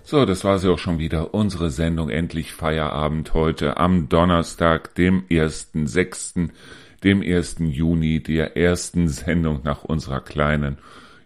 So, 0.05 0.25
das 0.25 0.43
war 0.43 0.59
sie 0.59 0.69
auch 0.69 0.79
schon 0.79 0.99
wieder. 0.99 1.33
Unsere 1.33 1.69
Sendung 1.69 2.09
endlich 2.09 2.51
Feierabend 2.51 3.33
heute 3.33 3.77
am 3.77 4.09
Donnerstag, 4.09 4.93
dem 4.95 5.23
1.6., 5.29 6.49
dem 7.05 7.21
1. 7.21 7.55
Juni, 7.59 8.21
der 8.21 8.57
ersten 8.57 9.07
Sendung 9.07 9.61
nach 9.63 9.85
unserer 9.85 10.19
kleinen, 10.19 10.77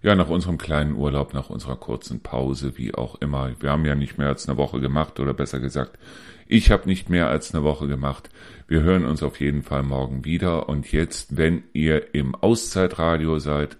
ja, 0.03 0.13
nach 0.13 0.29
unserem 0.29 0.59
kleinen 0.59 0.93
Urlaub, 0.93 1.33
nach 1.33 1.49
unserer 1.49 1.75
kurzen 1.75 2.19
Pause, 2.19 2.77
wie 2.77 2.93
auch 2.93 3.15
immer. 3.15 3.49
Wir 3.59 3.71
haben 3.71 3.83
ja 3.83 3.95
nicht 3.95 4.19
mehr 4.19 4.27
als 4.27 4.47
eine 4.47 4.57
Woche 4.57 4.79
gemacht, 4.79 5.19
oder 5.19 5.33
besser 5.33 5.59
gesagt, 5.59 5.97
ich 6.47 6.69
habe 6.69 6.87
nicht 6.87 7.09
mehr 7.09 7.29
als 7.29 7.55
eine 7.55 7.63
Woche 7.63 7.87
gemacht. 7.87 8.29
Wir 8.67 8.83
hören 8.83 9.05
uns 9.05 9.23
auf 9.23 9.39
jeden 9.39 9.63
Fall 9.63 9.81
morgen 9.81 10.23
wieder. 10.23 10.69
Und 10.69 10.91
jetzt, 10.91 11.35
wenn 11.35 11.63
ihr 11.73 12.13
im 12.13 12.35
Auszeitradio 12.35 13.39
seid, 13.39 13.75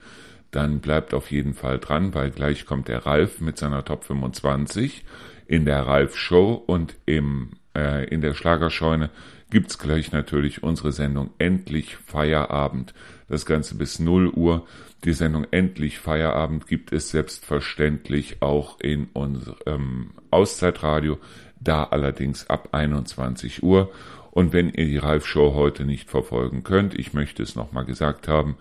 dann 0.52 0.80
bleibt 0.80 1.14
auf 1.14 1.32
jeden 1.32 1.54
Fall 1.54 1.80
dran, 1.80 2.14
weil 2.14 2.32
gleich 2.32 2.66
kommt 2.66 2.88
der 2.88 3.06
Ralf 3.06 3.42
mit 3.42 3.58
seiner 3.58 3.84
Top 3.84 4.06
25 4.06 5.04
in 5.48 5.66
der 5.66 5.86
Ralf 5.86 6.18
Show 6.18 6.54
und 6.54 6.96
im, 7.06 7.52
äh, 7.76 8.06
in 8.08 8.22
der 8.22 8.34
Schlagerscheune 8.34 9.10
gibt's 9.50 9.78
gleich 9.78 10.12
natürlich 10.12 10.64
unsere 10.64 10.92
Sendung 10.92 11.32
Endlich 11.38 11.96
Feierabend. 11.96 12.94
Das 13.30 13.46
Ganze 13.46 13.76
bis 13.76 14.00
0 14.00 14.30
Uhr. 14.30 14.66
Die 15.04 15.14
Sendung 15.14 15.46
Endlich 15.52 16.00
Feierabend 16.00 16.68
gibt 16.68 16.92
es 16.92 17.10
selbstverständlich 17.10 18.42
auch 18.42 18.80
in 18.80 19.08
unserem 19.14 20.12
Auszeitradio, 20.32 21.18
da 21.60 21.84
allerdings 21.84 22.50
ab 22.50 22.70
21 22.72 23.64
Uhr. 23.64 23.92
Und 24.32 24.54
wenn 24.54 24.70
ihr 24.70 24.86
die 24.86 24.98
Ralf 24.98 25.26
Show 25.26 25.54
heute 25.54 25.86
nicht 25.86 26.10
verfolgen 26.10 26.64
könnt, 26.64 26.94
ich 26.98 27.14
möchte 27.14 27.44
es 27.44 27.56
nochmal 27.56 27.86
gesagt 27.86 28.28
haben, 28.28 28.58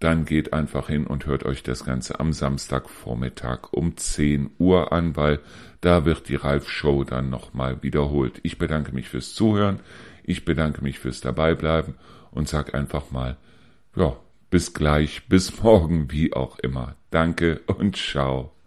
dann 0.00 0.24
geht 0.24 0.52
einfach 0.52 0.88
hin 0.88 1.06
und 1.06 1.26
hört 1.26 1.44
euch 1.44 1.62
das 1.62 1.84
Ganze 1.84 2.20
am 2.20 2.32
Samstagvormittag 2.32 3.72
um 3.72 3.96
10 3.96 4.50
Uhr 4.58 4.92
an, 4.92 5.16
weil 5.16 5.40
da 5.80 6.04
wird 6.04 6.28
die 6.28 6.36
Ralf 6.36 6.68
Show 6.68 7.04
dann 7.04 7.30
nochmal 7.30 7.82
wiederholt. 7.82 8.40
Ich 8.42 8.58
bedanke 8.58 8.92
mich 8.92 9.08
fürs 9.08 9.34
Zuhören, 9.34 9.80
ich 10.22 10.44
bedanke 10.44 10.82
mich 10.82 10.98
fürs 10.98 11.20
Dabeibleiben 11.20 11.94
und 12.30 12.48
sag 12.48 12.74
einfach 12.74 13.10
mal, 13.10 13.36
ja, 13.96 14.16
bis 14.50 14.74
gleich, 14.74 15.28
bis 15.28 15.62
morgen, 15.62 16.10
wie 16.10 16.32
auch 16.32 16.58
immer. 16.58 16.94
Danke 17.10 17.60
und 17.66 17.96
ciao. 17.96 18.57